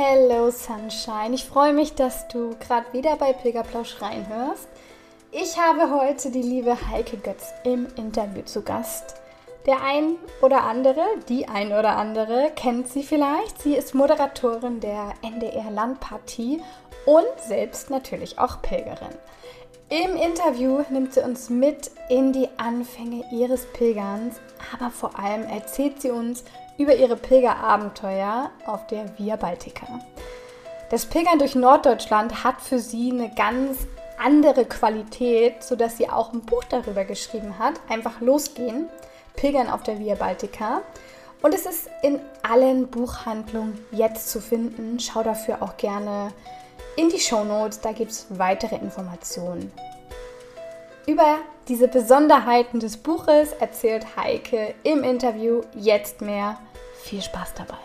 Hello 0.00 0.48
Sunshine, 0.52 1.34
ich 1.34 1.44
freue 1.44 1.72
mich, 1.72 1.96
dass 1.96 2.28
du 2.28 2.54
gerade 2.60 2.92
wieder 2.92 3.16
bei 3.16 3.32
Pilgerplausch 3.32 4.00
reinhörst. 4.00 4.68
Ich 5.32 5.58
habe 5.58 5.90
heute 5.90 6.30
die 6.30 6.40
liebe 6.40 6.76
Heike 6.88 7.16
Götz 7.16 7.52
im 7.64 7.88
Interview 7.96 8.42
zu 8.42 8.62
Gast. 8.62 9.16
Der 9.66 9.82
ein 9.82 10.14
oder 10.40 10.62
andere, 10.62 11.02
die 11.28 11.48
ein 11.48 11.72
oder 11.72 11.96
andere 11.96 12.52
kennt 12.54 12.86
sie 12.86 13.02
vielleicht. 13.02 13.60
Sie 13.60 13.74
ist 13.74 13.92
Moderatorin 13.92 14.78
der 14.78 15.14
NDR 15.22 15.68
Landpartie 15.72 16.62
und 17.04 17.40
selbst 17.44 17.90
natürlich 17.90 18.38
auch 18.38 18.62
Pilgerin. 18.62 19.16
Im 19.88 20.14
Interview 20.14 20.84
nimmt 20.90 21.14
sie 21.14 21.24
uns 21.24 21.50
mit 21.50 21.90
in 22.08 22.32
die 22.32 22.48
Anfänge 22.56 23.24
ihres 23.32 23.66
Pilgerns, 23.72 24.36
aber 24.72 24.92
vor 24.92 25.18
allem 25.18 25.42
erzählt 25.48 26.00
sie 26.00 26.12
uns 26.12 26.44
über 26.78 26.94
ihre 26.94 27.16
Pilgerabenteuer 27.16 28.50
auf 28.64 28.86
der 28.86 29.18
Via 29.18 29.36
Baltica. 29.36 29.86
Das 30.90 31.04
Pilgern 31.04 31.38
durch 31.38 31.54
Norddeutschland 31.54 32.44
hat 32.44 32.60
für 32.62 32.78
sie 32.78 33.10
eine 33.10 33.30
ganz 33.34 33.86
andere 34.18 34.64
Qualität, 34.64 35.62
sodass 35.62 35.98
sie 35.98 36.08
auch 36.08 36.32
ein 36.32 36.40
Buch 36.40 36.64
darüber 36.64 37.04
geschrieben 37.04 37.58
hat. 37.58 37.74
Einfach 37.88 38.20
losgehen, 38.20 38.88
Pilgern 39.36 39.68
auf 39.68 39.82
der 39.82 39.98
Via 39.98 40.14
Baltica. 40.14 40.82
Und 41.42 41.54
es 41.54 41.66
ist 41.66 41.90
in 42.02 42.20
allen 42.42 42.88
Buchhandlungen 42.88 43.78
jetzt 43.92 44.30
zu 44.30 44.40
finden. 44.40 44.98
Schau 44.98 45.22
dafür 45.22 45.62
auch 45.62 45.76
gerne 45.76 46.32
in 46.96 47.08
die 47.10 47.20
Show 47.20 47.44
Notes, 47.44 47.80
da 47.80 47.92
gibt 47.92 48.10
es 48.10 48.26
weitere 48.30 48.76
Informationen. 48.76 49.70
Über 51.06 51.38
diese 51.68 51.86
Besonderheiten 51.86 52.80
des 52.80 52.96
Buches 52.96 53.52
erzählt 53.52 54.16
Heike 54.16 54.74
im 54.82 55.04
Interview 55.04 55.62
jetzt 55.74 56.20
mehr. 56.20 56.58
Viel 57.08 57.22
Spaß 57.22 57.54
dabei. 57.54 57.78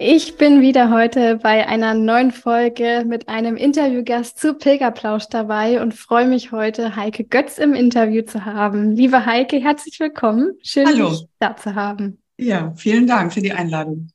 Ich 0.00 0.36
bin 0.36 0.62
wieder 0.62 0.90
heute 0.90 1.36
bei 1.36 1.68
einer 1.68 1.94
neuen 1.94 2.32
Folge 2.32 3.04
mit 3.06 3.28
einem 3.28 3.56
Interviewgast 3.56 4.36
zu 4.40 4.54
Pilgerplausch 4.54 5.28
dabei 5.30 5.80
und 5.80 5.94
freue 5.94 6.26
mich 6.26 6.50
heute, 6.50 6.96
Heike 6.96 7.22
Götz 7.22 7.58
im 7.58 7.72
Interview 7.74 8.22
zu 8.22 8.44
haben. 8.44 8.96
Liebe 8.96 9.26
Heike, 9.26 9.60
herzlich 9.60 10.00
willkommen. 10.00 10.58
Schön, 10.64 10.88
Hallo. 10.88 11.10
dich 11.10 11.26
da 11.38 11.54
zu 11.54 11.76
haben. 11.76 12.20
Ja, 12.36 12.72
vielen 12.74 13.06
Dank 13.06 13.32
für 13.32 13.42
die 13.42 13.52
Einladung. 13.52 14.08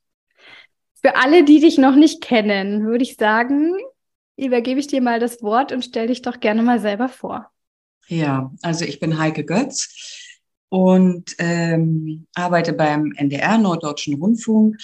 Für 1.00 1.16
alle, 1.16 1.42
die 1.42 1.60
dich 1.60 1.78
noch 1.78 1.96
nicht 1.96 2.20
kennen, 2.20 2.84
würde 2.84 3.04
ich 3.04 3.16
sagen, 3.16 3.72
übergebe 4.36 4.78
ich 4.78 4.88
dir 4.88 5.00
mal 5.00 5.20
das 5.20 5.42
Wort 5.42 5.72
und 5.72 5.82
stell 5.82 6.08
dich 6.08 6.20
doch 6.20 6.38
gerne 6.38 6.62
mal 6.62 6.80
selber 6.80 7.08
vor. 7.08 7.50
Ja, 8.08 8.52
also 8.60 8.84
ich 8.84 9.00
bin 9.00 9.18
Heike 9.18 9.46
Götz 9.46 10.25
und 10.68 11.34
ähm, 11.38 12.26
arbeite 12.34 12.72
beim 12.72 13.12
NDR, 13.16 13.58
Norddeutschen 13.58 14.14
Rundfunk 14.14 14.76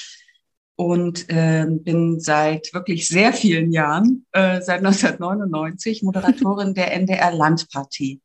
und 0.76 1.28
äh, 1.28 1.66
bin 1.68 2.20
seit 2.20 2.72
wirklich 2.72 3.08
sehr 3.08 3.32
vielen 3.32 3.72
Jahren, 3.72 4.26
äh, 4.32 4.60
seit 4.60 4.78
1999, 4.78 6.02
Moderatorin 6.02 6.74
der 6.74 6.92
NDR 6.92 7.32
Landpartie. 7.32 8.20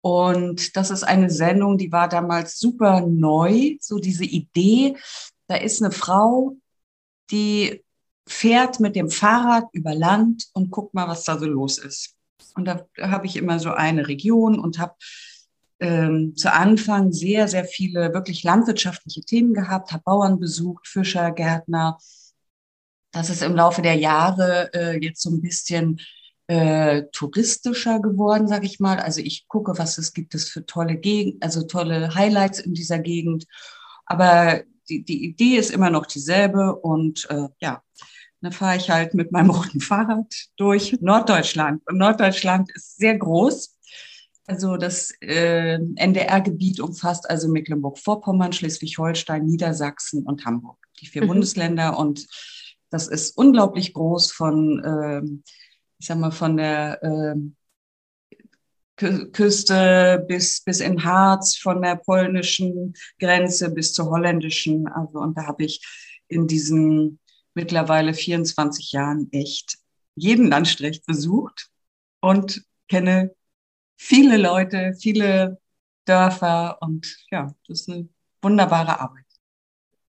Und 0.00 0.76
das 0.76 0.90
ist 0.90 1.04
eine 1.04 1.30
Sendung, 1.30 1.78
die 1.78 1.92
war 1.92 2.08
damals 2.08 2.58
super 2.58 3.02
neu, 3.06 3.76
so 3.80 3.98
diese 3.98 4.24
Idee, 4.24 4.96
da 5.46 5.56
ist 5.56 5.82
eine 5.82 5.92
Frau, 5.92 6.56
die 7.30 7.84
fährt 8.26 8.80
mit 8.80 8.96
dem 8.96 9.10
Fahrrad 9.10 9.68
über 9.72 9.94
Land 9.94 10.48
und 10.54 10.70
guckt 10.70 10.94
mal, 10.94 11.08
was 11.08 11.24
da 11.24 11.38
so 11.38 11.46
los 11.46 11.78
ist. 11.78 12.16
Und 12.54 12.64
da, 12.64 12.86
da 12.96 13.10
habe 13.10 13.26
ich 13.26 13.36
immer 13.36 13.58
so 13.58 13.70
eine 13.70 14.08
Region 14.08 14.58
und 14.58 14.78
habe 14.78 14.94
ähm, 15.82 16.36
zu 16.36 16.52
Anfang 16.52 17.12
sehr, 17.12 17.48
sehr 17.48 17.64
viele 17.64 18.14
wirklich 18.14 18.44
landwirtschaftliche 18.44 19.22
Themen 19.22 19.52
gehabt, 19.52 19.92
habe 19.92 20.04
Bauern 20.04 20.38
besucht, 20.38 20.86
Fischer, 20.86 21.32
Gärtner. 21.32 21.98
Das 23.10 23.28
ist 23.28 23.42
im 23.42 23.56
Laufe 23.56 23.82
der 23.82 23.96
Jahre 23.96 24.70
äh, 24.72 25.04
jetzt 25.04 25.22
so 25.22 25.30
ein 25.30 25.42
bisschen 25.42 26.00
äh, 26.46 27.02
touristischer 27.12 28.00
geworden, 28.00 28.46
sage 28.46 28.66
ich 28.66 28.78
mal. 28.78 29.00
Also 29.00 29.20
ich 29.20 29.48
gucke, 29.48 29.76
was 29.76 29.98
es 29.98 30.12
gibt 30.12 30.36
es 30.36 30.48
für 30.48 30.64
tolle 30.64 30.96
Gegend, 30.96 31.42
also 31.42 31.62
tolle 31.62 32.14
Highlights 32.14 32.60
in 32.60 32.74
dieser 32.74 33.00
Gegend. 33.00 33.46
Aber 34.06 34.62
die, 34.88 35.04
die 35.04 35.24
Idee 35.24 35.56
ist 35.56 35.72
immer 35.72 35.90
noch 35.90 36.06
dieselbe 36.06 36.76
und 36.76 37.28
äh, 37.28 37.48
ja, 37.58 37.82
dann 38.40 38.52
fahre 38.52 38.76
ich 38.76 38.88
halt 38.88 39.14
mit 39.14 39.32
meinem 39.32 39.50
roten 39.50 39.80
Fahrrad 39.80 40.32
durch 40.56 40.96
Norddeutschland. 41.00 41.82
Und 41.86 41.98
Norddeutschland 41.98 42.70
ist 42.72 42.98
sehr 42.98 43.18
groß. 43.18 43.76
Also 44.46 44.76
das 44.76 45.12
äh, 45.20 45.78
NDR-Gebiet 45.94 46.80
umfasst 46.80 47.30
also 47.30 47.48
Mecklenburg-Vorpommern, 47.48 48.52
Schleswig-Holstein, 48.52 49.46
Niedersachsen 49.46 50.24
und 50.24 50.44
Hamburg, 50.44 50.78
die 51.00 51.06
vier 51.06 51.22
mhm. 51.22 51.28
Bundesländer. 51.28 51.96
Und 51.96 52.26
das 52.90 53.06
ist 53.08 53.36
unglaublich 53.36 53.94
groß 53.94 54.32
von, 54.32 54.84
äh, 54.84 55.22
ich 55.98 56.06
sag 56.06 56.18
mal, 56.18 56.32
von 56.32 56.56
der 56.56 57.02
äh, 57.02 57.36
Küste 59.32 60.24
bis, 60.28 60.60
bis 60.62 60.80
in 60.80 61.02
Harz, 61.02 61.56
von 61.56 61.80
der 61.80 61.96
polnischen 61.96 62.94
Grenze 63.18 63.70
bis 63.70 63.94
zur 63.94 64.10
holländischen. 64.10 64.86
Also, 64.88 65.18
und 65.20 65.36
da 65.38 65.46
habe 65.46 65.64
ich 65.64 65.84
in 66.28 66.46
diesen 66.46 67.18
mittlerweile 67.54 68.14
24 68.14 68.92
Jahren 68.92 69.28
echt 69.32 69.78
jeden 70.14 70.48
Landstrich 70.48 71.04
besucht 71.04 71.70
und 72.20 72.64
kenne 72.88 73.34
viele 74.02 74.36
Leute, 74.36 74.94
viele 75.00 75.58
Dörfer 76.04 76.78
und 76.80 77.06
ja, 77.30 77.52
das 77.68 77.82
ist 77.82 77.90
eine 77.90 78.08
wunderbare 78.42 79.00
Arbeit. 79.00 79.24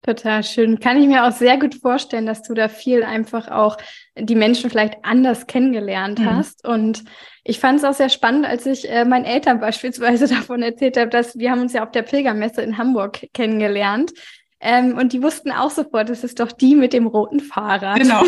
Total 0.02 0.42
schön. 0.42 0.80
Kann 0.80 1.00
ich 1.00 1.06
mir 1.06 1.24
auch 1.24 1.32
sehr 1.32 1.58
gut 1.58 1.76
vorstellen, 1.76 2.26
dass 2.26 2.42
du 2.42 2.54
da 2.54 2.68
viel 2.68 3.04
einfach 3.04 3.48
auch 3.48 3.76
die 4.16 4.34
Menschen 4.34 4.68
vielleicht 4.68 5.04
anders 5.04 5.46
kennengelernt 5.46 6.18
mhm. 6.18 6.26
hast. 6.26 6.66
Und 6.66 7.04
ich 7.44 7.60
fand 7.60 7.78
es 7.78 7.84
auch 7.84 7.92
sehr 7.92 8.08
spannend, 8.08 8.44
als 8.44 8.66
ich 8.66 8.90
äh, 8.90 9.04
meinen 9.04 9.24
Eltern 9.24 9.60
beispielsweise 9.60 10.26
davon 10.26 10.62
erzählt 10.62 10.96
habe, 10.96 11.10
dass 11.10 11.38
wir 11.38 11.50
haben 11.50 11.60
uns 11.60 11.72
ja 11.72 11.84
auf 11.84 11.92
der 11.92 12.02
Pilgermesse 12.02 12.62
in 12.62 12.78
Hamburg 12.78 13.28
kennengelernt. 13.32 14.12
Ähm, 14.60 14.96
und 14.96 15.12
die 15.12 15.22
wussten 15.22 15.52
auch 15.52 15.70
sofort, 15.70 16.08
das 16.08 16.24
ist 16.24 16.40
doch 16.40 16.50
die 16.50 16.74
mit 16.74 16.92
dem 16.92 17.06
roten 17.06 17.40
Fahrrad. 17.40 17.98
Genau. 17.98 18.22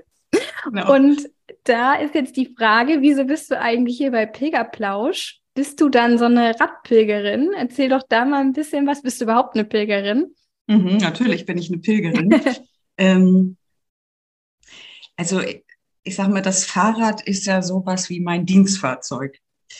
genau. 0.64 0.94
Und 0.94 1.28
da 1.64 1.94
ist 1.94 2.14
jetzt 2.14 2.36
die 2.36 2.54
Frage, 2.56 2.98
wieso 3.00 3.24
bist 3.24 3.50
du 3.50 3.58
eigentlich 3.58 3.96
hier 3.96 4.10
bei 4.10 4.26
Pilgerplausch? 4.26 5.40
Bist 5.54 5.80
du 5.80 5.88
dann 5.88 6.18
so 6.18 6.24
eine 6.24 6.58
Radpilgerin? 6.58 7.52
Erzähl 7.56 7.88
doch 7.88 8.02
da 8.08 8.24
mal 8.24 8.40
ein 8.40 8.52
bisschen 8.52 8.86
was. 8.86 9.02
Bist 9.02 9.20
du 9.20 9.24
überhaupt 9.24 9.54
eine 9.54 9.64
Pilgerin? 9.64 10.34
Mhm, 10.66 10.98
natürlich 10.98 11.44
bin 11.44 11.58
ich 11.58 11.68
eine 11.70 11.78
Pilgerin. 11.78 12.40
ähm, 12.96 13.56
also 15.16 15.40
ich 16.04 16.14
sage 16.16 16.32
mal, 16.32 16.42
das 16.42 16.64
Fahrrad 16.64 17.22
ist 17.22 17.46
ja 17.46 17.62
sowas 17.62 18.08
wie 18.08 18.20
mein 18.20 18.46
Dienstfahrzeug. 18.46 19.38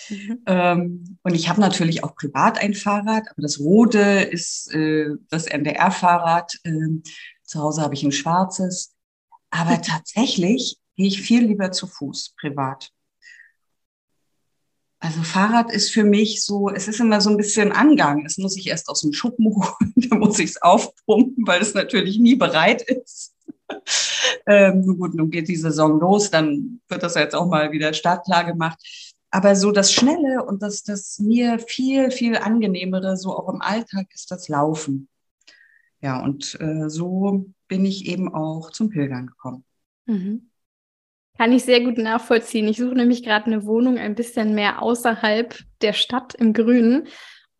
Mhm. 0.08 0.42
Ähm, 0.46 1.18
und 1.22 1.34
ich 1.34 1.48
habe 1.48 1.60
natürlich 1.60 2.04
auch 2.04 2.14
privat 2.14 2.58
ein 2.58 2.74
Fahrrad, 2.74 3.24
aber 3.30 3.42
das 3.42 3.60
rote 3.60 4.00
ist 4.00 4.72
äh, 4.74 5.08
das 5.30 5.46
NDR-Fahrrad. 5.46 6.58
Ähm, 6.64 7.02
zu 7.44 7.60
Hause 7.60 7.82
habe 7.82 7.94
ich 7.94 8.02
ein 8.02 8.12
schwarzes. 8.12 8.94
Aber 9.50 9.80
tatsächlich 9.82 10.76
gehe 10.96 11.06
ich 11.06 11.22
viel 11.22 11.46
lieber 11.46 11.72
zu 11.72 11.86
Fuß, 11.86 12.34
privat. 12.38 12.90
Also 15.02 15.22
Fahrrad 15.22 15.72
ist 15.72 15.90
für 15.90 16.04
mich 16.04 16.44
so, 16.44 16.70
es 16.70 16.86
ist 16.86 17.00
immer 17.00 17.20
so 17.20 17.28
ein 17.28 17.36
bisschen 17.36 17.72
Angang. 17.72 18.24
Es 18.24 18.38
muss 18.38 18.56
ich 18.56 18.68
erst 18.68 18.88
aus 18.88 19.00
dem 19.00 19.12
Schuppen 19.12 19.46
holen, 19.54 19.94
da 19.96 20.16
muss 20.16 20.38
ich 20.38 20.50
es 20.50 20.62
aufpumpen, 20.62 21.44
weil 21.46 21.60
es 21.60 21.74
natürlich 21.74 22.18
nie 22.18 22.36
bereit 22.36 22.82
ist. 22.82 23.34
ähm, 24.46 24.98
gut, 24.98 25.14
nun 25.14 25.30
geht 25.30 25.48
die 25.48 25.56
Saison 25.56 25.98
los, 25.98 26.30
dann 26.30 26.80
wird 26.88 27.02
das 27.02 27.16
jetzt 27.16 27.34
auch 27.34 27.46
mal 27.46 27.72
wieder 27.72 27.92
startklar 27.94 28.44
gemacht. 28.44 28.78
Aber 29.30 29.56
so 29.56 29.72
das 29.72 29.92
Schnelle 29.92 30.44
und 30.44 30.62
das, 30.62 30.84
das 30.84 31.18
mir 31.18 31.58
viel, 31.58 32.10
viel 32.10 32.36
angenehmere, 32.36 33.16
so 33.16 33.36
auch 33.36 33.48
im 33.52 33.62
Alltag, 33.62 34.06
ist 34.14 34.30
das 34.30 34.48
Laufen. 34.48 35.08
Ja, 36.00 36.22
und 36.22 36.56
äh, 36.60 36.88
so 36.88 37.46
bin 37.66 37.84
ich 37.86 38.06
eben 38.06 38.32
auch 38.32 38.70
zum 38.70 38.90
Pilgern 38.90 39.26
gekommen. 39.28 39.64
Mhm. 40.06 40.50
Kann 41.38 41.52
ich 41.52 41.64
sehr 41.64 41.80
gut 41.80 41.98
nachvollziehen. 41.98 42.68
Ich 42.68 42.76
suche 42.76 42.94
nämlich 42.94 43.22
gerade 43.22 43.46
eine 43.46 43.64
Wohnung 43.64 43.98
ein 43.98 44.14
bisschen 44.14 44.54
mehr 44.54 44.82
außerhalb 44.82 45.58
der 45.80 45.92
Stadt 45.92 46.34
im 46.34 46.52
Grünen. 46.52 47.08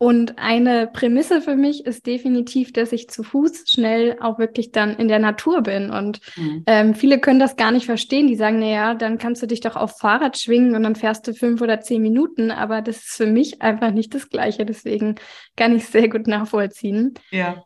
Und 0.02 0.36
eine 0.36 0.88
Prämisse 0.88 1.40
für 1.40 1.54
mich 1.54 1.86
ist 1.86 2.08
definitiv, 2.08 2.72
dass 2.72 2.90
ich 2.90 3.08
zu 3.08 3.22
Fuß 3.22 3.66
schnell 3.68 4.16
auch 4.20 4.40
wirklich 4.40 4.72
dann 4.72 4.96
in 4.96 5.06
der 5.06 5.20
Natur 5.20 5.62
bin. 5.62 5.90
Und 5.90 6.18
mhm. 6.34 6.64
ähm, 6.66 6.94
viele 6.96 7.20
können 7.20 7.38
das 7.38 7.54
gar 7.54 7.70
nicht 7.70 7.86
verstehen. 7.86 8.26
Die 8.26 8.34
sagen, 8.34 8.58
naja, 8.58 8.94
dann 8.94 9.16
kannst 9.16 9.42
du 9.42 9.46
dich 9.46 9.60
doch 9.60 9.76
auf 9.76 9.98
Fahrrad 9.98 10.36
schwingen 10.36 10.74
und 10.74 10.82
dann 10.82 10.96
fährst 10.96 11.28
du 11.28 11.34
fünf 11.34 11.62
oder 11.62 11.80
zehn 11.82 12.02
Minuten. 12.02 12.50
Aber 12.50 12.82
das 12.82 12.96
ist 12.96 13.16
für 13.16 13.26
mich 13.26 13.62
einfach 13.62 13.92
nicht 13.92 14.12
das 14.12 14.28
Gleiche. 14.28 14.66
Deswegen 14.66 15.14
kann 15.56 15.76
ich 15.76 15.84
es 15.84 15.92
sehr 15.92 16.08
gut 16.08 16.26
nachvollziehen. 16.26 17.14
Ja. 17.30 17.62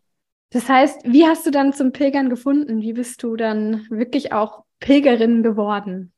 Das 0.51 0.69
heißt, 0.69 1.05
wie 1.05 1.25
hast 1.25 1.47
du 1.47 1.51
dann 1.51 1.73
zum 1.73 1.93
Pilgern 1.93 2.29
gefunden? 2.29 2.83
Wie 2.83 2.93
bist 2.93 3.23
du 3.23 3.37
dann 3.37 3.87
wirklich 3.89 4.35
auch 4.35 4.66
Pilgerin 4.81 5.43
geworden? 5.43 6.13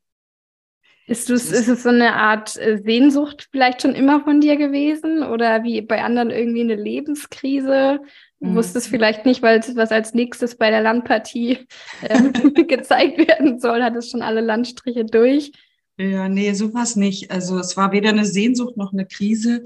Ist, 1.09 1.27
ist 1.31 1.51
es 1.51 1.81
so 1.81 1.89
eine 1.89 2.13
Art 2.13 2.55
äh, 2.57 2.77
Sehnsucht 2.77 3.47
vielleicht 3.51 3.81
schon 3.81 3.95
immer 3.95 4.23
von 4.23 4.41
dir 4.41 4.57
gewesen 4.57 5.23
oder 5.23 5.63
wie 5.63 5.81
bei 5.81 6.03
anderen 6.03 6.29
irgendwie 6.29 6.61
eine 6.61 6.75
Lebenskrise? 6.75 7.99
Du 8.39 8.49
mhm. 8.49 8.55
wusstest 8.55 8.89
vielleicht 8.89 9.25
nicht, 9.25 9.41
weil 9.41 9.59
was 9.73 9.91
als 9.91 10.13
nächstes 10.13 10.55
bei 10.55 10.69
der 10.69 10.81
Landpartie 10.81 11.65
äh, 12.03 12.31
gezeigt 12.63 13.17
werden 13.17 13.59
soll, 13.59 13.81
hat 13.81 13.95
es 13.95 14.11
schon 14.11 14.21
alle 14.21 14.41
Landstriche 14.41 15.03
durch. 15.03 15.51
Ja, 15.97 16.29
nee, 16.29 16.53
sowas 16.53 16.95
nicht. 16.95 17.31
Also 17.31 17.57
es 17.57 17.75
war 17.75 17.91
weder 17.91 18.09
eine 18.09 18.25
Sehnsucht 18.25 18.77
noch 18.77 18.93
eine 18.93 19.07
Krise. 19.07 19.63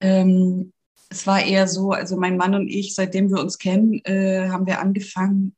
Ähm, 0.00 0.72
es 1.10 1.28
war 1.28 1.44
eher 1.44 1.68
so, 1.68 1.92
also 1.92 2.16
mein 2.16 2.36
Mann 2.36 2.56
und 2.56 2.66
ich, 2.66 2.96
seitdem 2.96 3.30
wir 3.30 3.40
uns 3.40 3.58
kennen, 3.58 4.00
äh, 4.04 4.48
haben 4.48 4.66
wir 4.66 4.80
angefangen, 4.80 5.54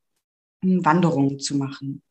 Wanderungen 0.60 1.40
zu 1.40 1.56
machen 1.56 2.02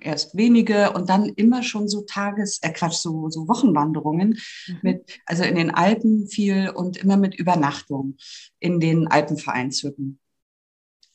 erst 0.00 0.36
wenige 0.36 0.92
und 0.92 1.08
dann 1.08 1.26
immer 1.30 1.62
schon 1.62 1.88
so 1.88 2.02
Tages, 2.02 2.58
äh 2.62 2.72
Quatsch, 2.72 2.96
so, 2.96 3.30
so 3.30 3.48
Wochenwanderungen 3.48 4.38
mhm. 4.66 4.78
mit, 4.82 5.20
also 5.26 5.42
in 5.44 5.54
den 5.54 5.70
Alpen 5.70 6.28
viel 6.28 6.70
und 6.70 6.96
immer 6.96 7.16
mit 7.16 7.34
Übernachtung 7.34 8.16
in 8.58 8.80
den 8.80 9.08
Alpenvereinshütten. 9.08 10.18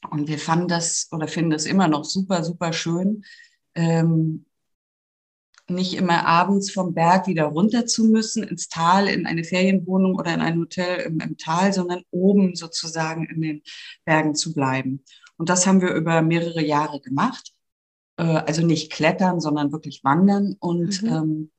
Und 0.09 0.27
wir 0.27 0.39
fanden 0.39 0.67
das 0.67 1.09
oder 1.11 1.27
finden 1.27 1.51
das 1.51 1.65
immer 1.65 1.87
noch 1.87 2.05
super, 2.05 2.43
super 2.43 2.73
schön, 2.73 3.23
ähm, 3.75 4.45
nicht 5.67 5.93
immer 5.93 6.25
abends 6.25 6.71
vom 6.71 6.93
Berg 6.93 7.27
wieder 7.27 7.45
runter 7.45 7.85
zu 7.85 8.05
müssen, 8.05 8.43
ins 8.43 8.67
Tal, 8.67 9.07
in 9.07 9.25
eine 9.25 9.43
Ferienwohnung 9.43 10.15
oder 10.15 10.33
in 10.33 10.41
ein 10.41 10.59
Hotel 10.59 11.01
im, 11.01 11.19
im 11.19 11.37
Tal, 11.37 11.71
sondern 11.71 12.03
oben 12.11 12.55
sozusagen 12.55 13.25
in 13.25 13.41
den 13.41 13.61
Bergen 14.05 14.35
zu 14.35 14.53
bleiben. 14.53 15.03
Und 15.37 15.49
das 15.49 15.65
haben 15.65 15.81
wir 15.81 15.93
über 15.93 16.21
mehrere 16.21 16.63
Jahre 16.63 16.99
gemacht. 16.99 17.50
Äh, 18.21 18.43
also 18.45 18.63
nicht 18.65 18.91
klettern, 18.91 19.39
sondern 19.41 19.71
wirklich 19.71 20.03
wandern. 20.03 20.55
Und, 20.59 21.01
mhm. 21.01 21.09
ähm, 21.09 21.51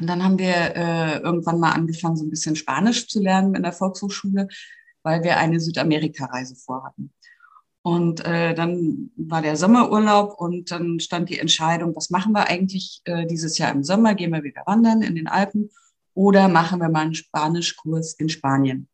und 0.00 0.06
dann 0.06 0.22
haben 0.22 0.38
wir 0.38 0.76
äh, 0.76 1.18
irgendwann 1.18 1.60
mal 1.60 1.72
angefangen, 1.72 2.16
so 2.16 2.24
ein 2.24 2.30
bisschen 2.30 2.56
Spanisch 2.56 3.08
zu 3.08 3.20
lernen 3.20 3.54
in 3.54 3.62
der 3.62 3.72
Volkshochschule, 3.72 4.48
weil 5.02 5.22
wir 5.22 5.38
eine 5.38 5.60
Südamerika-Reise 5.60 6.56
vorhatten. 6.56 7.12
Und 7.84 8.24
äh, 8.24 8.54
dann 8.54 9.10
war 9.16 9.42
der 9.42 9.56
Sommerurlaub 9.56 10.38
und 10.38 10.70
dann 10.70 11.00
stand 11.00 11.30
die 11.30 11.38
Entscheidung, 11.38 11.96
was 11.96 12.10
machen 12.10 12.32
wir 12.32 12.48
eigentlich 12.48 13.00
äh, 13.04 13.26
dieses 13.26 13.58
Jahr 13.58 13.72
im 13.72 13.82
Sommer? 13.82 14.14
Gehen 14.14 14.32
wir 14.32 14.44
wieder 14.44 14.62
wandern 14.66 15.02
in 15.02 15.16
den 15.16 15.26
Alpen 15.26 15.70
oder 16.14 16.48
machen 16.48 16.80
wir 16.80 16.90
mal 16.90 17.00
einen 17.00 17.14
Spanischkurs 17.14 18.12
in 18.14 18.28
Spanien? 18.28 18.88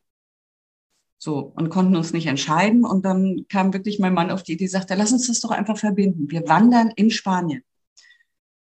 So, 1.19 1.53
und 1.57 1.69
konnten 1.69 1.97
uns 1.97 2.13
nicht 2.13 2.27
entscheiden. 2.27 2.85
Und 2.85 3.05
dann 3.05 3.47
kam 3.49 3.73
wirklich 3.73 3.99
mein 3.99 4.15
Mann 4.15 4.31
auf 4.31 4.45
die 4.45 4.53
Idee, 4.53 4.69
sagte, 4.69 4.95
lass 4.95 5.13
uns 5.13 5.27
das 5.27 5.41
doch 5.41 5.51
einfach 5.51 5.77
verbinden. 5.77 6.31
Wir 6.31 6.49
wandern 6.49 6.93
in 6.95 7.11
Spanien. 7.11 7.63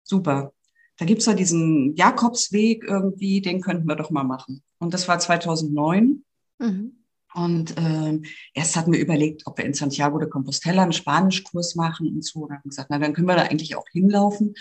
Super. 0.04 0.54
Da 0.98 1.06
gibt's 1.06 1.26
ja 1.26 1.34
diesen 1.34 1.94
Jakobsweg 1.96 2.86
irgendwie, 2.86 3.42
den 3.42 3.62
könnten 3.62 3.88
wir 3.88 3.96
doch 3.96 4.12
mal 4.12 4.24
machen. 4.24 4.64
Und 4.80 4.94
das 4.94 5.08
war 5.08 5.20
2009. 5.20 6.24
Mhm. 6.60 7.05
Und 7.36 7.78
äh, 7.78 8.20
erst 8.54 8.78
hatten 8.78 8.94
wir 8.94 9.00
überlegt, 9.00 9.46
ob 9.46 9.58
wir 9.58 9.66
in 9.66 9.74
Santiago 9.74 10.18
de 10.20 10.30
Compostela 10.30 10.84
einen 10.84 10.94
Spanischkurs 10.94 11.76
machen 11.76 12.08
und 12.08 12.24
so. 12.24 12.40
Und 12.40 12.54
haben 12.54 12.70
gesagt, 12.70 12.90
na, 12.90 12.98
dann 12.98 13.12
können 13.14 13.28
wir 13.28 13.36
da 13.36 13.42
eigentlich 13.42 13.76
auch 13.76 13.88
hinlaufen. 13.92 14.54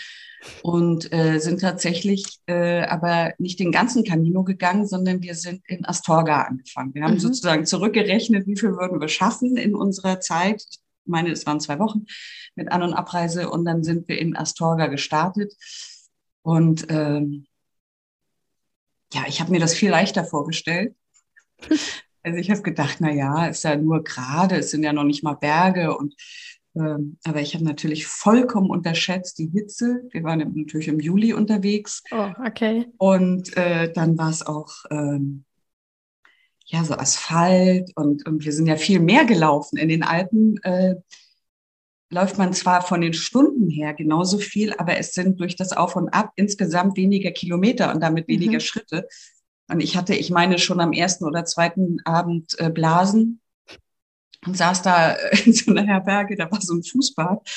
Und 0.61 1.11
äh, 1.13 1.39
sind 1.39 1.61
tatsächlich 1.61 2.41
äh, 2.47 2.81
aber 2.81 3.33
nicht 3.37 3.61
den 3.61 3.71
ganzen 3.71 4.03
Camino 4.03 4.43
gegangen, 4.43 4.85
sondern 4.87 5.21
wir 5.21 5.35
sind 5.35 5.61
in 5.67 5.85
Astorga 5.85 6.41
angefangen. 6.41 6.93
Wir 6.93 7.03
haben 7.03 7.13
mhm. 7.13 7.19
sozusagen 7.19 7.65
zurückgerechnet, 7.65 8.45
wie 8.45 8.57
viel 8.57 8.73
würden 8.73 8.99
wir 8.99 9.07
schaffen 9.07 9.55
in 9.55 9.73
unserer 9.73 10.19
Zeit. 10.19 10.61
Ich 10.61 10.79
meine, 11.05 11.31
es 11.31 11.45
waren 11.45 11.61
zwei 11.61 11.79
Wochen 11.79 12.05
mit 12.55 12.73
An- 12.73 12.83
und 12.83 12.93
Abreise. 12.93 13.49
Und 13.49 13.63
dann 13.63 13.85
sind 13.85 14.09
wir 14.09 14.19
in 14.19 14.35
Astorga 14.35 14.87
gestartet. 14.87 15.53
Und 16.41 16.87
ähm, 16.89 17.45
ja, 19.13 19.23
ich 19.29 19.39
habe 19.39 19.51
mir 19.51 19.61
das 19.61 19.73
viel 19.73 19.91
leichter 19.91 20.25
vorgestellt. 20.25 20.93
Also 22.25 22.39
ich 22.39 22.49
habe 22.49 22.63
gedacht, 22.63 22.97
na 23.01 23.11
ja, 23.11 23.45
ist 23.45 23.63
ja 23.63 23.75
nur 23.75 24.03
gerade, 24.03 24.55
es 24.55 24.71
sind 24.71 24.81
ja 24.81 24.93
noch 24.93 25.03
nicht 25.03 25.23
mal 25.23 25.35
Berge 25.35 25.95
und 25.95 26.15
ähm, 26.75 27.17
aber 27.23 27.39
ich 27.39 27.53
habe 27.53 27.63
natürlich 27.63 28.07
vollkommen 28.07 28.71
unterschätzt 28.71 29.37
die 29.37 29.47
Hitze. 29.47 30.01
Wir 30.09 30.23
waren 30.23 30.39
natürlich 30.55 30.87
im 30.87 30.99
Juli 30.99 31.33
unterwegs. 31.33 32.03
Oh, 32.11 32.31
okay. 32.43 32.87
Und 32.97 33.55
äh, 33.55 33.93
dann 33.93 34.17
war 34.17 34.31
es 34.31 34.45
auch 34.45 34.71
ähm, 34.89 35.45
ja 36.65 36.83
so 36.83 36.95
Asphalt 36.95 37.91
und, 37.95 38.27
und 38.27 38.43
wir 38.43 38.51
sind 38.51 38.65
ja 38.65 38.75
viel 38.75 38.99
mehr 38.99 39.25
gelaufen. 39.25 39.77
In 39.77 39.87
den 39.87 40.01
Alpen 40.01 40.57
äh, 40.63 40.95
läuft 42.09 42.39
man 42.39 42.53
zwar 42.53 42.81
von 42.81 43.01
den 43.01 43.13
Stunden 43.13 43.69
her 43.69 43.93
genauso 43.93 44.39
viel, 44.39 44.73
aber 44.73 44.97
es 44.97 45.13
sind 45.13 45.39
durch 45.39 45.55
das 45.55 45.73
Auf 45.73 45.95
und 45.95 46.09
Ab 46.09 46.31
insgesamt 46.37 46.97
weniger 46.97 47.31
Kilometer 47.31 47.93
und 47.93 48.01
damit 48.01 48.27
weniger 48.27 48.53
mhm. 48.53 48.61
Schritte. 48.61 49.07
Und 49.67 49.79
ich 49.79 49.97
hatte, 49.97 50.13
ich 50.15 50.29
meine, 50.29 50.59
schon 50.59 50.79
am 50.79 50.93
ersten 50.93 51.25
oder 51.25 51.45
zweiten 51.45 51.97
Abend 52.05 52.57
äh, 52.59 52.69
Blasen 52.69 53.41
und 54.45 54.57
saß 54.57 54.81
da 54.81 55.11
in 55.45 55.53
so 55.53 55.71
einer 55.71 55.85
Herberge, 55.85 56.35
da 56.35 56.51
war 56.51 56.61
so 56.61 56.75
ein 56.75 56.83
Fußbad. 56.83 57.47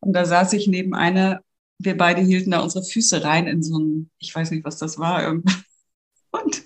Und 0.00 0.12
da 0.12 0.24
saß 0.24 0.52
ich 0.54 0.66
neben 0.66 0.94
einer, 0.94 1.40
wir 1.78 1.96
beide 1.96 2.22
hielten 2.22 2.52
da 2.52 2.60
unsere 2.60 2.84
Füße 2.84 3.22
rein 3.22 3.46
in 3.46 3.62
so 3.62 3.78
ein, 3.78 4.10
ich 4.18 4.34
weiß 4.34 4.50
nicht, 4.50 4.64
was 4.64 4.78
das 4.78 4.98
war. 4.98 5.28
Und, 6.30 6.62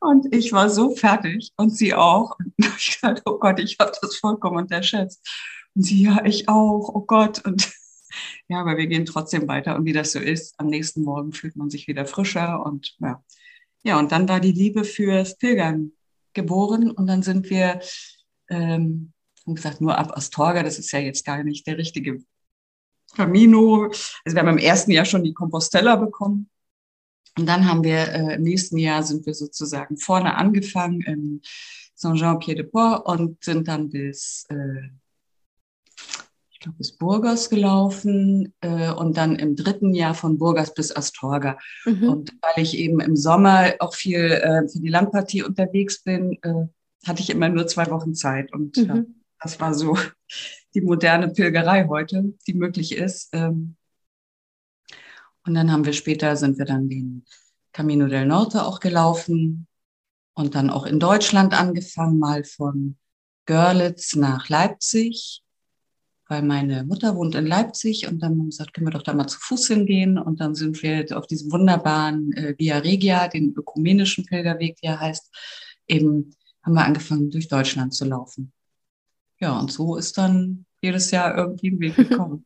und 0.00 0.34
ich 0.34 0.52
war 0.52 0.70
so 0.70 0.94
fertig 0.94 1.52
und 1.56 1.70
sie 1.70 1.94
auch. 1.94 2.36
Und 2.38 2.54
ich 2.78 2.98
dachte, 3.00 3.22
oh 3.26 3.38
Gott, 3.38 3.60
ich 3.60 3.76
habe 3.78 3.92
das 4.00 4.16
vollkommen 4.16 4.58
unterschätzt. 4.58 5.26
Und 5.74 5.82
sie, 5.82 6.02
ja, 6.04 6.24
ich 6.24 6.48
auch, 6.48 6.88
oh 6.94 7.04
Gott. 7.06 7.44
Und 7.44 7.70
ja, 8.48 8.60
aber 8.60 8.76
wir 8.76 8.86
gehen 8.86 9.04
trotzdem 9.04 9.48
weiter. 9.48 9.76
Und 9.76 9.84
wie 9.84 9.92
das 9.92 10.12
so 10.12 10.18
ist, 10.18 10.54
am 10.58 10.66
nächsten 10.66 11.02
Morgen 11.02 11.32
fühlt 11.32 11.56
man 11.56 11.70
sich 11.70 11.86
wieder 11.86 12.06
frischer 12.06 12.64
und 12.64 12.96
ja, 13.00 13.22
ja, 13.88 13.98
und 13.98 14.12
dann 14.12 14.28
war 14.28 14.38
die 14.38 14.52
Liebe 14.52 14.84
fürs 14.84 15.38
Pilgern 15.38 15.92
geboren 16.34 16.90
und 16.90 17.06
dann 17.06 17.22
sind 17.22 17.48
wir, 17.48 17.80
ähm, 18.50 19.12
haben 19.46 19.54
gesagt, 19.54 19.80
nur 19.80 19.96
ab 19.96 20.14
Astorga, 20.14 20.62
das 20.62 20.78
ist 20.78 20.92
ja 20.92 20.98
jetzt 20.98 21.24
gar 21.24 21.42
nicht 21.42 21.66
der 21.66 21.78
richtige 21.78 22.22
Camino. 23.16 23.84
Also 23.84 24.36
wir 24.36 24.40
haben 24.40 24.48
im 24.48 24.58
ersten 24.58 24.90
Jahr 24.90 25.06
schon 25.06 25.24
die 25.24 25.32
Compostella 25.32 25.96
bekommen. 25.96 26.50
Und 27.38 27.46
dann 27.46 27.66
haben 27.66 27.82
wir 27.82 28.12
äh, 28.12 28.34
im 28.34 28.42
nächsten 28.42 28.76
Jahr 28.76 29.02
sind 29.02 29.24
wir 29.24 29.32
sozusagen 29.32 29.96
vorne 29.96 30.34
angefangen 30.34 31.00
in 31.02 31.40
Saint-Jean-Pied-de-Port 31.94 33.06
und 33.06 33.42
sind 33.42 33.68
dann 33.68 33.88
bis 33.88 34.44
äh, 34.50 34.90
ich 36.58 36.64
glaube, 36.64 36.78
bis 36.78 36.90
Burgas 36.90 37.50
gelaufen 37.50 38.52
äh, 38.62 38.90
und 38.90 39.16
dann 39.16 39.36
im 39.36 39.54
dritten 39.54 39.94
Jahr 39.94 40.14
von 40.14 40.38
Burgas 40.38 40.74
bis 40.74 40.94
Astorga. 40.94 41.56
Mhm. 41.84 42.08
Und 42.08 42.32
weil 42.42 42.64
ich 42.64 42.76
eben 42.76 42.98
im 42.98 43.14
Sommer 43.14 43.74
auch 43.78 43.94
viel 43.94 44.18
äh, 44.18 44.68
für 44.68 44.80
die 44.80 44.88
Landpartie 44.88 45.44
unterwegs 45.44 46.02
bin, 46.02 46.36
äh, 46.42 46.66
hatte 47.06 47.22
ich 47.22 47.30
immer 47.30 47.48
nur 47.48 47.68
zwei 47.68 47.88
Wochen 47.92 48.12
Zeit. 48.12 48.52
Und 48.52 48.76
mhm. 48.76 48.84
ja, 48.86 49.04
das 49.40 49.60
war 49.60 49.72
so 49.72 49.96
die 50.74 50.80
moderne 50.80 51.28
Pilgerei 51.28 51.86
heute, 51.86 52.34
die 52.48 52.54
möglich 52.54 52.90
ist. 52.90 53.28
Ähm, 53.34 53.76
und 55.46 55.54
dann 55.54 55.70
haben 55.70 55.84
wir 55.84 55.92
später, 55.92 56.34
sind 56.34 56.58
wir 56.58 56.64
dann 56.64 56.88
den 56.88 57.24
Camino 57.72 58.08
del 58.08 58.26
Norte 58.26 58.64
auch 58.64 58.80
gelaufen 58.80 59.68
und 60.34 60.56
dann 60.56 60.70
auch 60.70 60.86
in 60.86 60.98
Deutschland 60.98 61.54
angefangen, 61.54 62.18
mal 62.18 62.42
von 62.42 62.96
Görlitz 63.46 64.16
nach 64.16 64.48
Leipzig 64.48 65.44
weil 66.28 66.42
meine 66.42 66.84
Mutter 66.84 67.16
wohnt 67.16 67.34
in 67.34 67.46
Leipzig 67.46 68.06
und 68.06 68.20
dann 68.20 68.32
haben 68.32 68.38
wir 68.38 68.44
gesagt, 68.46 68.74
können 68.74 68.86
wir 68.86 68.92
doch 68.92 69.02
da 69.02 69.14
mal 69.14 69.26
zu 69.26 69.38
Fuß 69.40 69.68
hingehen. 69.68 70.18
Und 70.18 70.40
dann 70.40 70.54
sind 70.54 70.82
wir 70.82 71.06
auf 71.16 71.26
diesem 71.26 71.50
wunderbaren 71.50 72.32
äh, 72.34 72.54
Via 72.58 72.78
Regia, 72.78 73.28
den 73.28 73.54
ökumenischen 73.56 74.26
Pilgerweg, 74.26 74.76
wie 74.80 74.86
er 74.86 75.00
heißt, 75.00 75.34
eben 75.86 76.34
haben 76.62 76.74
wir 76.74 76.84
angefangen, 76.84 77.30
durch 77.30 77.48
Deutschland 77.48 77.94
zu 77.94 78.04
laufen. 78.04 78.52
Ja, 79.40 79.58
und 79.58 79.72
so 79.72 79.96
ist 79.96 80.18
dann 80.18 80.66
jedes 80.82 81.10
Jahr 81.10 81.36
irgendwie 81.36 81.70
ein 81.70 81.80
Weg 81.80 81.96
gekommen. 82.08 82.44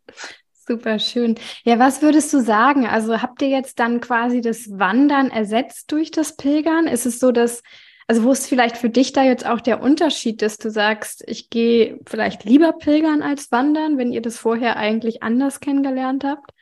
Super 0.53 1.01
schön. 1.01 1.35
Ja, 1.65 1.81
was 1.81 2.03
würdest 2.03 2.33
du 2.33 2.41
sagen? 2.41 2.87
Also 2.87 3.21
habt 3.21 3.43
ihr 3.43 3.49
jetzt 3.49 3.81
dann 3.81 4.01
quasi 4.01 4.41
das 4.41 4.71
Wandern 4.71 5.31
ersetzt 5.31 5.91
durch 5.91 6.13
das 6.13 6.37
Pilgern? 6.37 6.87
Ist 6.87 7.05
es 7.05 7.19
so, 7.19 7.33
dass 7.33 7.65
also 8.13 8.25
wo 8.25 8.33
ist 8.33 8.47
vielleicht 8.47 8.77
für 8.77 8.91
dich 8.91 9.15
da 9.15 9.25
jetzt 9.25 9.47
auch 9.47 9.63
der 9.63 9.81
Unterschied, 9.81 10.43
dass 10.43 10.59
du 10.59 10.71
sagst, 10.71 11.25
ich 11.27 11.49
gehe 11.49 11.99
vielleicht 12.07 12.45
lieber 12.45 12.75
pilgern 12.75 13.23
als 13.23 13.51
wandern, 13.51 13.97
wenn 13.97 14.13
ihr 14.13 14.21
das 14.21 14.37
vorher 14.37 14.77
eigentlich 14.77 15.23
anders 15.23 15.61
kennengelernt 15.61 16.23
habt? 16.23 16.53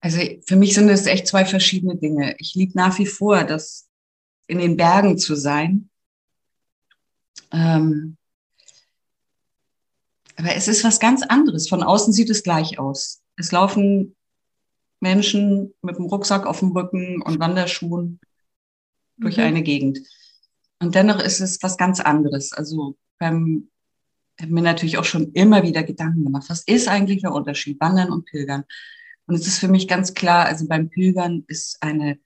Also 0.00 0.20
für 0.46 0.56
mich 0.56 0.72
sind 0.72 0.88
es 0.88 1.04
echt 1.04 1.26
zwei 1.26 1.44
verschiedene 1.44 1.96
Dinge. 1.96 2.34
Ich 2.38 2.54
liebe 2.54 2.72
nach 2.76 2.98
wie 2.98 3.04
vor 3.04 3.44
das 3.44 3.90
in 4.46 4.58
den 4.58 4.78
Bergen 4.78 5.18
zu 5.18 5.34
sein. 5.34 5.90
Ähm, 7.50 8.16
aber 10.36 10.56
es 10.56 10.66
ist 10.66 10.82
was 10.82 10.98
ganz 10.98 11.22
anderes. 11.22 11.68
Von 11.68 11.82
außen 11.82 12.14
sieht 12.14 12.30
es 12.30 12.42
gleich 12.42 12.78
aus. 12.78 13.20
Es 13.36 13.52
laufen 13.52 14.16
Menschen 15.00 15.74
mit 15.82 15.98
dem 15.98 16.06
Rucksack 16.06 16.46
auf 16.46 16.60
dem 16.60 16.72
Rücken 16.72 17.20
und 17.20 17.38
Wanderschuhen 17.38 18.18
mhm. 19.16 19.22
durch 19.22 19.40
eine 19.40 19.62
Gegend. 19.62 20.00
Und 20.80 20.94
dennoch 20.94 21.20
ist 21.20 21.40
es 21.40 21.62
was 21.62 21.76
ganz 21.76 22.00
anderes. 22.00 22.52
Also 22.52 22.96
beim, 23.18 23.68
ich 24.36 24.42
habe 24.42 24.52
mir 24.52 24.62
natürlich 24.62 24.98
auch 24.98 25.04
schon 25.04 25.32
immer 25.32 25.62
wieder 25.62 25.82
Gedanken 25.82 26.24
gemacht, 26.24 26.46
was 26.48 26.62
ist 26.64 26.88
eigentlich 26.88 27.22
der 27.22 27.32
Unterschied, 27.32 27.80
Wandern 27.80 28.10
und 28.10 28.26
Pilgern? 28.26 28.64
Und 29.26 29.36
es 29.36 29.46
ist 29.46 29.58
für 29.58 29.68
mich 29.68 29.86
ganz 29.86 30.14
klar, 30.14 30.46
also 30.46 30.66
beim 30.66 30.90
Pilgern 30.90 31.44
ist 31.46 31.80
eine, 31.80 32.18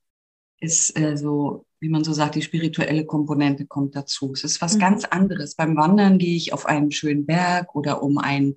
ist 0.58 0.98
äh, 0.98 1.16
so, 1.16 1.66
wie 1.80 1.90
man 1.90 2.04
so 2.04 2.12
sagt, 2.12 2.34
die 2.34 2.42
spirituelle 2.42 3.04
Komponente 3.04 3.66
kommt 3.66 3.94
dazu. 3.94 4.32
Es 4.32 4.44
ist 4.44 4.62
was 4.62 4.76
mhm. 4.76 4.80
ganz 4.80 5.04
anderes. 5.04 5.54
Beim 5.54 5.76
Wandern 5.76 6.18
gehe 6.18 6.36
ich 6.36 6.52
auf 6.52 6.66
einen 6.66 6.90
schönen 6.90 7.26
Berg 7.26 7.74
oder 7.74 8.02
um 8.02 8.16
ein 8.18 8.54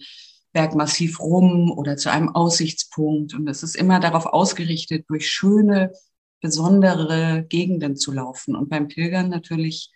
Bergmassiv 0.54 1.20
rum 1.20 1.72
oder 1.72 1.98
zu 1.98 2.12
einem 2.12 2.30
Aussichtspunkt. 2.30 3.34
Und 3.34 3.48
es 3.48 3.64
ist 3.64 3.76
immer 3.76 4.00
darauf 4.00 4.26
ausgerichtet, 4.26 5.06
durch 5.10 5.30
schöne, 5.30 5.92
besondere 6.42 7.46
Gegenden 7.48 7.96
zu 7.96 8.12
laufen. 8.12 8.56
Und 8.56 8.70
beim 8.70 8.88
Pilgern 8.88 9.30
natürlich, 9.30 9.92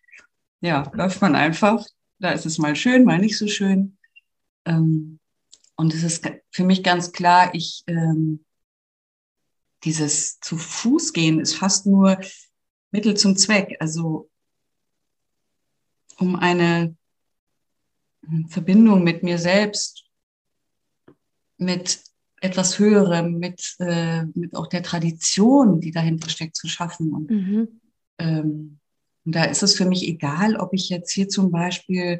ja, 0.62 0.90
läuft 0.94 1.22
man 1.22 1.36
einfach. 1.36 1.86
Da 2.20 2.32
ist 2.32 2.46
es 2.46 2.58
mal 2.58 2.76
schön, 2.76 3.06
mal 3.06 3.20
nicht 3.20 3.38
so 3.38 3.48
schön. 3.48 3.98
Ähm, 4.66 5.20
und 5.76 5.94
es 5.94 6.04
ist 6.04 6.30
für 6.52 6.64
mich 6.64 6.84
ganz 6.84 7.12
klar, 7.12 7.54
ich, 7.54 7.84
ähm, 7.88 8.44
dieses 9.84 10.40
zu 10.40 10.58
Fuß 10.58 11.14
gehen 11.14 11.40
ist 11.40 11.56
fast 11.56 11.86
nur 11.86 12.20
Mittel 12.92 13.18
zum 13.18 13.36
Zweck. 13.36 13.76
Also, 13.80 14.30
um 16.18 16.36
eine 16.36 16.96
Verbindung 18.48 19.04
mit 19.04 19.24
mir 19.24 19.38
selbst, 19.38 20.06
mit 21.58 22.02
etwas 22.44 22.78
Höherem, 22.78 23.40
mit, 23.40 23.76
äh, 23.80 24.26
mit 24.36 24.56
auch 24.56 24.68
der 24.68 24.84
Tradition, 24.84 25.80
die 25.80 25.92
dahinter 25.92 26.30
steckt, 26.30 26.58
zu 26.58 26.68
schaffen. 26.68 27.14
Und, 27.14 27.32
mhm. 27.32 27.68
ähm, 28.20 28.80
und 29.26 29.36
da 29.36 29.46
ist 29.46 29.64
es 29.64 29.76
für 29.76 29.86
mich 29.86 30.08
egal, 30.08 30.58
ob 30.58 30.74
ich 30.74 30.90
jetzt 30.90 31.12
hier 31.12 31.30
zum 31.30 31.52
Beispiel 31.52 32.20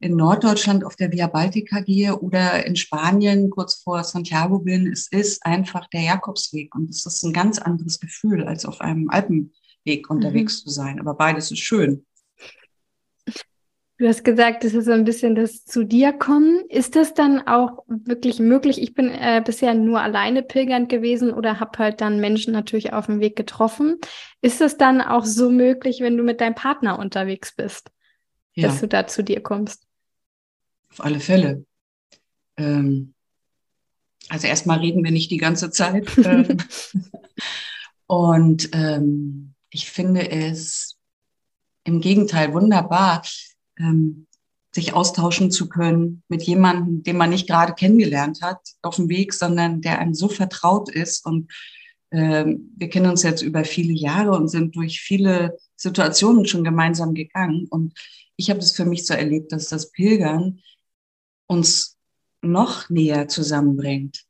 in 0.00 0.16
Norddeutschland 0.16 0.84
auf 0.84 0.96
der 0.96 1.12
Via 1.12 1.28
Baltica 1.28 1.80
gehe 1.80 2.18
oder 2.18 2.66
in 2.66 2.74
Spanien 2.74 3.50
kurz 3.50 3.76
vor 3.76 4.02
Santiago 4.02 4.58
bin, 4.58 4.90
es 4.90 5.06
ist 5.06 5.46
einfach 5.46 5.86
der 5.90 6.02
Jakobsweg 6.02 6.74
und 6.74 6.90
es 6.90 7.06
ist 7.06 7.22
ein 7.22 7.32
ganz 7.32 7.58
anderes 7.58 8.00
Gefühl, 8.00 8.44
als 8.44 8.64
auf 8.64 8.80
einem 8.80 9.08
Alpenweg 9.08 10.10
unterwegs 10.10 10.60
mhm. 10.60 10.64
zu 10.64 10.70
sein. 10.70 11.00
Aber 11.00 11.14
beides 11.14 11.52
ist 11.52 11.60
schön. 11.60 12.04
Du 14.00 14.08
hast 14.08 14.24
gesagt, 14.24 14.64
das 14.64 14.72
ist 14.72 14.86
so 14.86 14.92
ein 14.92 15.04
bisschen 15.04 15.34
das 15.34 15.66
zu 15.66 15.84
dir 15.84 16.14
kommen. 16.14 16.64
Ist 16.70 16.96
das 16.96 17.12
dann 17.12 17.46
auch 17.46 17.84
wirklich 17.86 18.38
möglich? 18.38 18.80
Ich 18.80 18.94
bin 18.94 19.10
äh, 19.10 19.42
bisher 19.44 19.74
nur 19.74 20.00
alleine 20.00 20.42
pilgernd 20.42 20.88
gewesen 20.88 21.34
oder 21.34 21.60
habe 21.60 21.78
halt 21.78 22.00
dann 22.00 22.18
Menschen 22.18 22.54
natürlich 22.54 22.94
auf 22.94 23.04
dem 23.04 23.20
Weg 23.20 23.36
getroffen. 23.36 23.98
Ist 24.40 24.62
es 24.62 24.78
dann 24.78 25.02
auch 25.02 25.26
so 25.26 25.50
möglich, 25.50 26.00
wenn 26.00 26.16
du 26.16 26.22
mit 26.22 26.40
deinem 26.40 26.54
Partner 26.54 26.98
unterwegs 26.98 27.54
bist, 27.54 27.90
ja. 28.54 28.68
dass 28.68 28.80
du 28.80 28.88
da 28.88 29.06
zu 29.06 29.22
dir 29.22 29.42
kommst? 29.42 29.86
Auf 30.92 31.04
alle 31.04 31.20
Fälle. 31.20 31.66
Ähm, 32.56 33.12
also 34.30 34.46
erstmal 34.46 34.78
reden 34.78 35.04
wir 35.04 35.10
nicht 35.10 35.30
die 35.30 35.36
ganze 35.36 35.70
Zeit. 35.70 36.08
Ähm, 36.24 36.56
und 38.06 38.70
ähm, 38.72 39.52
ich 39.68 39.90
finde 39.90 40.30
es 40.30 40.96
im 41.84 42.00
Gegenteil 42.00 42.54
wunderbar, 42.54 43.22
ähm, 43.80 44.26
sich 44.72 44.94
austauschen 44.94 45.50
zu 45.50 45.68
können 45.68 46.22
mit 46.28 46.42
jemandem, 46.42 47.02
den 47.02 47.16
man 47.16 47.30
nicht 47.30 47.48
gerade 47.48 47.74
kennengelernt 47.74 48.40
hat 48.42 48.60
auf 48.82 48.96
dem 48.96 49.08
Weg, 49.08 49.34
sondern 49.34 49.80
der 49.80 49.98
einem 49.98 50.14
so 50.14 50.28
vertraut 50.28 50.88
ist. 50.88 51.26
Und 51.26 51.50
ähm, 52.12 52.72
wir 52.76 52.88
kennen 52.88 53.10
uns 53.10 53.22
jetzt 53.22 53.42
über 53.42 53.64
viele 53.64 53.92
Jahre 53.92 54.32
und 54.32 54.48
sind 54.48 54.76
durch 54.76 55.00
viele 55.00 55.58
Situationen 55.76 56.46
schon 56.46 56.62
gemeinsam 56.62 57.14
gegangen. 57.14 57.66
Und 57.68 57.94
ich 58.36 58.48
habe 58.50 58.60
es 58.60 58.72
für 58.72 58.84
mich 58.84 59.06
so 59.06 59.14
erlebt, 59.14 59.50
dass 59.52 59.68
das 59.68 59.90
Pilgern 59.90 60.60
uns 61.46 61.96
noch 62.42 62.88
näher 62.90 63.28
zusammenbringt. 63.28 64.24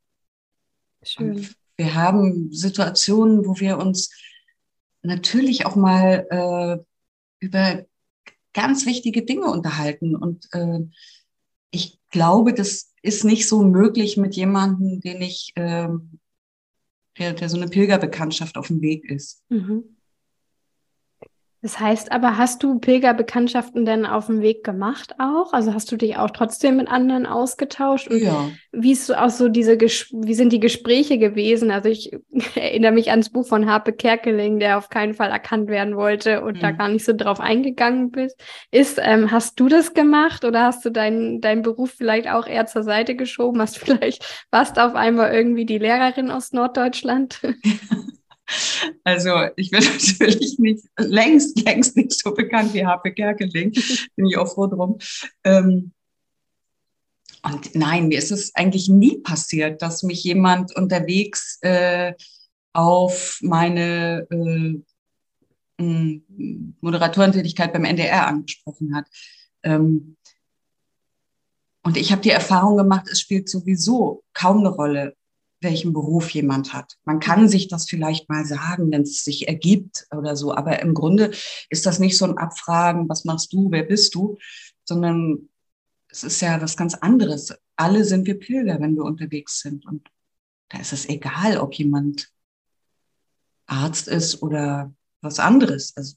Schön. 1.02 1.49
wir 1.76 1.95
haben 1.95 2.52
Situationen, 2.52 3.47
wo 3.47 3.59
wir 3.59 3.78
uns 3.78 4.11
natürlich 5.02 5.64
auch 5.64 5.76
mal 5.76 6.26
äh, 6.30 7.45
über 7.45 7.87
ganz 8.52 8.87
wichtige 8.87 9.23
Dinge 9.23 9.47
unterhalten. 9.47 10.16
Und 10.16 10.49
äh, 10.52 10.80
ich 11.71 11.99
glaube, 12.11 12.52
das 12.54 12.92
ist 13.02 13.25
nicht 13.25 13.49
so 13.49 13.62
möglich 13.62 14.16
mit 14.16 14.35
jemandem, 14.35 15.00
den 15.00 15.23
ich, 15.23 15.52
äh, 15.54 15.88
der, 17.19 17.33
der 17.35 17.49
so 17.49 17.57
eine 17.57 17.69
Pilgerbekanntschaft 17.69 18.57
auf 18.57 18.69
dem 18.69 18.80
Weg 18.80 19.04
ist. 19.04 19.42
Mhm. 19.49 19.97
Das 21.62 21.79
heißt 21.79 22.11
aber, 22.11 22.38
hast 22.38 22.62
du 22.62 22.79
Pilgerbekanntschaften 22.79 23.85
denn 23.85 24.07
auf 24.07 24.26
dem 24.26 24.40
Weg 24.40 24.64
gemacht 24.64 25.14
auch? 25.19 25.52
Also 25.52 25.75
hast 25.75 25.93
du 25.93 25.97
dich 25.97 26.17
auch 26.17 26.31
trotzdem 26.31 26.79
mit 26.79 26.88
anderen 26.88 27.26
ausgetauscht? 27.26 28.09
Und 28.09 28.23
ja. 28.23 28.49
Wie 28.73 28.93
ist 28.93 29.14
auch 29.14 29.29
so 29.29 29.49
diese, 29.49 29.79
wie 29.79 30.35
sind 30.35 30.52
die 30.55 30.61
Gespräche 30.61 31.19
gewesen? 31.19 31.71
Also 31.71 31.90
ich 31.90 32.12
erinnere 32.55 32.93
mich 32.93 33.11
ans 33.11 33.29
Buch 33.29 33.47
von 33.47 33.71
Harpe 33.71 33.93
Kerkeling, 33.93 34.59
der 34.59 34.79
auf 34.79 34.88
keinen 34.88 35.12
Fall 35.12 35.31
erkannt 35.31 35.69
werden 35.69 35.97
wollte 35.97 36.43
und 36.43 36.57
mhm. 36.57 36.61
da 36.61 36.71
gar 36.71 36.88
nicht 36.88 37.05
so 37.05 37.12
drauf 37.12 37.40
eingegangen 37.40 38.11
bist. 38.11 38.40
Ist, 38.71 38.99
ähm, 39.02 39.31
hast 39.31 39.61
du 39.61 39.69
das 39.69 39.93
gemacht 39.93 40.47
oder 40.47 40.64
hast 40.64 40.85
du 40.87 40.90
deinen 40.90 41.43
deinen 41.43 41.61
Beruf 41.61 41.93
vielleicht 41.97 42.29
auch 42.29 42.47
eher 42.47 42.67
zur 42.67 42.85
Seite 42.85 43.17
geschoben? 43.17 43.61
Hast 43.61 43.79
vielleicht, 43.85 44.47
warst 44.50 44.81
auf 44.81 44.95
einmal 44.95 45.35
irgendwie 45.35 45.67
die 45.67 45.79
Lehrerin 45.79 46.31
aus 46.31 46.52
Norddeutschland? 46.52 47.40
Also 49.04 49.49
ich 49.57 49.71
bin 49.71 49.83
natürlich 49.85 50.59
nicht 50.59 50.85
längst, 50.99 51.61
längst 51.61 51.97
nicht 51.97 52.12
so 52.12 52.33
bekannt 52.33 52.75
wie 52.75 52.85
Harpe 52.85 53.12
Kerkeling. 53.12 53.73
Bin 54.16 54.26
ich 54.26 54.37
auch 54.37 54.52
froh 54.52 54.66
drum. 54.66 54.99
Ähm, 55.45 55.92
und 57.42 57.75
nein, 57.75 58.09
mir 58.09 58.19
ist 58.19 58.33
es 58.33 58.54
eigentlich 58.54 58.88
nie 58.88 59.19
passiert, 59.19 59.80
dass 59.83 60.02
mich 60.02 60.23
jemand 60.25 60.76
unterwegs 60.76 61.59
äh, 61.62 62.12
auf 62.73 63.38
meine 63.42 64.26
äh, 64.30 64.83
Moderatorentätigkeit 66.80 67.73
beim 67.73 67.85
NDR 67.85 68.26
angesprochen 68.26 68.95
hat. 68.95 69.07
Ähm, 69.62 70.16
und 71.83 71.97
ich 71.97 72.12
habe 72.12 72.21
die 72.21 72.30
Erfahrung 72.30 72.76
gemacht, 72.76 73.09
es 73.11 73.21
spielt 73.21 73.49
sowieso 73.49 74.23
kaum 74.35 74.59
eine 74.59 74.69
Rolle, 74.69 75.16
welchen 75.61 75.93
Beruf 75.93 76.31
jemand 76.31 76.73
hat. 76.73 76.97
Man 77.05 77.21
kann 77.21 77.49
sich 77.49 77.69
das 77.69 77.88
vielleicht 77.88 78.29
mal 78.29 78.45
sagen, 78.45 78.90
wenn 78.90 79.02
es 79.02 79.25
sich 79.25 79.49
ergibt 79.49 80.07
oder 80.17 80.37
so, 80.37 80.55
aber 80.55 80.81
im 80.81 80.95
Grunde 80.95 81.33
ist 81.69 81.87
das 81.87 81.99
nicht 81.99 82.17
so 82.17 82.25
ein 82.25 82.38
Abfragen, 82.38 83.09
was 83.09 83.25
machst 83.25 83.52
du, 83.52 83.71
wer 83.71 83.83
bist 83.83 84.14
du, 84.14 84.38
sondern 84.85 85.49
es 86.09 86.25
ist 86.25 86.40
ja 86.40 86.61
was 86.61 86.76
ganz 86.76 86.95
anderes. 86.95 87.55
Alle 87.76 88.05
sind 88.05 88.26
wir 88.26 88.38
Pilger, 88.38 88.81
wenn 88.81 88.97
wir 88.97 89.05
unterwegs 89.05 89.61
sind 89.61 89.87
und 89.87 90.09
da 90.71 90.79
ist 90.79 90.93
es 90.93 91.09
egal, 91.09 91.59
ob 91.59 91.75
jemand 91.75 92.33
Arzt 93.67 94.09
ist 94.09 94.43
oder 94.43 94.95
was 95.21 95.38
anderes. 95.38 95.97
Also 95.97 96.17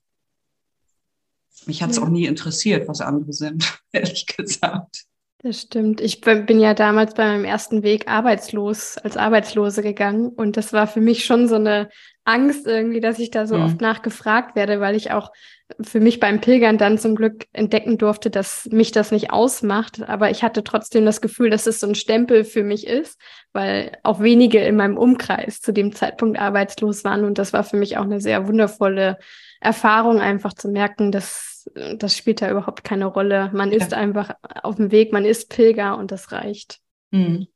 mich 1.65 1.81
hat 1.81 1.91
es 1.91 1.97
ja. 1.97 2.03
auch 2.03 2.09
nie 2.09 2.25
interessiert, 2.25 2.87
was 2.87 3.01
andere 3.01 3.33
sind, 3.33 3.81
ehrlich 3.91 4.25
gesagt. 4.25 5.05
Das 5.45 5.59
stimmt. 5.59 5.99
Ich 5.99 6.21
bin 6.21 6.61
ja 6.61 6.73
damals 6.73 7.15
bei 7.15 7.25
meinem 7.25 7.43
ersten 7.43 7.83
Weg 7.83 8.07
arbeitslos, 8.07 8.97
als 8.97 9.17
Arbeitslose 9.17 9.83
gegangen. 9.83 10.29
Und 10.29 10.55
das 10.55 10.71
war 10.71 10.87
für 10.87 11.01
mich 11.01 11.25
schon 11.25 11.49
so 11.49 11.55
eine 11.55 11.89
Angst 12.23 12.65
irgendwie, 12.65 13.01
dass 13.01 13.19
ich 13.19 13.29
da 13.29 13.45
so 13.45 13.57
mhm. 13.57 13.63
oft 13.63 13.81
nachgefragt 13.81 14.55
werde, 14.55 14.79
weil 14.79 14.95
ich 14.95 15.11
auch 15.11 15.33
für 15.81 15.99
mich 15.99 16.21
beim 16.21 16.39
Pilgern 16.39 16.77
dann 16.77 16.97
zum 16.97 17.15
Glück 17.15 17.45
entdecken 17.51 17.97
durfte, 17.97 18.29
dass 18.29 18.69
mich 18.71 18.93
das 18.93 19.11
nicht 19.11 19.31
ausmacht. 19.31 20.01
Aber 20.07 20.29
ich 20.29 20.43
hatte 20.43 20.63
trotzdem 20.63 21.03
das 21.03 21.19
Gefühl, 21.19 21.49
dass 21.49 21.67
es 21.67 21.81
so 21.81 21.87
ein 21.87 21.95
Stempel 21.95 22.45
für 22.45 22.63
mich 22.63 22.87
ist, 22.87 23.19
weil 23.51 23.97
auch 24.03 24.21
wenige 24.21 24.59
in 24.59 24.77
meinem 24.77 24.97
Umkreis 24.97 25.59
zu 25.59 25.73
dem 25.73 25.93
Zeitpunkt 25.93 26.39
arbeitslos 26.39 27.03
waren. 27.03 27.25
Und 27.25 27.37
das 27.37 27.51
war 27.51 27.65
für 27.65 27.75
mich 27.75 27.97
auch 27.97 28.05
eine 28.05 28.21
sehr 28.21 28.47
wundervolle 28.47 29.17
Erfahrung, 29.59 30.21
einfach 30.21 30.53
zu 30.53 30.69
merken, 30.69 31.11
dass 31.11 31.52
das 31.97 32.17
spielt 32.17 32.41
da 32.41 32.49
überhaupt 32.49 32.83
keine 32.83 33.05
Rolle. 33.05 33.49
Man 33.53 33.71
ja. 33.71 33.77
ist 33.77 33.93
einfach 33.93 34.35
auf 34.61 34.75
dem 34.75 34.91
Weg, 34.91 35.11
man 35.11 35.25
ist 35.25 35.49
Pilger 35.49 35.97
und 35.97 36.11
das 36.11 36.31
reicht. 36.31 36.79
Mhm. 37.11 37.47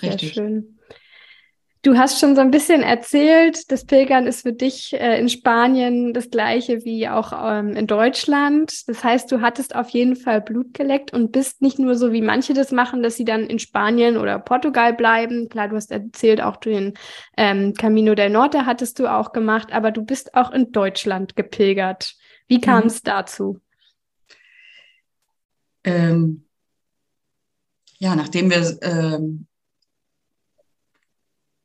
Richtig. 0.00 0.34
Sehr 0.34 0.44
schön. 0.44 0.78
Du 1.84 1.98
hast 1.98 2.20
schon 2.20 2.36
so 2.36 2.40
ein 2.40 2.52
bisschen 2.52 2.84
erzählt, 2.84 3.72
das 3.72 3.84
Pilgern 3.84 4.28
ist 4.28 4.42
für 4.42 4.52
dich 4.52 4.92
äh, 4.92 5.18
in 5.18 5.28
Spanien 5.28 6.14
das 6.14 6.30
gleiche 6.30 6.84
wie 6.84 7.08
auch 7.08 7.32
ähm, 7.32 7.74
in 7.74 7.88
Deutschland. 7.88 8.88
Das 8.88 9.02
heißt, 9.02 9.32
du 9.32 9.40
hattest 9.40 9.74
auf 9.74 9.88
jeden 9.88 10.14
Fall 10.14 10.40
Blut 10.40 10.74
geleckt 10.74 11.12
und 11.12 11.32
bist 11.32 11.60
nicht 11.60 11.80
nur 11.80 11.96
so, 11.96 12.12
wie 12.12 12.22
manche 12.22 12.54
das 12.54 12.70
machen, 12.70 13.02
dass 13.02 13.16
sie 13.16 13.24
dann 13.24 13.48
in 13.48 13.58
Spanien 13.58 14.16
oder 14.16 14.38
Portugal 14.38 14.94
bleiben. 14.94 15.48
Klar, 15.48 15.70
du 15.70 15.74
hast 15.74 15.90
erzählt, 15.90 16.40
auch 16.40 16.56
den 16.56 16.94
ähm, 17.36 17.74
Camino 17.74 18.14
del 18.14 18.30
Norte 18.30 18.64
hattest 18.64 19.00
du 19.00 19.08
auch 19.08 19.32
gemacht, 19.32 19.72
aber 19.72 19.90
du 19.90 20.04
bist 20.04 20.36
auch 20.36 20.52
in 20.52 20.70
Deutschland 20.70 21.34
gepilgert. 21.34 22.14
Wie 22.52 22.60
kam 22.60 22.86
es 22.86 22.96
mhm. 22.96 23.04
dazu? 23.04 23.60
Ähm, 25.84 26.44
ja, 27.98 28.14
nachdem 28.14 28.50
wir 28.50 28.78
ähm, 28.82 29.46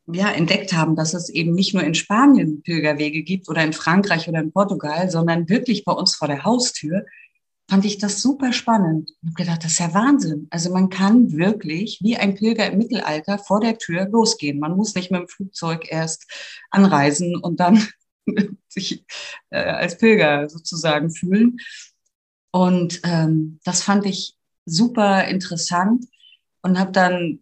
ja, 0.06 0.32
entdeckt 0.32 0.72
haben, 0.72 0.96
dass 0.96 1.14
es 1.14 1.28
eben 1.28 1.52
nicht 1.52 1.74
nur 1.74 1.84
in 1.84 1.94
Spanien 1.94 2.62
Pilgerwege 2.62 3.24
gibt 3.24 3.50
oder 3.50 3.66
in 3.66 3.74
Frankreich 3.74 4.30
oder 4.30 4.40
in 4.40 4.54
Portugal, 4.54 5.12
sondern 5.12 5.50
wirklich 5.50 5.84
bei 5.84 5.92
uns 5.92 6.16
vor 6.16 6.30
der 6.30 6.46
Haustür, 6.46 7.06
fand 7.70 7.84
ich 7.84 7.98
das 7.98 8.22
super 8.22 8.54
spannend. 8.54 9.10
Ich 9.10 9.28
habe 9.28 9.44
gedacht, 9.44 9.66
das 9.66 9.74
ist 9.74 9.80
ja 9.80 9.94
Wahnsinn. 9.94 10.48
Also 10.52 10.72
man 10.72 10.90
kann 10.90 11.34
wirklich 11.34 12.00
wie 12.02 12.16
ein 12.16 12.36
Pilger 12.36 12.72
im 12.72 12.78
Mittelalter 12.78 13.40
vor 13.40 13.60
der 13.60 13.78
Tür 13.78 14.08
losgehen. 14.08 14.60
Man 14.60 14.78
muss 14.78 14.96
nicht 14.96 15.12
mit 15.12 15.20
dem 15.20 15.28
Flugzeug 15.28 15.92
erst 15.92 16.32
anreisen 16.72 17.36
und 17.36 17.60
dann 17.60 17.86
sich 18.68 19.04
äh, 19.50 19.60
als 19.60 19.98
Pilger 19.98 20.50
sozusagen 20.50 21.12
fühlen. 21.12 21.58
Und 22.52 23.02
ähm, 23.04 23.60
das 23.64 23.84
fand 23.84 24.06
ich 24.06 24.36
super 24.66 25.26
interessant 25.26 26.06
und 26.62 26.80
habe 26.80 26.92
dann 26.92 27.40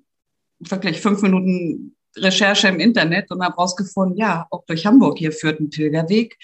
wirklich 0.59 1.01
fünf 1.01 1.21
Minuten 1.21 1.95
Recherche 2.17 2.67
im 2.67 2.79
Internet 2.79 3.31
und 3.31 3.43
habe 3.43 3.55
rausgefunden, 3.55 4.17
ja, 4.17 4.47
auch 4.49 4.65
durch 4.65 4.85
Hamburg 4.85 5.17
hier 5.17 5.31
führt 5.31 5.59
ein 5.59 5.69
Pilgerweg 5.69 6.37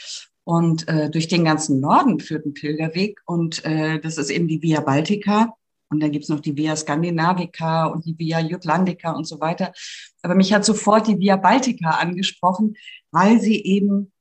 und 0.44 0.88
äh, 0.88 1.10
durch 1.10 1.28
den 1.28 1.46
ganzen 1.46 1.80
Norden 1.80 2.20
führt 2.20 2.46
ein 2.46 2.54
Pilgerweg 2.54 3.22
und 3.26 3.64
äh, 3.64 4.00
das 4.00 4.18
ist 4.18 4.30
eben 4.30 4.48
die 4.48 4.62
Via 4.62 4.82
Baltica 4.82 5.54
und 5.90 6.02
dann 6.02 6.12
gibt's 6.12 6.30
noch 6.30 6.40
die 6.40 6.56
Via 6.56 6.76
Scandinavica 6.76 7.86
und 7.86 8.06
die 8.06 8.18
Via 8.18 8.40
Jutlandica 8.40 9.12
und 9.12 9.26
so 9.26 9.40
weiter. 9.40 9.74
Aber 10.22 10.36
mich 10.36 10.54
hat 10.54 10.66
sofort 10.66 11.08
die 11.08 11.20
Via 11.20 11.36
Baltica 11.36 11.92
angesprochen, 11.92 12.76
weil 13.12 13.40
sie 13.40 13.64
eben 13.64 14.12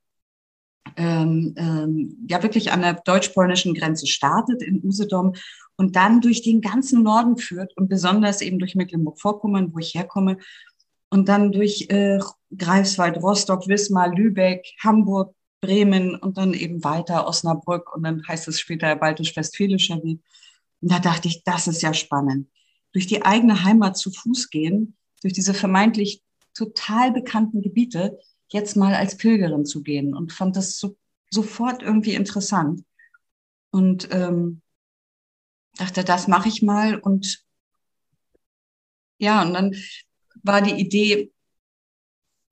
ähm, 0.96 1.54
ähm, 1.56 2.26
ja 2.28 2.42
wirklich 2.42 2.72
an 2.72 2.82
der 2.82 2.94
deutsch-polnischen 2.94 3.74
Grenze 3.74 4.06
startet 4.06 4.62
in 4.62 4.84
Usedom 4.84 5.34
und 5.76 5.96
dann 5.96 6.20
durch 6.20 6.42
den 6.42 6.60
ganzen 6.60 7.02
Norden 7.02 7.36
führt 7.36 7.76
und 7.76 7.88
besonders 7.88 8.40
eben 8.40 8.58
durch 8.58 8.74
Mecklenburg-Vorpommern, 8.74 9.72
wo 9.72 9.78
ich 9.78 9.94
herkomme 9.94 10.38
und 11.10 11.28
dann 11.28 11.52
durch 11.52 11.86
äh, 11.90 12.18
Greifswald, 12.56 13.16
Rostock, 13.18 13.66
Wismar, 13.68 14.14
Lübeck, 14.14 14.66
Hamburg, 14.82 15.34
Bremen 15.60 16.16
und 16.16 16.38
dann 16.38 16.54
eben 16.54 16.82
weiter 16.84 17.26
Osnabrück 17.26 17.94
und 17.94 18.02
dann 18.02 18.26
heißt 18.26 18.48
es 18.48 18.60
später 18.60 18.94
Baltisch-Westfälischer 18.96 20.02
Weg. 20.02 20.20
Und 20.80 20.90
da 20.90 20.98
dachte 20.98 21.28
ich, 21.28 21.44
das 21.44 21.66
ist 21.66 21.82
ja 21.82 21.92
spannend. 21.92 22.48
Durch 22.92 23.06
die 23.06 23.24
eigene 23.24 23.64
Heimat 23.64 23.96
zu 23.96 24.10
Fuß 24.10 24.50
gehen, 24.50 24.96
durch 25.22 25.34
diese 25.34 25.52
vermeintlich 25.52 26.22
total 26.54 27.12
bekannten 27.12 27.62
Gebiete, 27.62 28.18
jetzt 28.52 28.76
mal 28.76 28.94
als 28.94 29.16
Pilgerin 29.16 29.64
zu 29.64 29.82
gehen 29.82 30.14
und 30.14 30.32
fand 30.32 30.56
das 30.56 30.78
so, 30.78 30.96
sofort 31.30 31.82
irgendwie 31.82 32.14
interessant. 32.14 32.84
Und 33.70 34.08
ähm, 34.10 34.62
dachte, 35.76 36.04
das 36.04 36.28
mache 36.28 36.48
ich 36.48 36.62
mal 36.62 36.98
und 36.98 37.44
ja, 39.18 39.42
und 39.42 39.52
dann 39.52 39.76
war 40.42 40.62
die 40.62 40.80
Idee, 40.80 41.30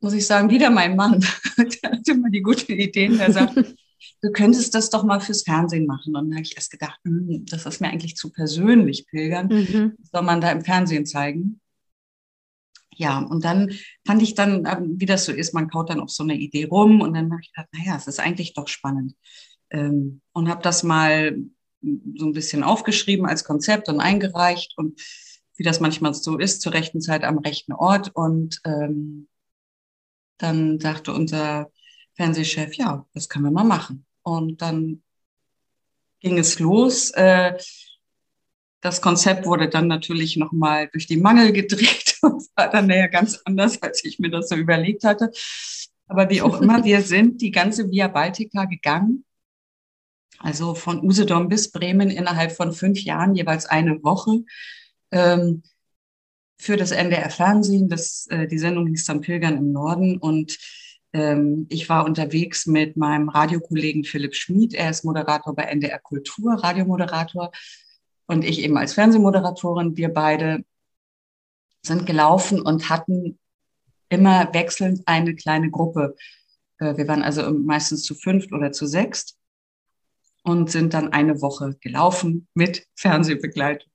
muss 0.00 0.12
ich 0.12 0.26
sagen, 0.26 0.50
wieder 0.50 0.70
mein 0.70 0.96
Mann. 0.96 1.20
der 1.56 1.90
hat 1.92 2.06
immer 2.08 2.30
die 2.30 2.42
guten 2.42 2.72
Ideen. 2.72 3.16
Der 3.16 3.32
sagt, 3.32 3.56
du 4.22 4.32
könntest 4.32 4.74
das 4.74 4.90
doch 4.90 5.02
mal 5.02 5.20
fürs 5.20 5.42
Fernsehen 5.42 5.86
machen. 5.86 6.14
Und 6.14 6.28
dann 6.28 6.34
habe 6.34 6.42
ich 6.42 6.56
erst 6.56 6.70
gedacht, 6.70 7.00
hm, 7.04 7.46
das 7.46 7.66
ist 7.66 7.80
mir 7.80 7.88
eigentlich 7.88 8.16
zu 8.16 8.30
persönlich, 8.30 9.06
Pilgern. 9.06 9.48
Mhm. 9.48 9.96
soll 10.12 10.22
man 10.22 10.40
da 10.40 10.52
im 10.52 10.62
Fernsehen 10.62 11.06
zeigen? 11.06 11.60
Ja, 12.98 13.20
und 13.20 13.44
dann 13.44 13.72
fand 14.04 14.22
ich 14.22 14.34
dann, 14.34 14.66
ähm, 14.66 14.96
wie 14.98 15.06
das 15.06 15.24
so 15.24 15.32
ist, 15.32 15.54
man 15.54 15.70
kaut 15.70 15.88
dann 15.88 16.00
auf 16.00 16.10
so 16.10 16.24
eine 16.24 16.34
Idee 16.34 16.64
rum 16.64 17.00
und 17.00 17.14
dann 17.14 17.30
habe 17.30 17.40
ich 17.40 17.52
gedacht, 17.52 17.68
naja, 17.72 17.96
es 17.96 18.08
ist 18.08 18.18
eigentlich 18.18 18.54
doch 18.54 18.66
spannend. 18.66 19.14
Ähm, 19.70 20.20
und 20.32 20.48
habe 20.48 20.62
das 20.62 20.82
mal 20.82 21.38
so 21.80 22.26
ein 22.26 22.32
bisschen 22.32 22.64
aufgeschrieben 22.64 23.24
als 23.24 23.44
Konzept 23.44 23.88
und 23.88 24.00
eingereicht 24.00 24.74
und 24.76 25.00
wie 25.56 25.62
das 25.62 25.78
manchmal 25.78 26.12
so 26.12 26.38
ist, 26.38 26.60
zur 26.60 26.72
rechten 26.72 27.00
Zeit 27.00 27.22
am 27.22 27.38
rechten 27.38 27.72
Ort. 27.72 28.10
Und 28.14 28.60
ähm, 28.64 29.28
dann 30.38 30.80
sagte 30.80 31.12
unser 31.12 31.70
Fernsehchef, 32.14 32.74
ja, 32.74 33.06
das 33.14 33.28
können 33.28 33.44
wir 33.44 33.52
mal 33.52 33.62
machen. 33.64 34.06
Und 34.22 34.60
dann 34.60 35.04
ging 36.18 36.36
es 36.36 36.58
los. 36.58 37.10
Äh, 37.10 37.56
das 38.80 39.00
Konzept 39.00 39.46
wurde 39.46 39.68
dann 39.68 39.86
natürlich 39.86 40.36
nochmal 40.36 40.88
durch 40.88 41.06
die 41.06 41.16
Mangel 41.16 41.52
gedreht 41.52 42.07
und 42.22 42.42
war 42.54 42.70
dann 42.70 42.86
näher 42.86 43.08
ganz 43.08 43.40
anders, 43.44 43.82
als 43.82 44.04
ich 44.04 44.18
mir 44.18 44.30
das 44.30 44.48
so 44.48 44.56
überlegt 44.56 45.04
hatte. 45.04 45.30
Aber 46.06 46.30
wie 46.30 46.42
auch 46.42 46.60
immer, 46.60 46.84
wir 46.84 47.02
sind 47.02 47.40
die 47.42 47.50
ganze 47.50 47.90
Via 47.90 48.08
Baltica 48.08 48.64
gegangen. 48.64 49.24
Also 50.38 50.74
von 50.74 51.02
Usedom 51.04 51.48
bis 51.48 51.70
Bremen 51.70 52.10
innerhalb 52.10 52.52
von 52.52 52.72
fünf 52.72 53.00
Jahren, 53.02 53.34
jeweils 53.34 53.66
eine 53.66 54.02
Woche 54.04 54.44
ähm, 55.10 55.62
für 56.58 56.76
das 56.76 56.92
NDR 56.92 57.30
Fernsehen. 57.30 57.88
Das, 57.88 58.26
äh, 58.28 58.46
die 58.46 58.58
Sendung 58.58 58.86
hieß 58.86 59.04
dann 59.04 59.20
Pilgern 59.20 59.56
im 59.56 59.72
Norden 59.72 60.18
und 60.18 60.58
ähm, 61.12 61.66
ich 61.70 61.88
war 61.88 62.04
unterwegs 62.04 62.66
mit 62.66 62.96
meinem 62.96 63.28
Radiokollegen 63.28 64.04
Philipp 64.04 64.34
Schmid. 64.34 64.74
Er 64.74 64.90
ist 64.90 65.04
Moderator 65.04 65.54
bei 65.54 65.64
NDR 65.64 65.98
Kultur, 65.98 66.54
Radiomoderator 66.54 67.50
und 68.26 68.44
ich 68.44 68.60
eben 68.60 68.76
als 68.76 68.94
Fernsehmoderatorin. 68.94 69.96
Wir 69.96 70.10
beide 70.10 70.64
sind 71.88 72.06
gelaufen 72.06 72.60
und 72.60 72.88
hatten 72.88 73.38
immer 74.08 74.52
wechselnd 74.54 75.02
eine 75.06 75.34
kleine 75.34 75.70
Gruppe. 75.70 76.16
Äh, 76.78 76.96
wir 76.96 77.08
waren 77.08 77.22
also 77.22 77.52
meistens 77.52 78.02
zu 78.02 78.14
fünft 78.14 78.52
oder 78.52 78.72
zu 78.72 78.86
sechst 78.86 79.36
und 80.44 80.70
sind 80.70 80.94
dann 80.94 81.12
eine 81.12 81.42
Woche 81.42 81.76
gelaufen 81.80 82.46
mit 82.54 82.86
Fernsehbegleitung. 82.94 83.90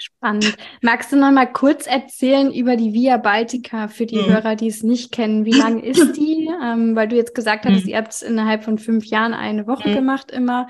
Spannend. 0.00 0.56
Magst 0.80 1.10
du 1.10 1.16
noch 1.16 1.32
mal 1.32 1.52
kurz 1.52 1.88
erzählen 1.88 2.54
über 2.54 2.76
die 2.76 2.92
Via 2.92 3.16
Baltica 3.16 3.88
für 3.88 4.06
die 4.06 4.18
mhm. 4.18 4.26
Hörer, 4.26 4.54
die 4.54 4.68
es 4.68 4.84
nicht 4.84 5.10
kennen? 5.10 5.44
Wie 5.44 5.52
lang 5.52 5.82
ist 5.82 6.12
die? 6.16 6.48
Ähm, 6.62 6.94
weil 6.94 7.08
du 7.08 7.16
jetzt 7.16 7.34
gesagt 7.34 7.64
hattest, 7.66 7.84
mhm. 7.84 7.90
ihr 7.90 7.96
habt 7.96 8.12
es 8.12 8.22
innerhalb 8.22 8.62
von 8.62 8.78
fünf 8.78 9.06
Jahren 9.06 9.34
eine 9.34 9.66
Woche 9.66 9.88
mhm. 9.88 9.94
gemacht 9.94 10.30
immer. 10.30 10.68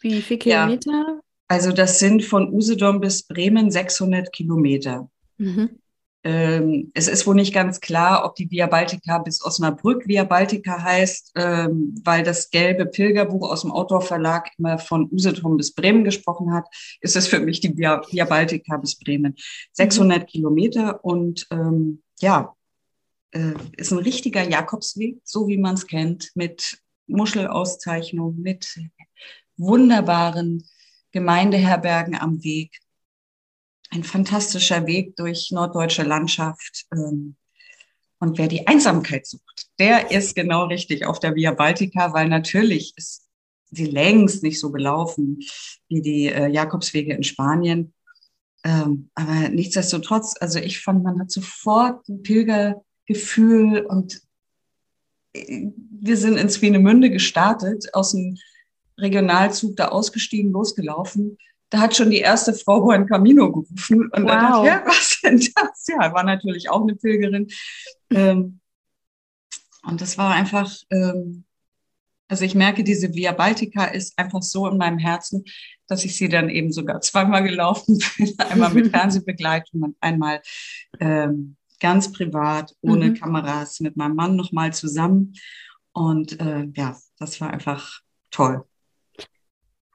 Wie 0.00 0.22
viele 0.22 0.38
Kilometer? 0.38 0.90
Ja. 0.90 1.20
Also 1.46 1.72
das 1.72 1.98
sind 1.98 2.24
von 2.24 2.50
Usedom 2.50 3.00
bis 3.00 3.24
Bremen 3.24 3.70
600 3.70 4.32
Kilometer. 4.32 5.10
Mhm. 5.42 5.70
Ähm, 6.24 6.92
es 6.94 7.08
ist 7.08 7.26
wohl 7.26 7.34
nicht 7.34 7.52
ganz 7.52 7.80
klar, 7.80 8.24
ob 8.24 8.36
die 8.36 8.48
Via 8.48 8.68
Baltica 8.68 9.18
bis 9.18 9.44
Osnabrück 9.44 10.06
Via 10.06 10.22
Baltica 10.22 10.80
heißt, 10.80 11.32
ähm, 11.34 12.00
weil 12.04 12.22
das 12.22 12.50
gelbe 12.50 12.86
Pilgerbuch 12.86 13.50
aus 13.50 13.62
dem 13.62 13.72
Outdoor 13.72 14.02
Verlag 14.02 14.50
immer 14.56 14.78
von 14.78 15.08
Usedom 15.10 15.56
bis 15.56 15.74
Bremen 15.74 16.04
gesprochen 16.04 16.52
hat, 16.52 16.64
ist 17.00 17.16
es 17.16 17.26
für 17.26 17.40
mich 17.40 17.60
die 17.60 17.76
Via, 17.76 18.00
Via 18.08 18.24
Baltica 18.24 18.76
bis 18.76 18.96
Bremen. 18.96 19.34
600 19.72 20.20
mhm. 20.20 20.26
Kilometer 20.26 21.04
und 21.04 21.46
ähm, 21.50 22.02
ja, 22.20 22.54
äh, 23.32 23.54
ist 23.76 23.90
ein 23.90 23.98
richtiger 23.98 24.48
Jakobsweg, 24.48 25.18
so 25.24 25.48
wie 25.48 25.58
man 25.58 25.74
es 25.74 25.88
kennt, 25.88 26.30
mit 26.36 26.78
Muschelauszeichnung, 27.08 28.40
mit 28.40 28.78
wunderbaren 29.56 30.64
Gemeindeherbergen 31.10 32.14
am 32.14 32.44
Weg 32.44 32.78
ein 33.92 34.04
fantastischer 34.04 34.86
Weg 34.86 35.16
durch 35.16 35.50
norddeutsche 35.50 36.02
Landschaft. 36.02 36.86
Ähm, 36.92 37.36
und 38.18 38.38
wer 38.38 38.48
die 38.48 38.66
Einsamkeit 38.66 39.26
sucht, 39.26 39.66
der 39.78 40.10
ist 40.10 40.34
genau 40.34 40.66
richtig 40.66 41.04
auf 41.06 41.20
der 41.20 41.34
Via 41.34 41.52
Baltica, 41.52 42.12
weil 42.12 42.28
natürlich 42.28 42.94
ist 42.96 43.28
sie 43.70 43.86
längst 43.86 44.42
nicht 44.42 44.60
so 44.60 44.70
gelaufen 44.70 45.40
wie 45.88 46.02
die 46.02 46.26
äh, 46.26 46.48
Jakobswege 46.48 47.14
in 47.14 47.22
Spanien. 47.22 47.94
Ähm, 48.64 49.10
aber 49.14 49.48
nichtsdestotrotz, 49.48 50.36
also 50.40 50.58
ich 50.58 50.80
fand, 50.80 51.02
man 51.02 51.18
hat 51.18 51.30
sofort 51.30 52.08
ein 52.08 52.22
Pilgergefühl 52.22 53.84
und 53.86 54.20
äh, 55.32 55.68
wir 56.00 56.16
sind 56.16 56.36
in 56.36 56.48
Swinemünde 56.48 57.10
gestartet, 57.10 57.92
aus 57.92 58.12
dem 58.12 58.38
Regionalzug 58.98 59.76
da 59.76 59.88
ausgestiegen, 59.88 60.52
losgelaufen 60.52 61.38
da 61.72 61.80
hat 61.80 61.96
schon 61.96 62.10
die 62.10 62.18
erste 62.18 62.52
Frau 62.52 62.80
Juan 62.80 63.06
Camino 63.06 63.50
gerufen. 63.50 64.10
Und 64.10 64.24
wow. 64.24 64.28
dann 64.28 64.40
dachte 64.40 64.60
ich, 64.60 64.66
ja, 64.66 64.82
was 64.84 65.20
denn 65.22 65.38
das? 65.38 65.86
Ja, 65.88 66.12
war 66.12 66.22
natürlich 66.22 66.68
auch 66.68 66.82
eine 66.82 66.94
Pilgerin. 66.94 67.48
Ähm, 68.10 68.60
und 69.82 70.00
das 70.02 70.18
war 70.18 70.34
einfach, 70.34 70.70
ähm, 70.90 71.44
also 72.28 72.44
ich 72.44 72.54
merke, 72.54 72.84
diese 72.84 73.14
Via 73.14 73.32
Baltica 73.32 73.86
ist 73.86 74.18
einfach 74.18 74.42
so 74.42 74.68
in 74.68 74.76
meinem 74.76 74.98
Herzen, 74.98 75.44
dass 75.86 76.04
ich 76.04 76.14
sie 76.14 76.28
dann 76.28 76.50
eben 76.50 76.72
sogar 76.72 77.00
zweimal 77.00 77.42
gelaufen 77.42 77.98
bin. 78.18 78.34
Einmal 78.38 78.74
mit 78.74 78.90
Fernsehbegleitung 78.90 79.82
und 79.82 79.96
einmal 80.00 80.42
ähm, 81.00 81.56
ganz 81.80 82.12
privat, 82.12 82.74
ohne 82.82 83.06
mhm. 83.06 83.14
Kameras, 83.14 83.80
mit 83.80 83.96
meinem 83.96 84.14
Mann 84.14 84.36
nochmal 84.36 84.74
zusammen. 84.74 85.32
Und 85.92 86.38
äh, 86.38 86.68
ja, 86.74 86.98
das 87.18 87.40
war 87.40 87.50
einfach 87.50 88.02
toll. 88.30 88.62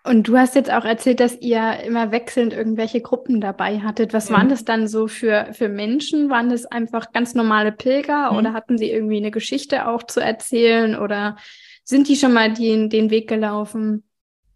Und 0.07 0.23
du 0.29 0.37
hast 0.37 0.55
jetzt 0.55 0.71
auch 0.71 0.85
erzählt, 0.85 1.19
dass 1.19 1.37
ihr 1.41 1.81
immer 1.81 2.11
wechselnd 2.11 2.53
irgendwelche 2.53 3.01
Gruppen 3.01 3.41
dabei 3.41 3.79
hattet. 3.79 4.13
Was 4.13 4.29
mhm. 4.29 4.33
waren 4.35 4.49
das 4.49 4.63
dann 4.63 4.87
so 4.87 5.07
für, 5.07 5.49
für 5.51 5.67
Menschen? 5.67 6.29
Waren 6.29 6.49
das 6.49 6.65
einfach 6.65 7.11
ganz 7.11 7.33
normale 7.33 7.73
Pilger 7.73 8.31
mhm. 8.31 8.37
oder 8.37 8.53
hatten 8.53 8.77
sie 8.77 8.89
irgendwie 8.89 9.17
eine 9.17 9.31
Geschichte 9.31 9.87
auch 9.87 10.03
zu 10.03 10.21
erzählen 10.21 10.97
oder 10.97 11.35
sind 11.83 12.07
die 12.07 12.15
schon 12.15 12.31
mal 12.31 12.53
den, 12.53 12.89
den 12.89 13.09
Weg 13.09 13.27
gelaufen? 13.27 14.03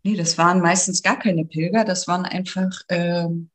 Nee, 0.04 0.16
das 0.16 0.38
waren 0.38 0.62
meistens 0.62 1.04
gar 1.04 1.20
keine 1.20 1.44
Pilger. 1.44 1.84
Das 1.84 2.08
waren 2.08 2.24
einfach, 2.24 2.72
ähm, 2.88 3.50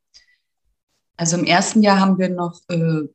also 1.17 1.39
im 1.39 1.45
ersten 1.45 1.83
Jahr 1.83 1.99
haben 1.99 2.19
wir 2.19 2.29
noch 2.29 2.61
äh, 2.69 3.09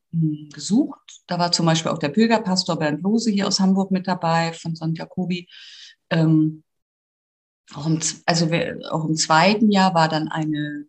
gesucht. 0.52 1.22
Da 1.28 1.38
war 1.38 1.52
zum 1.52 1.66
Beispiel 1.66 1.92
auch 1.92 1.98
der 1.98 2.08
Pilgerpastor 2.08 2.78
Bernd 2.80 3.02
Lose 3.02 3.30
hier 3.30 3.46
aus 3.46 3.60
Hamburg 3.60 3.92
mit 3.92 4.08
dabei 4.08 4.52
von 4.52 4.74
St. 4.74 4.98
Jakobi. 4.98 5.48
Ähm, 6.10 6.64
auch 7.74 7.86
im, 7.86 8.00
also 8.26 8.50
wir, 8.50 8.78
auch 8.90 9.04
im 9.04 9.16
zweiten 9.16 9.70
Jahr 9.70 9.94
war 9.94 10.08
dann 10.08 10.28
eine, 10.28 10.86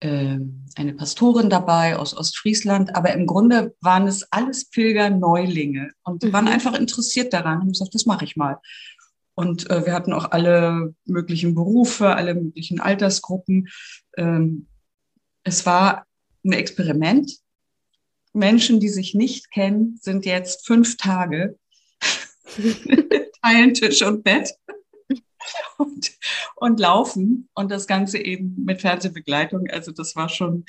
äh, 0.00 0.38
eine 0.76 0.94
Pastorin 0.94 1.50
dabei 1.50 1.96
aus 1.96 2.16
Ostfriesland, 2.16 2.94
aber 2.94 3.12
im 3.12 3.26
Grunde 3.26 3.74
waren 3.80 4.06
es 4.06 4.30
alles 4.30 4.68
Pilger-Neulinge 4.68 5.90
und 6.04 6.22
die 6.22 6.28
mhm. 6.28 6.32
waren 6.32 6.48
einfach 6.48 6.78
interessiert 6.78 7.32
daran 7.32 7.62
und 7.62 7.72
gesagt, 7.72 7.94
das 7.94 8.06
mache 8.06 8.24
ich 8.24 8.36
mal. 8.36 8.58
Und 9.34 9.68
äh, 9.70 9.84
wir 9.84 9.92
hatten 9.92 10.12
auch 10.12 10.30
alle 10.30 10.94
möglichen 11.04 11.54
Berufe, 11.54 12.14
alle 12.14 12.34
möglichen 12.34 12.80
Altersgruppen. 12.80 13.68
Ähm, 14.16 14.66
es 15.44 15.66
war 15.66 16.06
ein 16.44 16.52
Experiment. 16.52 17.32
Menschen, 18.32 18.80
die 18.80 18.88
sich 18.88 19.14
nicht 19.14 19.50
kennen, 19.50 19.98
sind 20.00 20.24
jetzt 20.24 20.66
fünf 20.66 20.96
Tage, 20.96 21.58
teilen 23.42 23.74
Tisch 23.74 24.02
und 24.02 24.24
Bett 24.24 24.54
und, 25.78 26.12
und 26.56 26.80
laufen 26.80 27.48
und 27.54 27.70
das 27.70 27.86
Ganze 27.86 28.18
eben 28.18 28.64
mit 28.64 28.80
Fernsehbegleitung. 28.80 29.68
Also 29.70 29.92
das 29.92 30.16
war 30.16 30.28
schon 30.28 30.64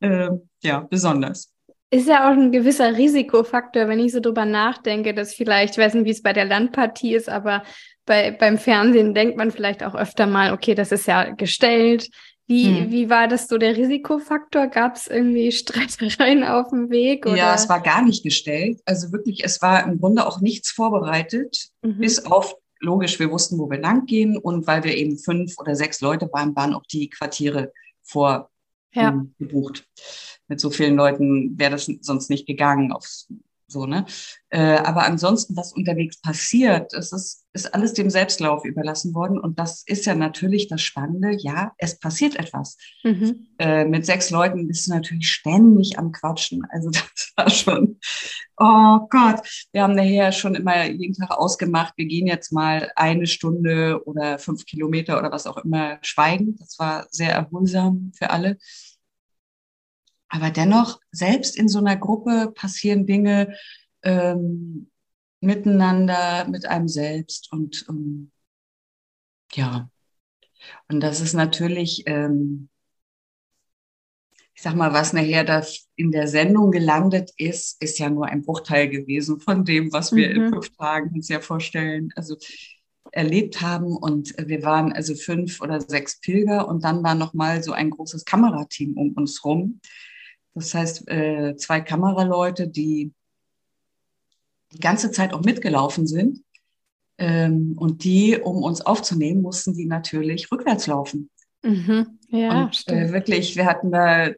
äh, 0.00 0.30
ja 0.62 0.80
besonders. 0.80 1.52
Ist 1.92 2.06
ja 2.06 2.28
auch 2.28 2.36
ein 2.36 2.52
gewisser 2.52 2.96
Risikofaktor, 2.96 3.88
wenn 3.88 3.98
ich 3.98 4.12
so 4.12 4.20
drüber 4.20 4.44
nachdenke, 4.44 5.12
dass 5.12 5.34
vielleicht, 5.34 5.74
ich 5.74 5.84
weiß 5.84 5.94
nicht, 5.94 6.04
wie 6.04 6.10
es 6.10 6.22
bei 6.22 6.32
der 6.32 6.44
Landpartie 6.44 7.14
ist, 7.14 7.28
aber 7.28 7.64
bei, 8.06 8.30
beim 8.30 8.58
Fernsehen 8.58 9.12
denkt 9.12 9.36
man 9.36 9.50
vielleicht 9.50 9.82
auch 9.82 9.96
öfter 9.96 10.26
mal, 10.26 10.52
okay, 10.52 10.74
das 10.74 10.92
ist 10.92 11.06
ja 11.06 11.30
gestellt. 11.30 12.08
Wie, 12.46 12.80
hm. 12.80 12.90
wie 12.90 13.10
war 13.10 13.28
das 13.28 13.46
so 13.46 13.58
der 13.58 13.76
Risikofaktor? 13.76 14.66
Gab 14.66 14.96
es 14.96 15.06
irgendwie 15.06 15.52
Streitereien 15.52 16.42
auf 16.42 16.70
dem 16.70 16.90
Weg? 16.90 17.26
Oder? 17.26 17.36
Ja, 17.36 17.54
es 17.54 17.68
war 17.68 17.80
gar 17.80 18.02
nicht 18.02 18.24
gestellt. 18.24 18.80
Also 18.84 19.12
wirklich, 19.12 19.44
es 19.44 19.62
war 19.62 19.84
im 19.84 20.00
Grunde 20.00 20.26
auch 20.26 20.40
nichts 20.40 20.72
vorbereitet, 20.72 21.68
mhm. 21.82 21.98
bis 21.98 22.24
auf 22.24 22.56
logisch, 22.80 23.18
wir 23.18 23.30
wussten, 23.30 23.58
wo 23.58 23.70
wir 23.70 23.78
lang 23.78 24.06
gehen 24.06 24.36
und 24.36 24.66
weil 24.66 24.84
wir 24.84 24.96
eben 24.96 25.18
fünf 25.18 25.58
oder 25.58 25.76
sechs 25.76 26.00
Leute 26.00 26.28
waren, 26.32 26.56
waren 26.56 26.74
auch 26.74 26.84
die 26.84 27.08
Quartiere 27.08 27.72
vorgebucht. 28.02 28.48
Ja. 28.94 29.24
Mit 30.48 30.60
so 30.60 30.70
vielen 30.70 30.96
Leuten 30.96 31.58
wäre 31.58 31.72
das 31.72 31.90
sonst 32.00 32.28
nicht 32.30 32.46
gegangen 32.46 32.92
aufs 32.92 33.28
so, 33.70 33.86
ne? 33.86 34.06
Äh, 34.50 34.78
aber 34.78 35.04
ansonsten, 35.04 35.56
was 35.56 35.72
unterwegs 35.72 36.20
passiert, 36.20 36.92
es 36.92 37.12
ist, 37.12 37.44
ist 37.52 37.72
alles 37.72 37.94
dem 37.94 38.10
Selbstlauf 38.10 38.64
überlassen 38.64 39.14
worden. 39.14 39.38
Und 39.38 39.58
das 39.58 39.82
ist 39.86 40.06
ja 40.06 40.14
natürlich 40.14 40.68
das 40.68 40.82
Spannende. 40.82 41.36
Ja, 41.38 41.72
es 41.78 41.98
passiert 41.98 42.36
etwas. 42.36 42.76
Mhm. 43.04 43.46
Äh, 43.58 43.84
mit 43.84 44.06
sechs 44.06 44.30
Leuten 44.30 44.66
bist 44.66 44.86
du 44.86 44.92
natürlich 44.92 45.30
ständig 45.30 45.98
am 45.98 46.10
Quatschen. 46.10 46.62
Also 46.70 46.90
das 46.90 47.32
war 47.36 47.50
schon, 47.50 47.98
oh 48.56 49.06
Gott. 49.08 49.68
Wir 49.72 49.82
haben 49.82 49.94
nachher 49.94 50.32
schon 50.32 50.54
immer 50.56 50.84
jeden 50.86 51.14
Tag 51.14 51.30
ausgemacht, 51.30 51.94
wir 51.96 52.06
gehen 52.06 52.26
jetzt 52.26 52.52
mal 52.52 52.90
eine 52.96 53.26
Stunde 53.26 54.02
oder 54.04 54.38
fünf 54.38 54.66
Kilometer 54.66 55.18
oder 55.18 55.30
was 55.30 55.46
auch 55.46 55.58
immer 55.58 55.98
schweigen. 56.02 56.56
Das 56.58 56.78
war 56.78 57.06
sehr 57.10 57.32
erholsam 57.32 58.10
für 58.16 58.30
alle. 58.30 58.58
Aber 60.30 60.50
dennoch, 60.50 61.00
selbst 61.10 61.56
in 61.56 61.68
so 61.68 61.80
einer 61.80 61.96
Gruppe 61.96 62.52
passieren 62.54 63.04
Dinge 63.04 63.54
ähm, 64.02 64.88
miteinander, 65.40 66.46
mit 66.48 66.66
einem 66.66 66.88
selbst. 66.88 67.52
Und 67.52 67.84
ähm, 67.88 68.30
ja, 69.52 69.90
und 70.88 71.00
das 71.00 71.20
ist 71.20 71.34
natürlich, 71.34 72.04
ähm, 72.06 72.68
ich 74.54 74.62
sag 74.62 74.76
mal, 74.76 74.92
was 74.92 75.12
nachher 75.12 75.42
da 75.42 75.64
in 75.96 76.12
der 76.12 76.28
Sendung 76.28 76.70
gelandet 76.70 77.32
ist, 77.36 77.82
ist 77.82 77.98
ja 77.98 78.08
nur 78.08 78.26
ein 78.26 78.42
Bruchteil 78.42 78.88
gewesen 78.88 79.40
von 79.40 79.64
dem, 79.64 79.92
was 79.92 80.14
wir 80.14 80.28
mhm. 80.28 80.36
in 80.36 80.52
fünf 80.52 80.76
Tagen 80.76 81.10
uns 81.14 81.28
ja 81.28 81.40
vorstellen. 81.40 82.12
Also 82.14 82.36
erlebt 83.12 83.60
haben 83.60 83.96
und 83.96 84.34
wir 84.38 84.62
waren 84.62 84.92
also 84.92 85.16
fünf 85.16 85.60
oder 85.60 85.80
sechs 85.80 86.20
Pilger 86.20 86.68
und 86.68 86.84
dann 86.84 87.02
war 87.02 87.16
noch 87.16 87.34
mal 87.34 87.60
so 87.62 87.72
ein 87.72 87.90
großes 87.90 88.24
Kamerateam 88.24 88.96
um 88.96 89.12
uns 89.14 89.44
rum, 89.44 89.80
das 90.54 90.74
heißt, 90.74 91.08
äh, 91.08 91.56
zwei 91.56 91.80
Kameraleute, 91.80 92.68
die 92.68 93.12
die 94.72 94.80
ganze 94.80 95.10
Zeit 95.10 95.32
auch 95.32 95.42
mitgelaufen 95.42 96.06
sind. 96.06 96.42
Ähm, 97.18 97.76
und 97.78 98.04
die, 98.04 98.38
um 98.38 98.62
uns 98.62 98.80
aufzunehmen, 98.80 99.42
mussten 99.42 99.74
die 99.74 99.86
natürlich 99.86 100.50
rückwärts 100.50 100.86
laufen. 100.86 101.30
Mhm. 101.62 102.18
Ja, 102.28 102.64
und 102.64 102.88
äh, 102.88 103.12
wirklich, 103.12 103.56
wir 103.56 103.66
hatten 103.66 103.90
da 103.90 104.30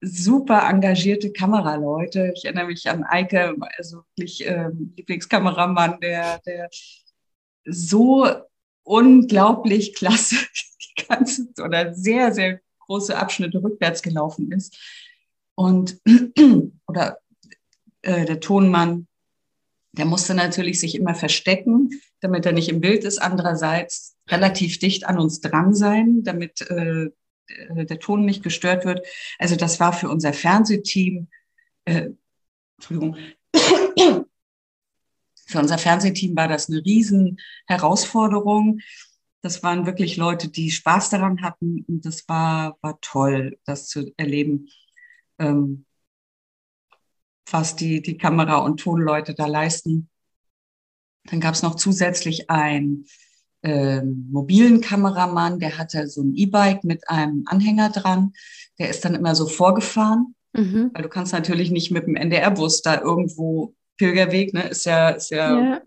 super 0.00 0.68
engagierte 0.68 1.32
Kameraleute. 1.32 2.32
Ich 2.34 2.44
erinnere 2.44 2.66
mich 2.66 2.88
an 2.88 3.04
Eike, 3.04 3.54
also 3.76 4.02
wirklich 4.16 4.44
ähm, 4.46 4.92
Lieblingskameramann, 4.96 6.00
der, 6.00 6.40
der 6.40 6.68
so 7.64 8.26
unglaublich 8.82 9.94
klasse 9.94 10.36
die 10.80 11.04
ganze 11.06 11.48
oder 11.62 11.94
sehr, 11.94 12.32
sehr 12.32 12.60
große 12.86 13.16
Abschnitte 13.16 13.62
rückwärts 13.62 14.02
gelaufen 14.02 14.50
ist. 14.52 14.76
Und 15.58 16.00
oder 16.86 17.18
äh, 18.02 18.24
der 18.24 18.38
Tonmann, 18.38 19.08
der 19.90 20.04
musste 20.04 20.32
natürlich 20.34 20.78
sich 20.78 20.94
immer 20.94 21.16
verstecken, 21.16 22.00
damit 22.20 22.46
er 22.46 22.52
nicht 22.52 22.68
im 22.68 22.80
Bild 22.80 23.02
ist. 23.02 23.18
Andererseits 23.18 24.16
relativ 24.28 24.78
dicht 24.78 25.04
an 25.04 25.18
uns 25.18 25.40
dran 25.40 25.74
sein, 25.74 26.22
damit 26.22 26.60
äh, 26.70 27.10
der 27.48 27.98
Ton 27.98 28.24
nicht 28.24 28.44
gestört 28.44 28.84
wird. 28.84 29.04
Also 29.40 29.56
das 29.56 29.80
war 29.80 29.92
für 29.92 30.08
unser 30.08 30.32
Fernsehteam, 30.32 31.26
äh, 31.86 32.10
Entschuldigung, 32.76 33.16
für 35.44 35.58
unser 35.58 35.78
Fernsehteam 35.78 36.36
war 36.36 36.46
das 36.46 36.68
eine 36.68 36.84
riesen 36.84 37.40
Herausforderung. 37.66 38.78
Das 39.42 39.64
waren 39.64 39.86
wirklich 39.86 40.18
Leute, 40.18 40.50
die 40.50 40.70
Spaß 40.70 41.10
daran 41.10 41.42
hatten 41.42 41.84
und 41.88 42.06
das 42.06 42.28
war, 42.28 42.78
war 42.80 43.00
toll, 43.00 43.58
das 43.64 43.88
zu 43.88 44.12
erleben 44.16 44.68
ähm, 45.38 45.84
was 47.50 47.76
die, 47.76 48.02
die 48.02 48.18
Kamera- 48.18 48.58
und 48.58 48.80
Tonleute 48.80 49.34
da 49.34 49.46
leisten. 49.46 50.08
Dann 51.24 51.40
gab 51.40 51.54
es 51.54 51.62
noch 51.62 51.76
zusätzlich 51.76 52.50
einen 52.50 53.06
ähm, 53.62 54.28
mobilen 54.30 54.80
Kameramann, 54.80 55.58
der 55.58 55.78
hatte 55.78 56.08
so 56.08 56.22
ein 56.22 56.34
E-Bike 56.34 56.84
mit 56.84 57.08
einem 57.08 57.44
Anhänger 57.46 57.90
dran. 57.90 58.32
Der 58.78 58.88
ist 58.88 59.04
dann 59.04 59.14
immer 59.14 59.34
so 59.34 59.46
vorgefahren, 59.46 60.34
mhm. 60.52 60.90
weil 60.94 61.02
du 61.02 61.08
kannst 61.08 61.32
natürlich 61.32 61.70
nicht 61.70 61.90
mit 61.90 62.06
dem 62.06 62.16
NDR-Bus 62.16 62.82
da 62.82 63.00
irgendwo 63.00 63.74
Pilgerweg, 63.96 64.54
ne, 64.54 64.68
ist 64.68 64.86
ja, 64.86 65.10
ist 65.10 65.30
ja, 65.30 65.58
ja. 65.58 65.80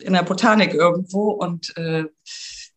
in 0.00 0.14
der 0.14 0.22
Botanik 0.22 0.72
irgendwo 0.72 1.30
und 1.30 1.76
äh, 1.76 2.04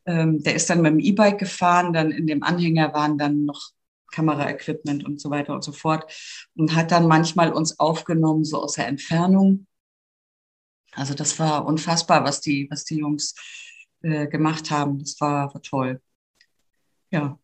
ähm, 0.06 0.44
der 0.44 0.56
ist 0.56 0.70
dann 0.70 0.82
mit 0.82 0.92
dem 0.92 1.00
E-Bike 1.00 1.40
gefahren, 1.40 1.94
dann 1.94 2.12
in 2.12 2.28
dem 2.28 2.44
Anhänger 2.44 2.94
waren 2.94 3.18
dann 3.18 3.46
noch 3.46 3.72
Kameraequipment 4.12 5.06
und 5.06 5.20
so 5.20 5.30
weiter 5.30 5.54
und 5.54 5.64
so 5.64 5.72
fort. 5.72 6.12
Und 6.56 6.76
hat 6.76 6.92
dann 6.92 7.08
manchmal 7.08 7.52
uns 7.52 7.80
aufgenommen, 7.80 8.44
so 8.44 8.62
aus 8.62 8.74
der 8.74 8.88
Entfernung. 8.88 9.68
Also 10.94 11.14
das 11.14 11.40
war 11.40 11.66
unfassbar, 11.66 12.24
was 12.24 12.42
die, 12.42 12.68
was 12.70 12.84
die 12.84 12.98
Jungs 12.98 13.36
äh, 14.02 14.28
gemacht 14.28 14.72
haben. 14.72 15.00
Das 15.00 15.20
war, 15.22 15.54
war 15.54 15.62
toll. 15.62 16.02
Ja. 17.12 17.40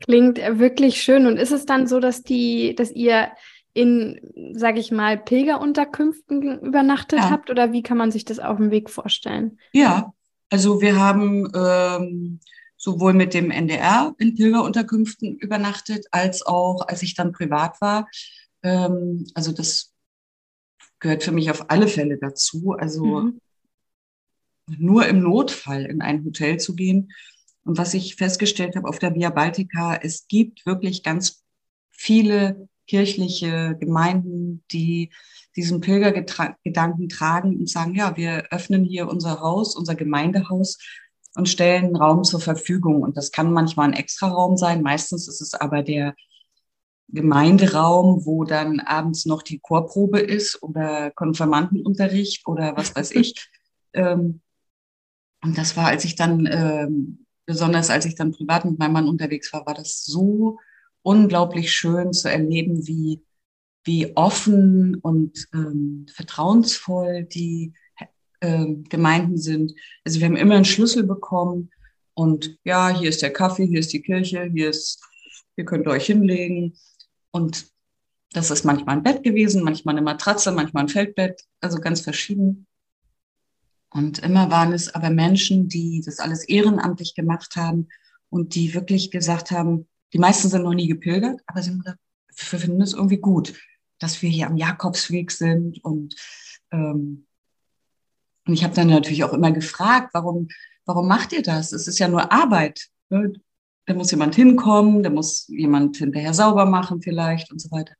Klingt 0.00 0.38
wirklich 0.38 1.02
schön. 1.02 1.26
Und 1.26 1.36
ist 1.36 1.52
es 1.52 1.64
dann 1.64 1.86
so, 1.86 2.00
dass 2.00 2.22
die, 2.22 2.74
dass 2.74 2.90
ihr 2.90 3.30
in, 3.72 4.20
sage 4.54 4.80
ich 4.80 4.90
mal, 4.90 5.18
Pilgerunterkünften 5.18 6.60
übernachtet 6.60 7.18
ja. 7.18 7.30
habt? 7.30 7.50
Oder 7.50 7.72
wie 7.72 7.82
kann 7.82 7.98
man 7.98 8.10
sich 8.10 8.24
das 8.24 8.38
auf 8.38 8.56
dem 8.56 8.70
Weg 8.70 8.88
vorstellen? 8.88 9.58
Ja, 9.72 10.14
also 10.50 10.80
wir 10.80 10.98
haben 10.98 11.50
ähm, 11.54 12.40
sowohl 12.86 13.14
mit 13.14 13.34
dem 13.34 13.50
NDR 13.50 14.14
in 14.18 14.36
Pilgerunterkünften 14.36 15.36
übernachtet, 15.38 16.06
als 16.12 16.46
auch, 16.46 16.86
als 16.86 17.02
ich 17.02 17.16
dann 17.16 17.32
privat 17.32 17.80
war. 17.80 18.08
Ähm, 18.62 19.26
also 19.34 19.50
das 19.50 19.92
gehört 21.00 21.24
für 21.24 21.32
mich 21.32 21.50
auf 21.50 21.68
alle 21.68 21.88
Fälle 21.88 22.16
dazu. 22.16 22.76
Also 22.78 23.22
mhm. 23.22 23.40
nur 24.68 25.08
im 25.08 25.20
Notfall 25.20 25.84
in 25.86 26.00
ein 26.00 26.24
Hotel 26.24 26.60
zu 26.60 26.76
gehen. 26.76 27.10
Und 27.64 27.76
was 27.76 27.92
ich 27.92 28.14
festgestellt 28.14 28.76
habe 28.76 28.88
auf 28.88 29.00
der 29.00 29.16
Via 29.16 29.30
Baltica, 29.30 29.96
es 29.96 30.28
gibt 30.28 30.64
wirklich 30.64 31.02
ganz 31.02 31.42
viele 31.90 32.68
kirchliche 32.86 33.76
Gemeinden, 33.80 34.62
die 34.70 35.10
diesen 35.56 35.80
Pilgergedanken 35.80 37.08
tragen 37.08 37.56
und 37.56 37.68
sagen, 37.68 37.96
ja, 37.96 38.16
wir 38.16 38.46
öffnen 38.52 38.84
hier 38.84 39.08
unser 39.08 39.40
Haus, 39.40 39.74
unser 39.74 39.96
Gemeindehaus 39.96 40.78
und 41.36 41.48
stellen 41.48 41.94
Raum 41.96 42.24
zur 42.24 42.40
Verfügung. 42.40 43.02
Und 43.02 43.16
das 43.16 43.30
kann 43.30 43.52
manchmal 43.52 43.88
ein 43.88 43.94
Extraraum 43.94 44.56
sein. 44.56 44.82
Meistens 44.82 45.28
ist 45.28 45.42
es 45.42 45.54
aber 45.54 45.82
der 45.82 46.14
Gemeinderaum, 47.08 48.24
wo 48.24 48.44
dann 48.44 48.80
abends 48.80 49.26
noch 49.26 49.42
die 49.42 49.60
Chorprobe 49.60 50.18
ist 50.18 50.62
oder 50.62 51.10
Konfirmandenunterricht 51.12 52.46
oder 52.46 52.76
was 52.76 52.94
weiß 52.94 53.12
ich. 53.12 53.34
Ähm, 53.92 54.42
und 55.42 55.56
das 55.56 55.74
war, 55.74 55.86
als 55.86 56.04
ich 56.04 56.16
dann, 56.16 56.46
ähm, 56.52 57.24
besonders 57.46 57.88
als 57.88 58.04
ich 58.04 58.14
dann 58.14 58.32
privat 58.32 58.66
mit 58.66 58.78
meinem 58.78 58.92
Mann 58.92 59.08
unterwegs 59.08 59.54
war, 59.54 59.64
war 59.64 59.72
das 59.72 60.04
so 60.04 60.58
unglaublich 61.00 61.72
schön 61.72 62.12
zu 62.12 62.30
erleben, 62.30 62.86
wie, 62.86 63.24
wie 63.84 64.14
offen 64.14 64.96
und 64.96 65.48
ähm, 65.54 66.04
vertrauensvoll 66.14 67.24
die 67.24 67.72
ähm, 68.46 68.84
Gemeinden 68.84 69.38
sind. 69.38 69.74
Also 70.04 70.20
wir 70.20 70.26
haben 70.26 70.36
immer 70.36 70.54
einen 70.54 70.64
Schlüssel 70.64 71.02
bekommen 71.02 71.70
und 72.14 72.58
ja, 72.64 72.88
hier 72.88 73.08
ist 73.08 73.22
der 73.22 73.32
Kaffee, 73.32 73.66
hier 73.66 73.80
ist 73.80 73.92
die 73.92 74.02
Kirche, 74.02 74.44
hier 74.52 74.70
ist, 74.70 75.02
ihr 75.56 75.64
könnt 75.64 75.86
euch 75.86 76.06
hinlegen. 76.06 76.74
Und 77.30 77.66
das 78.32 78.50
ist 78.50 78.64
manchmal 78.64 78.96
ein 78.96 79.02
Bett 79.02 79.22
gewesen, 79.22 79.62
manchmal 79.62 79.94
eine 79.94 80.02
Matratze, 80.02 80.52
manchmal 80.52 80.84
ein 80.84 80.88
Feldbett, 80.88 81.42
also 81.60 81.78
ganz 81.78 82.00
verschieden. 82.00 82.66
Und 83.90 84.18
immer 84.20 84.50
waren 84.50 84.72
es 84.72 84.94
aber 84.94 85.10
Menschen, 85.10 85.68
die 85.68 86.02
das 86.04 86.18
alles 86.18 86.44
ehrenamtlich 86.48 87.14
gemacht 87.14 87.56
haben 87.56 87.88
und 88.30 88.54
die 88.54 88.74
wirklich 88.74 89.10
gesagt 89.10 89.50
haben, 89.50 89.86
die 90.12 90.18
meisten 90.18 90.48
sind 90.48 90.62
noch 90.62 90.74
nie 90.74 90.88
gepilgert, 90.88 91.40
aber 91.46 91.62
sie 91.62 91.70
haben 91.70 91.80
gesagt, 91.80 92.00
wir 92.28 92.58
finden 92.58 92.80
es 92.80 92.94
irgendwie 92.94 93.18
gut, 93.18 93.54
dass 93.98 94.22
wir 94.22 94.30
hier 94.30 94.46
am 94.46 94.56
Jakobsweg 94.56 95.30
sind. 95.30 95.82
Und, 95.84 96.14
ähm, 96.70 97.25
und 98.46 98.54
ich 98.54 98.64
habe 98.64 98.74
dann 98.74 98.88
natürlich 98.88 99.24
auch 99.24 99.32
immer 99.32 99.52
gefragt, 99.52 100.10
warum, 100.14 100.48
warum 100.84 101.08
macht 101.08 101.32
ihr 101.32 101.42
das? 101.42 101.72
Es 101.72 101.88
ist 101.88 101.98
ja 101.98 102.06
nur 102.08 102.30
Arbeit. 102.32 102.86
Ne? 103.10 103.32
Da 103.86 103.94
muss 103.94 104.12
jemand 104.12 104.34
hinkommen, 104.34 105.02
da 105.02 105.08
muss 105.10 105.46
jemand 105.48 105.96
hinterher 105.96 106.34
sauber 106.34 106.66
machen 106.66 107.00
vielleicht 107.02 107.50
und 107.50 107.60
so 107.60 107.70
weiter. 107.70 107.94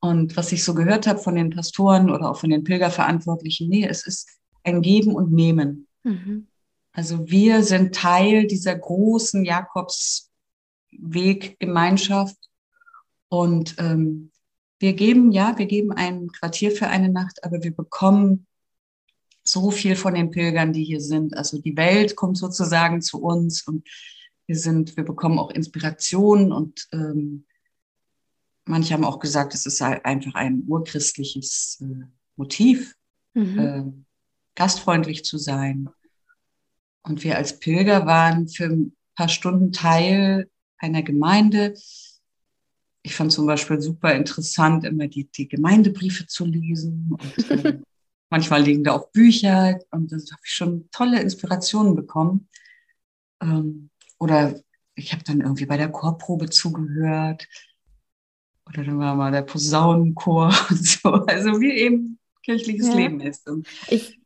Und 0.00 0.36
was 0.36 0.52
ich 0.52 0.64
so 0.64 0.74
gehört 0.74 1.06
habe 1.06 1.18
von 1.18 1.34
den 1.34 1.50
Pastoren 1.50 2.10
oder 2.10 2.30
auch 2.30 2.38
von 2.38 2.48
den 2.48 2.64
Pilgerverantwortlichen, 2.64 3.68
nee, 3.68 3.86
es 3.86 4.06
ist 4.06 4.30
ein 4.64 4.80
Geben 4.80 5.14
und 5.14 5.30
Nehmen. 5.32 5.86
Mhm. 6.04 6.46
Also 6.92 7.28
wir 7.28 7.62
sind 7.62 7.94
Teil 7.94 8.46
dieser 8.46 8.74
großen 8.76 9.44
Jakobsweg-Gemeinschaft 9.44 12.38
und 13.28 13.74
ähm, 13.78 14.30
wir 14.78 14.94
geben, 14.94 15.32
ja, 15.32 15.58
wir 15.58 15.66
geben 15.66 15.92
ein 15.92 16.28
Quartier 16.28 16.72
für 16.72 16.86
eine 16.88 17.10
Nacht, 17.10 17.44
aber 17.44 17.62
wir 17.62 17.74
bekommen 17.74 18.46
so 19.50 19.70
viel 19.70 19.96
von 19.96 20.14
den 20.14 20.30
Pilgern, 20.30 20.72
die 20.72 20.84
hier 20.84 21.00
sind. 21.00 21.36
Also 21.36 21.60
die 21.60 21.76
Welt 21.76 22.16
kommt 22.16 22.38
sozusagen 22.38 23.02
zu 23.02 23.22
uns 23.22 23.66
und 23.66 23.86
wir 24.46 24.56
sind, 24.56 24.96
wir 24.96 25.04
bekommen 25.04 25.38
auch 25.38 25.50
Inspiration 25.50 26.52
und 26.52 26.88
ähm, 26.92 27.44
manche 28.64 28.94
haben 28.94 29.04
auch 29.04 29.20
gesagt, 29.20 29.54
es 29.54 29.66
ist 29.66 29.80
halt 29.80 30.04
einfach 30.04 30.34
ein 30.34 30.64
urchristliches 30.66 31.82
äh, 31.82 32.06
Motiv, 32.36 32.96
mhm. 33.34 33.58
äh, 33.58 33.84
gastfreundlich 34.54 35.24
zu 35.24 35.38
sein. 35.38 35.88
Und 37.02 37.22
wir 37.24 37.36
als 37.36 37.58
Pilger 37.60 38.06
waren 38.06 38.48
für 38.48 38.64
ein 38.64 38.96
paar 39.14 39.28
Stunden 39.28 39.72
Teil 39.72 40.50
einer 40.78 41.02
Gemeinde. 41.02 41.74
Ich 43.02 43.14
fand 43.14 43.32
zum 43.32 43.46
Beispiel 43.46 43.80
super 43.80 44.14
interessant, 44.14 44.84
immer 44.84 45.08
die, 45.08 45.30
die 45.30 45.48
Gemeindebriefe 45.48 46.26
zu 46.26 46.44
lesen. 46.44 47.16
Und, 47.18 47.50
äh, 47.50 47.80
manchmal 48.30 48.62
liegen 48.62 48.84
da 48.84 48.92
auch 48.92 49.10
Bücher 49.10 49.78
und 49.90 50.10
da 50.10 50.16
habe 50.16 50.42
ich 50.44 50.52
schon 50.52 50.88
tolle 50.90 51.20
Inspirationen 51.20 51.94
bekommen. 51.94 52.48
Ähm, 53.42 53.90
oder 54.18 54.54
ich 54.94 55.12
habe 55.12 55.24
dann 55.24 55.40
irgendwie 55.40 55.66
bei 55.66 55.76
der 55.76 55.90
Chorprobe 55.90 56.48
zugehört. 56.48 57.48
Oder 58.66 58.84
dann 58.84 58.98
war 58.98 59.14
mal 59.16 59.32
der 59.32 59.42
Posaunenchor 59.42 60.54
und 60.70 60.86
so. 60.86 61.10
Also 61.10 61.60
wie 61.60 61.72
eben 61.72 62.18
kirchliches 62.42 62.88
ja. 62.88 62.94
Leben 62.94 63.20
ist. 63.20 63.48
Und, 63.48 63.66
ich 63.88 64.19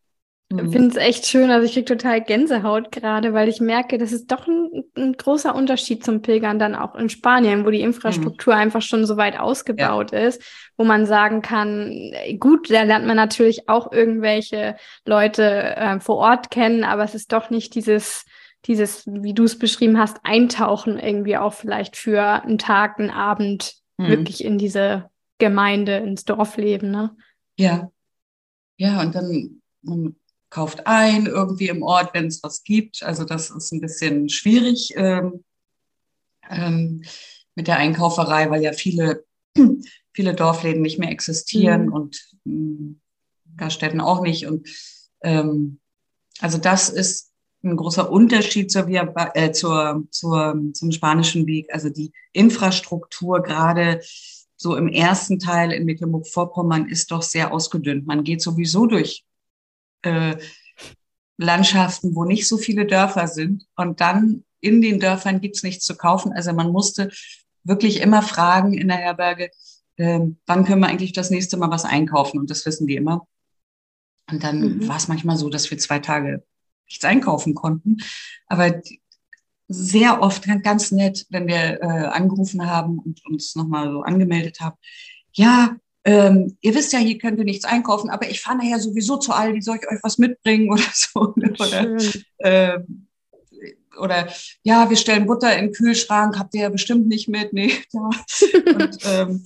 mhm. 0.50 0.72
finde 0.72 0.88
es 0.88 0.96
echt 0.96 1.26
schön. 1.26 1.50
Also 1.50 1.66
ich 1.66 1.72
kriege 1.72 1.84
total 1.84 2.20
Gänsehaut 2.22 2.92
gerade, 2.92 3.32
weil 3.32 3.48
ich 3.48 3.60
merke, 3.60 3.98
das 3.98 4.12
ist 4.12 4.30
doch 4.30 4.46
ein, 4.46 4.84
ein, 4.96 5.12
großer 5.14 5.54
Unterschied 5.54 6.04
zum 6.04 6.22
Pilgern 6.22 6.58
dann 6.58 6.74
auch 6.74 6.94
in 6.94 7.08
Spanien, 7.08 7.64
wo 7.64 7.70
die 7.70 7.80
Infrastruktur 7.80 8.54
mhm. 8.54 8.60
einfach 8.60 8.82
schon 8.82 9.06
so 9.06 9.16
weit 9.16 9.38
ausgebaut 9.38 10.12
ja. 10.12 10.20
ist, 10.20 10.42
wo 10.76 10.84
man 10.84 11.06
sagen 11.06 11.42
kann, 11.42 12.12
gut, 12.38 12.70
da 12.70 12.82
lernt 12.82 13.06
man 13.06 13.16
natürlich 13.16 13.68
auch 13.68 13.92
irgendwelche 13.92 14.76
Leute 15.06 15.76
äh, 15.76 16.00
vor 16.00 16.16
Ort 16.16 16.50
kennen, 16.50 16.84
aber 16.84 17.04
es 17.04 17.14
ist 17.14 17.32
doch 17.32 17.50
nicht 17.50 17.74
dieses 17.74 18.24
dieses, 18.66 19.06
wie 19.06 19.34
du 19.34 19.44
es 19.44 19.58
beschrieben 19.58 19.98
hast, 19.98 20.20
Eintauchen 20.22 20.98
irgendwie 20.98 21.36
auch 21.36 21.52
vielleicht 21.52 21.96
für 21.96 22.22
einen 22.22 22.58
Tag, 22.58 22.98
einen 22.98 23.10
Abend 23.10 23.74
mhm. 23.98 24.08
wirklich 24.08 24.44
in 24.44 24.58
diese 24.58 25.10
Gemeinde, 25.38 25.96
ins 25.96 26.24
Dorfleben, 26.24 26.90
ne? 26.90 27.14
Ja. 27.58 27.90
Ja, 28.76 29.00
und 29.02 29.14
dann 29.14 29.60
kauft 30.54 30.86
ein 30.86 31.26
irgendwie 31.26 31.66
im 31.66 31.82
Ort, 31.82 32.14
wenn 32.14 32.26
es 32.26 32.40
was 32.44 32.62
gibt. 32.62 33.02
Also 33.02 33.24
das 33.24 33.50
ist 33.50 33.72
ein 33.72 33.80
bisschen 33.80 34.28
schwierig 34.28 34.92
ähm, 34.94 35.42
ähm, 36.48 37.02
mit 37.56 37.66
der 37.66 37.78
Einkauferei, 37.78 38.48
weil 38.50 38.62
ja 38.62 38.72
viele, 38.72 39.24
viele 40.12 40.32
Dorfläden 40.32 40.80
nicht 40.80 41.00
mehr 41.00 41.10
existieren 41.10 41.86
mhm. 41.86 41.92
und 41.92 42.30
äh, 42.46 42.94
Gaststätten 43.56 44.00
auch 44.00 44.22
nicht. 44.22 44.46
Und 44.46 44.68
ähm, 45.22 45.80
also 46.38 46.58
das 46.58 46.88
ist 46.88 47.32
ein 47.64 47.76
großer 47.76 48.08
Unterschied 48.08 48.70
zur, 48.70 48.86
äh, 48.88 49.50
zur, 49.50 50.04
zur, 50.12 50.62
zum 50.72 50.92
spanischen 50.92 51.48
Weg. 51.48 51.66
Also 51.72 51.88
die 51.88 52.12
Infrastruktur 52.32 53.42
gerade 53.42 54.00
so 54.56 54.76
im 54.76 54.86
ersten 54.86 55.40
Teil 55.40 55.72
in 55.72 55.84
Mecklenburg-Vorpommern 55.84 56.88
ist 56.88 57.10
doch 57.10 57.22
sehr 57.22 57.52
ausgedünnt. 57.52 58.06
Man 58.06 58.22
geht 58.22 58.40
sowieso 58.40 58.86
durch 58.86 59.23
äh, 60.04 60.36
Landschaften, 61.36 62.14
wo 62.14 62.24
nicht 62.24 62.46
so 62.46 62.56
viele 62.56 62.86
Dörfer 62.86 63.28
sind. 63.28 63.66
Und 63.76 64.00
dann 64.00 64.44
in 64.60 64.80
den 64.80 65.00
Dörfern 65.00 65.40
gibt's 65.40 65.62
nichts 65.62 65.84
zu 65.84 65.96
kaufen. 65.96 66.32
Also 66.32 66.52
man 66.52 66.70
musste 66.70 67.10
wirklich 67.64 68.00
immer 68.00 68.22
fragen 68.22 68.74
in 68.74 68.88
der 68.88 68.98
Herberge, 68.98 69.50
äh, 69.96 70.20
wann 70.46 70.64
können 70.64 70.80
wir 70.80 70.88
eigentlich 70.88 71.12
das 71.12 71.30
nächste 71.30 71.56
Mal 71.56 71.70
was 71.70 71.84
einkaufen? 71.84 72.38
Und 72.38 72.50
das 72.50 72.64
wissen 72.66 72.86
die 72.86 72.96
immer. 72.96 73.26
Und 74.30 74.42
dann 74.42 74.60
mhm. 74.60 74.88
war 74.88 74.96
es 74.96 75.08
manchmal 75.08 75.36
so, 75.36 75.50
dass 75.50 75.70
wir 75.70 75.78
zwei 75.78 75.98
Tage 75.98 76.44
nichts 76.86 77.04
einkaufen 77.04 77.54
konnten. 77.54 77.98
Aber 78.46 78.80
sehr 79.68 80.20
oft 80.22 80.46
ganz 80.62 80.90
nett, 80.92 81.26
wenn 81.30 81.46
wir 81.46 81.82
äh, 81.82 82.06
angerufen 82.06 82.66
haben 82.66 82.98
und 82.98 83.24
uns 83.26 83.54
nochmal 83.54 83.90
so 83.90 84.02
angemeldet 84.02 84.60
haben. 84.60 84.76
Ja, 85.32 85.76
ähm, 86.04 86.56
ihr 86.60 86.74
wisst 86.74 86.92
ja, 86.92 86.98
hier 86.98 87.18
könnt 87.18 87.38
ihr 87.38 87.44
nichts 87.44 87.64
einkaufen, 87.64 88.10
aber 88.10 88.28
ich 88.28 88.40
fahre 88.40 88.58
nachher 88.58 88.78
sowieso 88.78 89.16
zu 89.16 89.32
Aldi, 89.32 89.62
soll 89.62 89.78
ich 89.80 89.88
euch 89.90 90.00
was 90.02 90.18
mitbringen 90.18 90.70
oder 90.70 90.82
so? 90.92 91.34
Oder, 91.34 91.96
ähm, 92.40 93.06
oder 93.98 94.28
ja, 94.62 94.90
wir 94.90 94.96
stellen 94.96 95.26
Butter 95.26 95.56
in 95.56 95.66
den 95.66 95.74
Kühlschrank, 95.74 96.38
habt 96.38 96.54
ihr 96.54 96.62
ja 96.62 96.68
bestimmt 96.68 97.06
nicht 97.08 97.28
mit, 97.28 97.52
nee. 97.52 97.72
Ja. 97.92 98.10
Und, 98.74 98.98
ähm, 99.06 99.44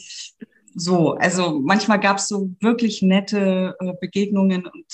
so, 0.75 1.15
also 1.15 1.61
manchmal 1.61 2.01
gab 2.01 2.19
es 2.19 2.29
so 2.29 2.51
wirklich 2.61 3.03
nette 3.03 3.77
äh, 3.79 3.93
Begegnungen 4.01 4.67
und, 4.67 4.87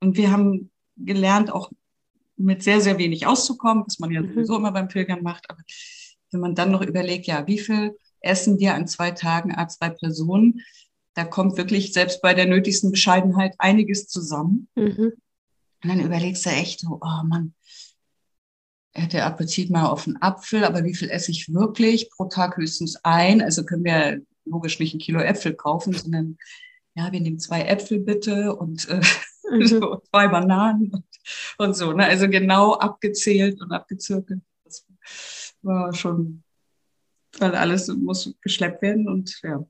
und 0.00 0.16
wir 0.16 0.30
haben 0.30 0.70
gelernt, 0.96 1.52
auch 1.52 1.70
mit 2.36 2.62
sehr, 2.62 2.80
sehr 2.80 2.98
wenig 2.98 3.26
auszukommen, 3.26 3.84
was 3.86 3.98
man 3.98 4.10
ja 4.10 4.22
mhm. 4.22 4.34
sowieso 4.34 4.56
immer 4.56 4.72
beim 4.72 4.88
Pilgern 4.88 5.22
macht. 5.22 5.48
Aber 5.50 5.60
wenn 6.30 6.40
man 6.40 6.54
dann 6.54 6.70
noch 6.70 6.82
überlegt, 6.82 7.26
ja, 7.26 7.46
wie 7.46 7.58
viel 7.58 7.96
essen 8.20 8.58
wir 8.58 8.74
an 8.74 8.86
zwei 8.86 9.12
Tagen 9.12 9.54
a 9.54 9.68
zwei 9.68 9.90
Personen, 9.90 10.62
da 11.16 11.24
kommt 11.24 11.56
wirklich 11.56 11.94
selbst 11.94 12.20
bei 12.20 12.34
der 12.34 12.46
nötigsten 12.46 12.90
Bescheidenheit 12.90 13.54
einiges 13.58 14.06
zusammen. 14.06 14.68
Mhm. 14.74 15.14
Und 15.82 15.88
dann 15.90 16.00
überlegst 16.00 16.44
du 16.44 16.50
echt 16.50 16.80
so, 16.80 17.00
oh 17.00 17.22
Mann, 17.24 17.54
hätte 18.92 19.24
Appetit 19.24 19.70
mal 19.70 19.86
auf 19.86 20.06
einen 20.06 20.20
Apfel, 20.20 20.62
aber 20.62 20.84
wie 20.84 20.94
viel 20.94 21.08
esse 21.08 21.30
ich 21.30 21.52
wirklich? 21.52 22.10
Pro 22.10 22.26
Tag 22.26 22.58
höchstens 22.58 22.96
ein. 23.02 23.40
Also 23.40 23.64
können 23.64 23.84
wir 23.84 24.20
logisch 24.44 24.78
nicht 24.78 24.94
ein 24.94 24.98
Kilo 24.98 25.20
Äpfel 25.20 25.54
kaufen, 25.54 25.94
sondern 25.94 26.36
ja, 26.94 27.10
wir 27.10 27.20
nehmen 27.20 27.38
zwei 27.38 27.62
Äpfel 27.62 28.00
bitte 28.00 28.54
und 28.54 28.86
äh, 28.90 29.00
mhm. 29.50 29.66
so, 29.66 30.02
zwei 30.10 30.28
Bananen 30.28 30.90
und, 30.92 31.04
und 31.56 31.74
so. 31.74 31.94
Ne? 31.94 32.04
Also 32.04 32.28
genau 32.28 32.74
abgezählt 32.74 33.62
und 33.62 33.72
abgezirkelt. 33.72 34.42
Das 34.64 34.84
war 35.62 35.94
schon, 35.94 36.42
weil 37.38 37.54
alles 37.54 37.88
muss 37.88 38.34
geschleppt 38.42 38.82
werden 38.82 39.08
und 39.08 39.40
ja. 39.42 39.66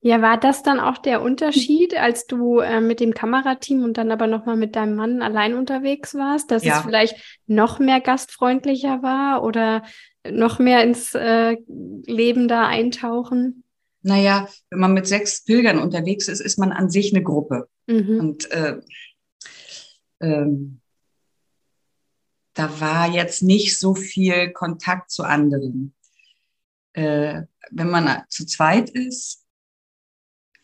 Ja, 0.00 0.22
war 0.22 0.38
das 0.38 0.62
dann 0.62 0.78
auch 0.78 0.98
der 0.98 1.22
Unterschied, 1.22 1.98
als 1.98 2.26
du 2.26 2.60
äh, 2.60 2.80
mit 2.80 3.00
dem 3.00 3.14
Kamerateam 3.14 3.82
und 3.82 3.96
dann 3.98 4.12
aber 4.12 4.26
nochmal 4.26 4.56
mit 4.56 4.76
deinem 4.76 4.94
Mann 4.94 5.22
allein 5.22 5.54
unterwegs 5.54 6.14
warst, 6.14 6.50
dass 6.50 6.64
ja. 6.64 6.78
es 6.78 6.84
vielleicht 6.84 7.40
noch 7.46 7.78
mehr 7.78 8.00
gastfreundlicher 8.00 9.02
war 9.02 9.42
oder 9.42 9.82
noch 10.30 10.58
mehr 10.58 10.84
ins 10.84 11.14
äh, 11.14 11.56
Leben 11.66 12.46
da 12.46 12.66
eintauchen? 12.66 13.64
naja, 14.06 14.48
wenn 14.70 14.78
man 14.78 14.94
mit 14.94 15.08
sechs 15.08 15.42
Pilgern 15.42 15.80
unterwegs 15.80 16.28
ist, 16.28 16.38
ist 16.38 16.58
man 16.58 16.70
an 16.70 16.88
sich 16.88 17.12
eine 17.12 17.24
Gruppe. 17.24 17.68
Mhm. 17.88 18.20
Und 18.20 18.50
äh, 18.52 18.80
ähm, 20.20 20.80
da 22.54 22.80
war 22.80 23.10
jetzt 23.10 23.42
nicht 23.42 23.76
so 23.76 23.96
viel 23.96 24.52
Kontakt 24.52 25.10
zu 25.10 25.24
anderen. 25.24 25.92
Äh, 26.92 27.42
wenn 27.72 27.90
man 27.90 28.22
zu 28.28 28.46
zweit 28.46 28.90
ist, 28.90 29.44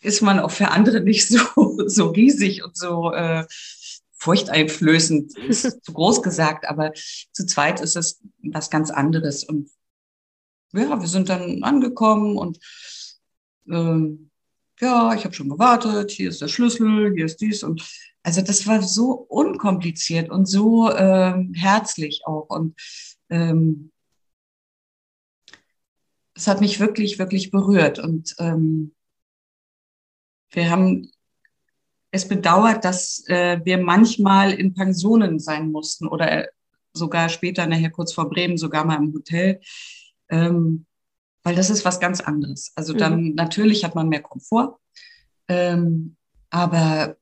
ist 0.03 0.21
man 0.21 0.41
auch 0.41 0.51
für 0.51 0.69
andere 0.69 1.01
nicht 1.01 1.29
so, 1.29 1.38
so 1.87 2.11
riesig 2.11 2.65
und 2.65 2.77
so 2.77 3.12
äh, 3.12 3.47
furchteinflößend, 4.19 5.37
ist 5.38 5.62
zu 5.85 5.93
groß 5.93 6.23
gesagt, 6.23 6.69
aber 6.69 6.93
zu 6.95 7.47
zweit 7.47 7.81
ist 7.81 7.97
es 7.97 8.21
was 8.43 8.71
ganz 8.71 8.91
anderes. 8.91 9.45
Und 9.45 9.71
ja, 10.73 11.01
wir 11.01 11.09
sind 11.09 11.29
dann 11.29 11.62
angekommen 11.62 12.37
und 12.37 12.59
ähm, 13.69 14.31
ja, 14.81 15.15
ich 15.15 15.25
habe 15.25 15.35
schon 15.35 15.49
gewartet, 15.49 16.11
hier 16.11 16.31
ist 16.31 16.41
der 16.41 16.49
Schlüssel, 16.49 17.12
hier 17.15 17.27
ist 17.27 17.41
dies 17.41 17.62
und 17.62 17.87
also 18.25 18.41
das 18.41 18.67
war 18.67 18.83
so 18.83 19.12
unkompliziert 19.12 20.31
und 20.31 20.47
so 20.47 20.91
ähm, 20.93 21.53
herzlich 21.55 22.23
auch 22.25 22.49
und 22.49 22.75
ähm, 23.29 23.93
es 26.35 26.47
hat 26.47 26.61
mich 26.61 26.81
wirklich, 26.81 27.19
wirklich 27.19 27.51
berührt 27.51 27.99
und 27.99 28.35
ähm, 28.38 28.95
wir 30.53 30.71
haben 30.71 31.11
es 32.11 32.29
bedauert, 32.29 32.85
dass 32.85 33.25
äh, 33.29 33.61
wir 33.65 33.79
manchmal 33.79 34.53
in 34.53 34.75
Pensionen 34.75 35.38
sein 35.38 35.73
mussten 35.73 36.07
oder 36.07 36.49
sogar 36.93 37.29
später, 37.31 37.67
nachher 37.67 37.91
kurz 37.91 38.12
vor 38.12 38.29
Bremen, 38.29 38.59
sogar 38.59 38.85
mal 38.85 38.97
im 38.97 39.15
Hotel. 39.15 39.61
Ähm, 40.29 40.87
weil 41.43 41.55
das 41.55 41.71
ist 41.71 41.85
was 41.85 42.01
ganz 42.01 42.21
anderes. 42.21 42.73
Also 42.77 42.93
dann 42.93 43.25
mhm. 43.25 43.35
natürlich 43.35 43.85
hat 43.85 43.95
man 43.95 44.09
mehr 44.09 44.23
Komfort, 44.23 44.79
ähm, 45.49 46.17
aber 46.51 47.17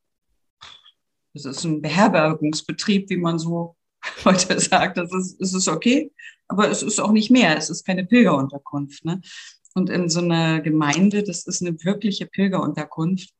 es 1.32 1.44
ist 1.44 1.64
ein 1.64 1.80
Beherbergungsbetrieb, 1.80 3.08
wie 3.10 3.16
man 3.16 3.38
so 3.38 3.76
heute 4.24 4.58
sagt. 4.60 4.98
Das 4.98 5.12
ist, 5.12 5.40
es 5.40 5.54
ist 5.54 5.68
okay, 5.68 6.12
aber 6.48 6.68
es 6.68 6.82
ist 6.82 7.00
auch 7.00 7.12
nicht 7.12 7.30
mehr. 7.30 7.56
Es 7.56 7.70
ist 7.70 7.86
keine 7.86 8.04
Pilgerunterkunft. 8.04 9.04
Ne? 9.04 9.20
Und 9.74 9.90
in 9.90 10.08
so 10.08 10.20
einer 10.20 10.60
Gemeinde, 10.60 11.22
das 11.22 11.46
ist 11.46 11.62
eine 11.62 11.76
wirkliche 11.84 12.26
Pilgerunterkunft, 12.26 13.30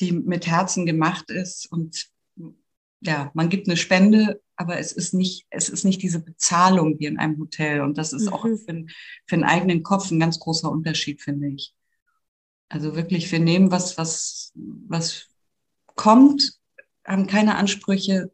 die 0.00 0.12
mit 0.12 0.46
Herzen 0.46 0.86
gemacht 0.86 1.30
ist 1.30 1.70
und 1.70 2.10
ja, 3.00 3.30
man 3.34 3.48
gibt 3.48 3.66
eine 3.66 3.76
Spende, 3.76 4.42
aber 4.56 4.78
es 4.78 4.92
ist 4.92 5.14
nicht, 5.14 5.46
es 5.50 5.68
ist 5.68 5.84
nicht 5.84 6.02
diese 6.02 6.20
Bezahlung 6.20 6.98
wie 6.98 7.06
in 7.06 7.18
einem 7.18 7.38
Hotel. 7.38 7.80
Und 7.80 7.96
das 7.96 8.12
ist 8.12 8.26
mhm. 8.26 8.32
auch 8.32 8.42
für, 8.42 8.58
für 9.26 9.36
den 9.36 9.44
eigenen 9.44 9.82
Kopf 9.82 10.10
ein 10.10 10.20
ganz 10.20 10.38
großer 10.38 10.70
Unterschied, 10.70 11.22
finde 11.22 11.48
ich. 11.48 11.74
Also 12.68 12.94
wirklich, 12.94 13.32
wir 13.32 13.40
nehmen 13.40 13.70
was, 13.70 13.96
was, 13.98 14.52
was 14.54 15.28
kommt, 15.86 16.58
haben 17.04 17.26
keine 17.26 17.56
Ansprüche, 17.56 18.30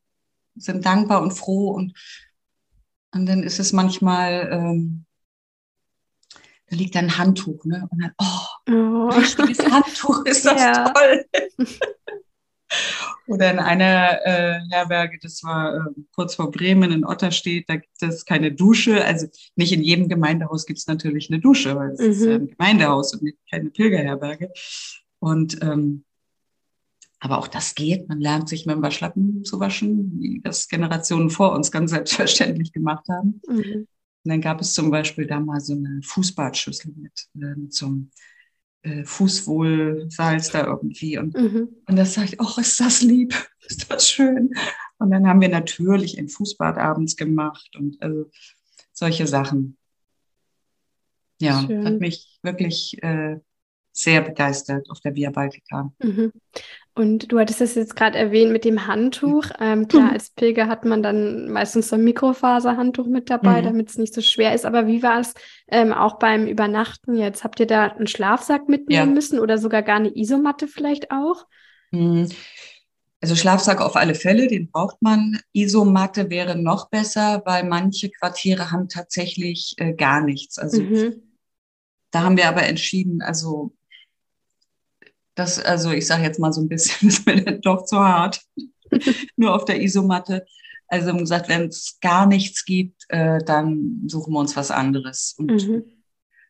sind 0.57 0.85
dankbar 0.85 1.23
und 1.23 1.33
froh 1.33 1.71
und, 1.71 1.95
und 3.15 3.27
dann 3.27 3.43
ist 3.43 3.61
es 3.61 3.73
manchmal, 3.73 4.49
ähm, 4.53 5.06
da 6.69 6.77
liegt 6.77 6.97
ein 6.97 7.17
Handtuch, 7.17 7.65
ne? 7.65 7.89
Und 7.91 8.03
dann, 8.03 8.13
oh, 8.19 8.73
oh. 8.73 9.09
richtiges 9.09 9.59
Handtuch, 9.71 10.25
ist 10.27 10.45
das 10.45 10.61
ja. 10.61 10.91
toll. 10.91 11.25
Oder 13.29 13.53
in 13.53 13.59
einer 13.59 14.25
äh, 14.25 14.61
Herberge, 14.71 15.19
das 15.23 15.43
war 15.45 15.75
äh, 15.75 15.81
kurz 16.15 16.35
vor 16.35 16.51
Bremen 16.51 16.91
in 16.91 17.05
Otterstedt, 17.05 17.69
da 17.69 17.77
gibt 17.77 18.03
es 18.03 18.25
keine 18.25 18.53
Dusche. 18.53 19.05
Also 19.05 19.27
nicht 19.55 19.73
in 19.73 19.83
jedem 19.83 20.09
Gemeindehaus 20.09 20.67
gibt 20.67 20.81
es 20.81 20.87
natürlich 20.87 21.31
eine 21.31 21.41
Dusche, 21.41 21.77
weil 21.77 21.91
es 21.93 22.01
mhm. 22.01 22.11
ist 22.11 22.27
ein 22.27 22.47
Gemeindehaus 22.49 23.15
und 23.15 23.33
keine 23.51 23.71
Pilgerherberge. 23.71 24.53
Und 25.21 25.63
ähm, 25.63 26.05
aber 27.19 27.39
auch 27.39 27.49
das 27.49 27.75
geht. 27.75 28.09
Man 28.09 28.21
lernt 28.21 28.49
sich 28.49 28.67
mit 28.67 28.77
dem 28.77 28.83
Waschlappen 28.83 29.45
zu 29.45 29.59
waschen, 29.59 30.21
wie 30.21 30.41
das 30.43 30.69
Generationen 30.69 31.31
vor 31.31 31.53
uns 31.53 31.73
ganz 31.73 31.91
selbstverständlich 31.91 32.73
gemacht 32.73 33.07
haben. 33.09 33.41
Mhm. 33.49 33.89
Und 34.27 34.31
dann 34.31 34.41
gab 34.41 34.61
es 34.61 34.75
zum 34.75 34.91
Beispiel 34.91 35.25
da 35.25 35.39
mal 35.39 35.61
so 35.61 35.73
eine 35.73 36.01
Fußbadschüssel 36.03 36.93
mit, 36.97 37.29
äh, 37.37 37.55
mit 37.55 37.73
so 37.73 37.87
einem 37.87 38.11
äh, 38.83 39.05
Fußwohlsalz 39.05 40.51
da 40.51 40.67
irgendwie. 40.67 41.17
Und, 41.17 41.37
mhm. 41.37 41.69
und 41.87 41.95
das 41.95 42.15
sage 42.15 42.31
ich, 42.33 42.41
oh, 42.41 42.61
ist 42.61 42.81
das 42.81 43.03
lieb, 43.03 43.37
ist 43.69 43.89
das 43.89 44.11
schön. 44.11 44.53
Und 44.99 45.13
dann 45.13 45.29
haben 45.29 45.41
wir 45.41 45.49
natürlich 45.49 46.19
ein 46.19 46.29
Fußbad 46.29 46.77
abends 46.77 47.15
gemacht 47.15 47.77
und 47.77 48.03
also 48.03 48.29
solche 48.93 49.29
Sachen. 49.29 49.77
Ja, 51.41 51.63
schön. 51.65 51.85
hat 51.85 52.01
mich 52.01 52.41
wirklich 52.43 53.01
äh, 53.05 53.39
sehr 53.97 54.21
begeistert 54.21 54.91
auf 54.91 55.01
der 55.01 55.15
Via 55.15 55.31
Baltica. 55.31 55.91
Mhm. 56.03 56.33
Und 56.95 57.31
du 57.31 57.39
hattest 57.39 57.61
es 57.61 57.75
jetzt 57.75 57.95
gerade 57.95 58.17
erwähnt 58.17 58.53
mit 58.53 58.65
dem 58.65 58.87
Handtuch. 58.87 59.51
Ähm, 59.61 59.87
klar, 59.87 60.13
als 60.13 60.31
Pilger 60.31 60.67
hat 60.67 60.87
man 60.87 61.03
dann 61.03 61.51
meistens 61.51 61.89
so 61.89 61.97
ein 61.97 62.05
Mikrofaserhandtuch 62.05 63.07
mit 63.07 63.29
dabei, 63.29 63.61
mhm. 63.61 63.67
damit 63.67 63.91
es 63.91 63.99
nicht 63.99 64.15
so 64.15 64.23
schwer 64.23 64.55
ist. 64.55 64.65
Aber 64.65 64.87
wie 64.87 65.03
war 65.03 65.21
es 65.21 65.35
ähm, 65.69 65.93
auch 65.93 66.19
beim 66.19 66.47
Übernachten 66.47 67.17
jetzt? 67.17 67.45
Habt 67.45 67.61
ihr 67.61 67.67
da 67.67 67.89
einen 67.89 68.07
Schlafsack 68.07 68.69
mitnehmen 68.69 69.09
ja. 69.09 69.15
müssen 69.15 69.41
oder 69.41 69.59
sogar 69.59 69.83
gar 69.83 69.97
eine 69.97 70.17
Isomatte 70.17 70.69
vielleicht 70.69 71.11
auch? 71.11 71.47
Mhm. 71.91 72.29
Also 73.21 73.35
Schlafsack 73.35 73.81
auf 73.81 73.97
alle 73.97 74.15
Fälle, 74.15 74.47
den 74.47 74.71
braucht 74.71 75.01
man. 75.03 75.39
Isomatte 75.53 76.31
wäre 76.31 76.57
noch 76.57 76.89
besser, 76.89 77.43
weil 77.45 77.65
manche 77.65 78.11
Quartiere 78.11 78.71
haben 78.71 78.89
tatsächlich 78.89 79.75
äh, 79.79 79.95
gar 79.95 80.23
nichts. 80.23 80.59
Also 80.59 80.83
mhm. 80.83 81.23
da 82.11 82.23
haben 82.23 82.37
wir 82.37 82.49
aber 82.49 82.63
entschieden, 82.63 83.21
also 83.21 83.75
das, 85.37 85.61
also 85.61 85.93
ich 85.93 86.07
sage 86.07 86.25
jetzt 86.25 86.41
mal 86.41 86.53
so 86.53 86.61
ein 86.61 86.69
bisschen, 86.69 87.09
ist 87.09 87.25
mir 87.25 87.45
dann 87.45 87.61
doch 87.61 87.85
zu 87.85 87.99
hart. 87.99 88.41
Nur 89.37 89.55
auf 89.55 89.65
der 89.65 89.81
Isomatte. 89.81 90.45
Also 90.89 91.09
haben 91.09 91.19
gesagt, 91.19 91.49
wenn 91.49 91.69
es 91.69 91.99
gar 92.01 92.27
nichts 92.27 92.65
gibt, 92.65 93.05
äh, 93.09 93.39
dann 93.45 94.03
suchen 94.07 94.33
wir 94.33 94.41
uns 94.41 94.57
was 94.57 94.71
anderes. 94.71 95.35
Und 95.37 95.51
mhm. 95.51 95.85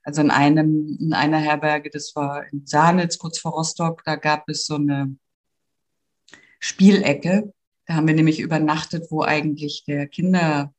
also 0.03 0.21
in 0.21 0.31
einem, 0.31 0.97
in 1.01 1.13
einer 1.13 1.39
Herberge, 1.39 1.91
das 1.91 2.15
war 2.15 2.45
in 2.53 2.67
Sahnitz, 2.67 3.19
kurz 3.19 3.39
vor 3.39 3.53
Rostock, 3.53 4.03
da 4.05 4.17
gab 4.17 4.49
es 4.49 4.67
so 4.67 4.75
eine 4.77 5.17
Spielecke. 6.61 7.53
Da 7.87 7.95
haben 7.95 8.07
wir 8.07 8.15
nämlich 8.15 8.41
übernachtet, 8.41 9.07
wo 9.11 9.23
eigentlich 9.23 9.85
der 9.87 10.07
Kindergarten 10.07 10.75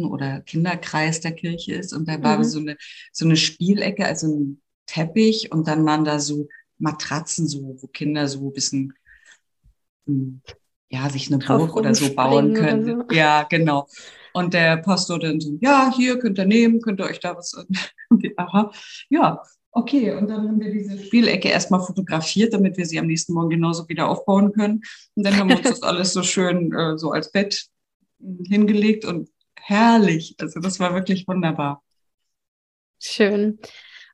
oder 0.00 0.40
Kinderkreis 0.40 1.20
der 1.20 1.32
Kirche 1.32 1.74
ist. 1.74 1.92
Und 1.92 2.08
da 2.08 2.20
war 2.22 2.38
mhm. 2.38 2.44
so 2.44 2.58
eine, 2.58 2.76
so 3.12 3.24
eine 3.24 3.36
Spielecke, 3.36 4.06
also 4.06 4.26
ein 4.26 4.62
Teppich 4.86 5.52
und 5.52 5.68
dann 5.68 5.84
waren 5.84 6.04
da 6.04 6.18
so 6.18 6.48
Matratzen 6.78 7.46
so, 7.46 7.76
wo 7.80 7.86
Kinder 7.88 8.28
so 8.28 8.48
ein 8.48 8.52
bisschen, 8.52 8.94
hm, 10.06 10.40
ja, 10.88 11.08
sich 11.10 11.32
eine 11.32 11.38
Burg 11.44 11.74
oder 11.76 11.94
so 11.94 12.14
bauen 12.14 12.54
können. 12.54 12.84
So. 12.84 13.14
Ja, 13.14 13.42
genau. 13.44 13.88
Und 14.32 14.54
der 14.54 14.76
Pastor 14.78 15.18
dann 15.18 15.40
so, 15.40 15.56
ja, 15.60 15.92
hier 15.94 16.18
könnt 16.18 16.38
ihr 16.38 16.44
nehmen, 16.44 16.80
könnt 16.80 17.00
ihr 17.00 17.06
euch 17.06 17.20
da 17.20 17.36
was, 17.36 17.54
aha, 18.36 18.70
ja, 19.08 19.42
okay. 19.72 20.12
Und 20.12 20.28
dann 20.28 20.46
haben 20.46 20.60
wir 20.60 20.70
diese 20.70 20.98
Spielecke 21.02 21.48
erstmal 21.48 21.80
fotografiert, 21.80 22.52
damit 22.52 22.76
wir 22.76 22.86
sie 22.86 22.98
am 22.98 23.06
nächsten 23.06 23.32
Morgen 23.32 23.50
genauso 23.50 23.88
wieder 23.88 24.08
aufbauen 24.08 24.52
können. 24.52 24.82
Und 25.14 25.26
dann 25.26 25.36
haben 25.36 25.48
wir 25.48 25.56
uns 25.56 25.68
das 25.68 25.82
alles 25.82 26.12
so 26.12 26.22
schön 26.22 26.72
äh, 26.72 26.98
so 26.98 27.12
als 27.12 27.32
Bett 27.32 27.66
hm, 28.20 28.44
hingelegt 28.46 29.04
und 29.04 29.30
herrlich. 29.58 30.36
Also 30.38 30.60
das 30.60 30.78
war 30.78 30.94
wirklich 30.94 31.26
wunderbar. 31.26 31.82
Schön. 32.98 33.58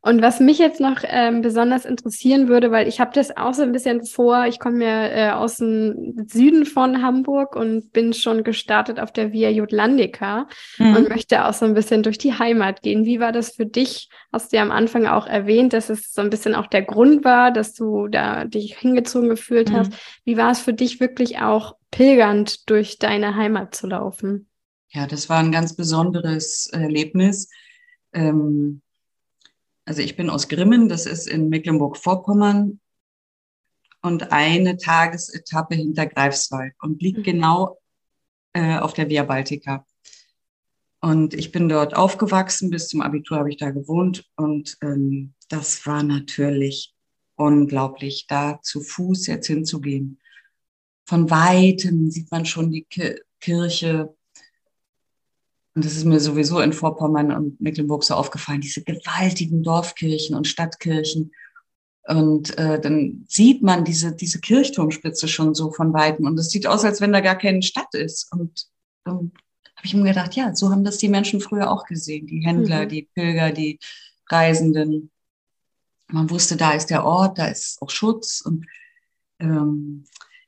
Und 0.04 0.20
was 0.20 0.40
mich 0.40 0.58
jetzt 0.58 0.80
noch 0.80 1.04
ähm, 1.04 1.42
besonders 1.42 1.84
interessieren 1.84 2.48
würde, 2.48 2.72
weil 2.72 2.88
ich 2.88 2.98
habe 2.98 3.12
das 3.14 3.36
auch 3.36 3.54
so 3.54 3.62
ein 3.62 3.70
bisschen 3.70 4.04
vor, 4.04 4.46
ich 4.46 4.58
komme 4.58 4.84
ja 4.84 5.06
äh, 5.06 5.30
aus 5.30 5.58
dem 5.58 6.26
Süden 6.28 6.66
von 6.66 7.02
Hamburg 7.02 7.54
und 7.54 7.92
bin 7.92 8.12
schon 8.12 8.42
gestartet 8.42 8.98
auf 8.98 9.12
der 9.12 9.32
Via 9.32 9.48
Jutlandica 9.48 10.48
mhm. 10.78 10.96
und 10.96 11.08
möchte 11.08 11.46
auch 11.46 11.52
so 11.52 11.66
ein 11.66 11.74
bisschen 11.74 12.02
durch 12.02 12.18
die 12.18 12.36
Heimat 12.36 12.82
gehen. 12.82 13.04
Wie 13.04 13.20
war 13.20 13.30
das 13.30 13.54
für 13.54 13.64
dich? 13.64 14.08
Hast 14.32 14.52
du 14.52 14.56
ja 14.56 14.62
am 14.62 14.72
Anfang 14.72 15.06
auch 15.06 15.28
erwähnt, 15.28 15.72
dass 15.72 15.88
es 15.88 16.12
so 16.12 16.20
ein 16.20 16.30
bisschen 16.30 16.56
auch 16.56 16.66
der 16.66 16.82
Grund 16.82 17.24
war, 17.24 17.52
dass 17.52 17.72
du 17.72 18.08
da 18.08 18.44
dich 18.44 18.76
hingezogen 18.76 19.28
gefühlt 19.28 19.70
mhm. 19.70 19.76
hast. 19.76 19.92
Wie 20.24 20.36
war 20.36 20.50
es 20.50 20.58
für 20.58 20.74
dich 20.74 20.98
wirklich 20.98 21.38
auch 21.38 21.76
pilgernd 21.92 22.68
durch 22.68 22.98
deine 22.98 23.36
Heimat 23.36 23.76
zu 23.76 23.86
laufen? 23.86 24.48
Ja, 24.90 25.06
das 25.06 25.28
war 25.28 25.38
ein 25.38 25.52
ganz 25.52 25.76
besonderes 25.76 26.68
Erlebnis. 26.72 27.48
Ähm 28.12 28.81
also 29.84 30.02
ich 30.02 30.16
bin 30.16 30.30
aus 30.30 30.48
Grimmen, 30.48 30.88
das 30.88 31.06
ist 31.06 31.28
in 31.28 31.48
Mecklenburg-Vorpommern 31.48 32.80
und 34.02 34.33
eine 34.33 34.76
Tagesetappe 34.76 35.74
hinter 35.74 36.06
Greifswald 36.06 36.74
und 36.80 37.02
liegt 37.02 37.18
mhm. 37.18 37.22
genau 37.24 37.78
äh, 38.52 38.78
auf 38.78 38.92
der 38.92 39.08
Via 39.08 39.24
Baltica. 39.24 39.87
Und 41.00 41.35
ich 41.35 41.50
bin 41.50 41.68
dort 41.68 41.96
aufgewachsen, 41.96 42.70
bis 42.70 42.88
zum 42.88 43.00
Abitur 43.00 43.38
habe 43.38 43.50
ich 43.50 43.56
da 43.56 43.70
gewohnt 43.70 44.24
und 44.37 44.76
ähm, 44.83 45.35
das 45.48 45.85
war 45.85 46.02
natürlich 46.04 46.94
unglaublich, 47.35 48.26
da 48.28 48.60
zu 48.62 48.80
Fuß 48.80 49.26
jetzt 49.26 49.48
hinzugehen. 49.48 50.20
Von 51.04 51.28
weitem 51.28 52.10
sieht 52.10 52.30
man 52.30 52.46
schon 52.46 52.70
die 52.70 52.87
Kirche 53.40 54.14
Und 55.75 55.85
das 55.85 55.96
ist 55.96 56.04
mir 56.04 56.20
sowieso 56.20 56.60
in 56.60 56.73
Vorpommern 56.73 57.33
und 57.33 57.60
Mecklenburg 57.60 58.04
so 58.04 58.14
aufgefallen, 58.14 58.60
diese 58.60 58.83
gewaltigen 58.83 59.62
Dorfkirchen 59.62 60.37
und 60.37 60.46
Stadtkirchen. 60.46 61.33
Und 62.08 62.58
äh, 62.58 62.81
dann 62.81 63.25
sieht 63.29 63.62
man 63.62 63.85
diese, 63.85 64.14
diese 64.14 64.40
Kirchturmspitze 64.40 65.29
schon 65.29 65.54
so 65.54 65.70
von 65.70 65.92
Weitem. 65.94 66.27
Und 66.27 66.38
es 66.38 66.50
sieht 66.50 66.66
aus, 66.66 66.85
als 66.85 67.00
wenn 67.00 67.12
da 67.12 67.20
gar 67.20 67.38
keine 67.38 67.62
Stadt 67.62 67.94
ist. 67.94 68.31
Und 68.33 68.66
dann 69.04 69.33
habe 69.77 69.87
ich 69.87 69.94
mir 69.94 70.04
gedacht, 70.04 70.35
ja, 70.35 70.54
so 70.54 70.70
haben 70.70 70.85
das 70.85 70.98
die 70.98 71.08
Menschen 71.08 71.40
früher 71.40 71.70
auch 71.70 71.87
gesehen. 71.87 72.27
Die 72.27 72.44
Händler, 72.44 72.85
mhm. 72.85 72.88
die 72.88 73.08
Pilger, 73.14 73.52
die 73.52 73.79
Reisenden. 74.29 75.10
Man 76.08 76.29
wusste, 76.29 76.56
da 76.56 76.73
ist 76.73 76.90
der 76.90 77.04
Ort, 77.04 77.38
da 77.38 77.46
ist 77.46 77.81
auch 77.81 77.90
Schutz. 77.90 78.42
Und 78.42 78.66
ähm, 79.38 80.04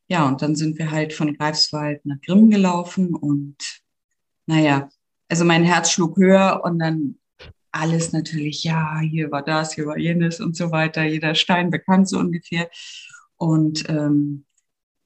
ja, 0.09 0.29
und 0.29 0.43
dann 0.43 0.55
sind 0.55 0.77
wir 0.79 0.91
halt 0.91 1.15
von 1.15 1.35
Greifswald 1.35 2.05
nach 2.05 2.21
Grimm 2.21 2.51
gelaufen. 2.51 3.15
Und 3.15 3.57
naja, 4.47 4.91
also 5.29 5.45
mein 5.45 5.65
Herz 5.65 5.91
schlug 5.91 6.17
höher 6.17 6.63
und 6.65 6.79
dann 6.79 7.17
alles 7.73 8.13
natürlich, 8.13 8.63
ja, 8.63 9.01
hier 9.01 9.33
war 9.33 9.43
das, 9.43 9.75
hier 9.75 9.87
war 9.87 9.99
jenes 9.99 10.41
und 10.41 10.57
so 10.57 10.71
weiter, 10.71 11.03
jeder 11.05 11.35
Stein 11.35 11.71
bekannt 11.71 12.09
so 12.09 12.19
ungefähr. 12.19 12.71
Und 13.37 13.89
ähm, 13.89 14.45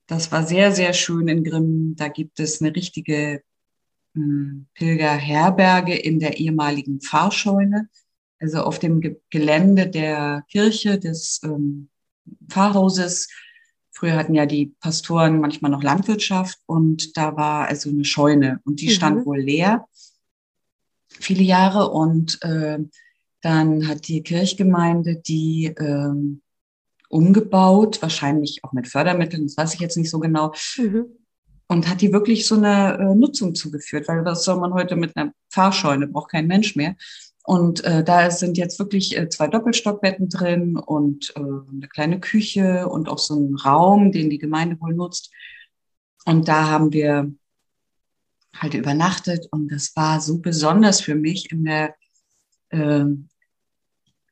das 0.07 0.33
war 0.33 0.47
sehr, 0.47 0.73
sehr 0.73 0.93
schön 0.93 1.29
in 1.29 1.45
Grimm. 1.45 1.95
Da 1.97 2.09
gibt 2.09 2.41
es 2.41 2.61
eine 2.61 2.75
richtige 2.75 3.43
hm, 4.15 4.67
Pilgerherberge 4.75 5.95
in 5.95 6.19
der 6.19 6.39
ehemaligen 6.39 7.01
Pfarrscheune, 7.01 7.89
also 8.39 8.63
auf 8.63 8.79
dem 8.79 9.01
Ge 9.01 9.17
Gelände 9.31 9.89
der 9.89 10.45
Kirche 10.51 10.99
des 10.99 11.41
ähm, 11.45 11.89
Pfarrhauses. 12.49 13.29
Früher 13.99 14.15
hatten 14.15 14.35
ja 14.35 14.47
die 14.47 14.67
Pastoren 14.81 15.41
manchmal 15.41 15.73
noch 15.73 15.83
Landwirtschaft 15.83 16.59
und 16.67 17.17
da 17.17 17.37
war 17.37 17.67
also 17.67 17.91
eine 17.91 18.05
Scheune 18.05 18.61
und 18.65 18.81
die 18.81 18.87
mhm. 18.87 18.93
stand 18.93 19.27
wohl 19.27 19.41
leer 19.41 19.87
viele 21.09 21.43
Jahre 21.43 21.91
und 21.91 22.41
äh, 22.43 22.79
dann 23.41 23.89
hat 23.89 24.07
die 24.07 24.23
Kirchgemeinde 24.23 25.17
die 25.17 25.75
ähm, 25.79 26.43
umgebaut, 27.09 28.01
wahrscheinlich 28.01 28.63
auch 28.63 28.73
mit 28.73 28.87
Fördermitteln, 28.87 29.47
das 29.47 29.57
weiß 29.57 29.75
ich 29.75 29.81
jetzt 29.81 29.97
nicht 29.97 30.11
so 30.11 30.21
genau, 30.21 30.53
mhm. 30.77 31.07
und 31.67 31.89
hat 31.89 32.01
die 32.01 32.13
wirklich 32.13 32.47
so 32.47 32.55
eine 32.55 32.99
äh, 32.99 33.15
Nutzung 33.17 33.57
zugeführt, 33.57 34.07
weil 34.07 34.25
was 34.25 34.45
soll 34.45 34.61
man 34.61 34.75
heute 34.75 34.95
mit 34.95 35.17
einer 35.17 35.33
Fahrscheune, 35.49 36.07
braucht 36.07 36.31
kein 36.31 36.47
Mensch 36.47 36.77
mehr. 36.77 36.95
Und 37.49 37.83
äh, 37.85 38.05
da 38.05 38.31
sind 38.31 38.59
jetzt 38.59 38.79
wirklich 38.79 39.17
äh, 39.17 39.27
zwei 39.31 39.47
Doppelstockbetten 39.47 40.29
drin 40.29 40.77
und 40.77 41.33
äh, 41.35 41.41
eine 41.41 41.89
kleine 41.89 42.21
Küche 42.21 42.87
und 42.87 43.09
auch 43.09 43.19
so 43.19 43.37
ein 43.37 43.55
Raum, 43.55 44.13
den 44.13 44.29
die 44.29 44.37
Gemeinde 44.37 44.79
wohl 44.83 44.93
nutzt. 44.93 45.33
Und 46.27 46.47
da 46.47 46.69
haben 46.69 46.93
wir 46.93 47.33
halt 48.55 48.75
übernachtet 48.75 49.49
und 49.51 49.73
das 49.73 49.97
war 49.97 50.21
so 50.21 50.41
besonders 50.41 51.01
für 51.01 51.15
mich 51.15 51.51
in 51.51 51.65
der 51.65 51.95
äh, 52.69 53.07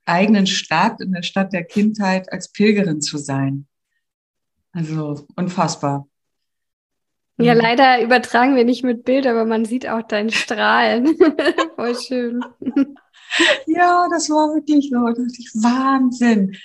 eigenen 0.05 0.47
Stadt, 0.47 1.01
in 1.01 1.13
der 1.13 1.23
Stadt 1.23 1.55
der 1.55 1.65
Kindheit 1.65 2.31
als 2.31 2.53
Pilgerin 2.53 3.01
zu 3.01 3.17
sein. 3.17 3.67
Also 4.73 5.27
unfassbar. 5.37 6.07
Ja, 7.39 7.55
mhm. 7.55 7.61
leider 7.61 8.03
übertragen 8.03 8.57
wir 8.57 8.65
nicht 8.65 8.85
mit 8.85 9.05
Bild, 9.05 9.27
aber 9.27 9.47
man 9.47 9.65
sieht 9.65 9.89
auch 9.89 10.03
dein 10.03 10.29
Strahlen. 10.29 11.17
Voll 11.77 11.97
schön. 11.99 12.45
Ja, 13.67 14.07
das 14.11 14.31
war 14.31 14.55
wirklich 14.55 14.91
so. 14.91 15.63
Wahnsinn. 15.63 16.57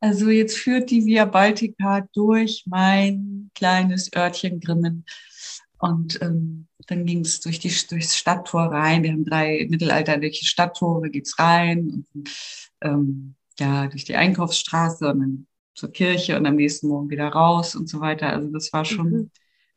Also 0.00 0.30
jetzt 0.30 0.56
führt 0.56 0.90
die 0.90 1.04
Via 1.04 1.24
Baltica 1.26 2.06
durch 2.14 2.64
mein 2.66 3.50
kleines 3.54 4.10
Örtchen 4.14 4.60
Grimmen. 4.60 5.04
Und 5.78 6.20
ähm, 6.22 6.68
dann 6.86 7.06
ging 7.06 7.20
es 7.20 7.40
durch 7.40 7.58
die, 7.58 7.74
durchs 7.88 8.16
Stadttor 8.16 8.66
rein. 8.66 9.02
Wir 9.02 9.12
haben 9.12 9.24
drei 9.24 9.66
mittelalterliche 9.68 10.44
Stadttore, 10.46 11.10
geht's 11.10 11.38
rein. 11.38 12.06
Und, 12.14 12.30
ähm, 12.82 13.34
ja, 13.58 13.88
durch 13.88 14.04
die 14.04 14.16
Einkaufsstraße 14.16 15.08
und 15.08 15.20
dann 15.20 15.46
zur 15.74 15.92
Kirche 15.92 16.36
und 16.36 16.46
am 16.46 16.56
nächsten 16.56 16.88
Morgen 16.88 17.10
wieder 17.10 17.28
raus 17.28 17.74
und 17.74 17.88
so 17.88 18.00
weiter. 18.00 18.30
Also 18.30 18.48
das 18.50 18.72
war 18.72 18.84
schon 18.84 19.10
mhm. 19.10 19.30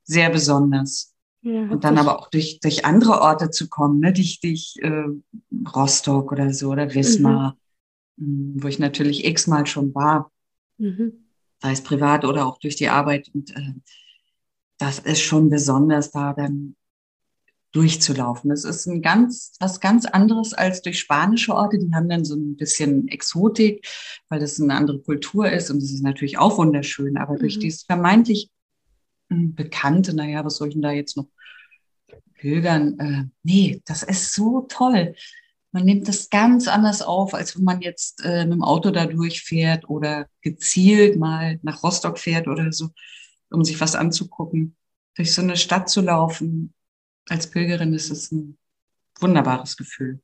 sehr 0.03 0.29
besonders. 0.29 1.12
Ja, 1.43 1.63
und 1.69 1.83
dann 1.83 1.97
aber 1.97 2.19
auch 2.19 2.29
durch, 2.29 2.61
durch 2.61 2.85
andere 2.85 3.19
Orte 3.19 3.49
zu 3.49 3.67
kommen, 3.67 3.99
ne? 3.99 4.13
durch, 4.13 4.39
durch 4.39 4.75
äh, 4.81 5.07
Rostock 5.75 6.31
oder 6.31 6.53
so 6.53 6.71
oder 6.71 6.93
Wismar, 6.93 7.57
mhm. 8.15 8.63
wo 8.63 8.67
ich 8.69 8.79
natürlich 8.79 9.25
x-mal 9.25 9.65
schon 9.65 9.93
war, 9.93 10.31
mhm. 10.77 11.25
sei 11.61 11.73
es 11.73 11.83
privat 11.83 12.23
oder 12.23 12.47
auch 12.47 12.59
durch 12.59 12.77
die 12.77 12.87
Arbeit. 12.87 13.29
Und 13.33 13.53
äh, 13.57 13.73
das 14.77 14.99
ist 14.99 15.19
schon 15.19 15.49
besonders, 15.49 16.11
da 16.11 16.33
dann 16.33 16.77
durchzulaufen. 17.73 18.49
Das 18.49 18.63
ist 18.63 18.85
ein 18.85 19.01
ganz, 19.01 19.53
was 19.59 19.81
ganz 19.81 20.05
anderes 20.05 20.53
als 20.53 20.81
durch 20.81 20.99
spanische 20.99 21.53
Orte. 21.53 21.77
Die 21.77 21.93
haben 21.93 22.07
dann 22.07 22.23
so 22.23 22.35
ein 22.35 22.55
bisschen 22.55 23.09
Exotik, 23.09 23.85
weil 24.29 24.39
das 24.39 24.61
eine 24.61 24.75
andere 24.75 24.99
Kultur 25.01 25.51
ist 25.51 25.69
und 25.69 25.81
das 25.81 25.91
ist 25.91 26.03
natürlich 26.03 26.37
auch 26.37 26.57
wunderschön. 26.57 27.17
Aber 27.17 27.33
mhm. 27.33 27.39
durch 27.39 27.59
dieses 27.59 27.83
vermeintlich 27.83 28.43
hm, 28.43 28.52
Bekannte, 29.33 30.15
naja, 30.15 30.43
was 30.45 30.57
soll 30.57 30.69
ich 30.69 30.73
denn 30.73 30.81
da 30.81 30.91
jetzt 30.91 31.17
noch 31.17 31.27
pilgern? 32.35 32.99
Äh, 32.99 33.23
nee, 33.43 33.81
das 33.85 34.03
ist 34.03 34.33
so 34.33 34.65
toll. 34.69 35.15
Man 35.71 35.85
nimmt 35.85 36.07
das 36.07 36.29
ganz 36.29 36.67
anders 36.67 37.01
auf, 37.01 37.33
als 37.33 37.57
wenn 37.57 37.63
man 37.63 37.81
jetzt 37.81 38.23
äh, 38.23 38.45
mit 38.45 38.53
dem 38.53 38.63
Auto 38.63 38.91
da 38.91 39.07
durchfährt 39.07 39.89
oder 39.89 40.27
gezielt 40.41 41.17
mal 41.17 41.59
nach 41.63 41.81
Rostock 41.83 42.19
fährt 42.19 42.47
oder 42.47 42.71
so, 42.71 42.89
um 43.49 43.63
sich 43.63 43.81
was 43.81 43.95
anzugucken. 43.95 44.75
Durch 45.15 45.33
so 45.33 45.41
eine 45.41 45.57
Stadt 45.57 45.89
zu 45.89 46.01
laufen, 46.01 46.73
als 47.27 47.49
Pilgerin 47.49 47.93
ist 47.93 48.11
es 48.11 48.31
ein 48.31 48.57
wunderbares 49.19 49.77
Gefühl. 49.77 50.21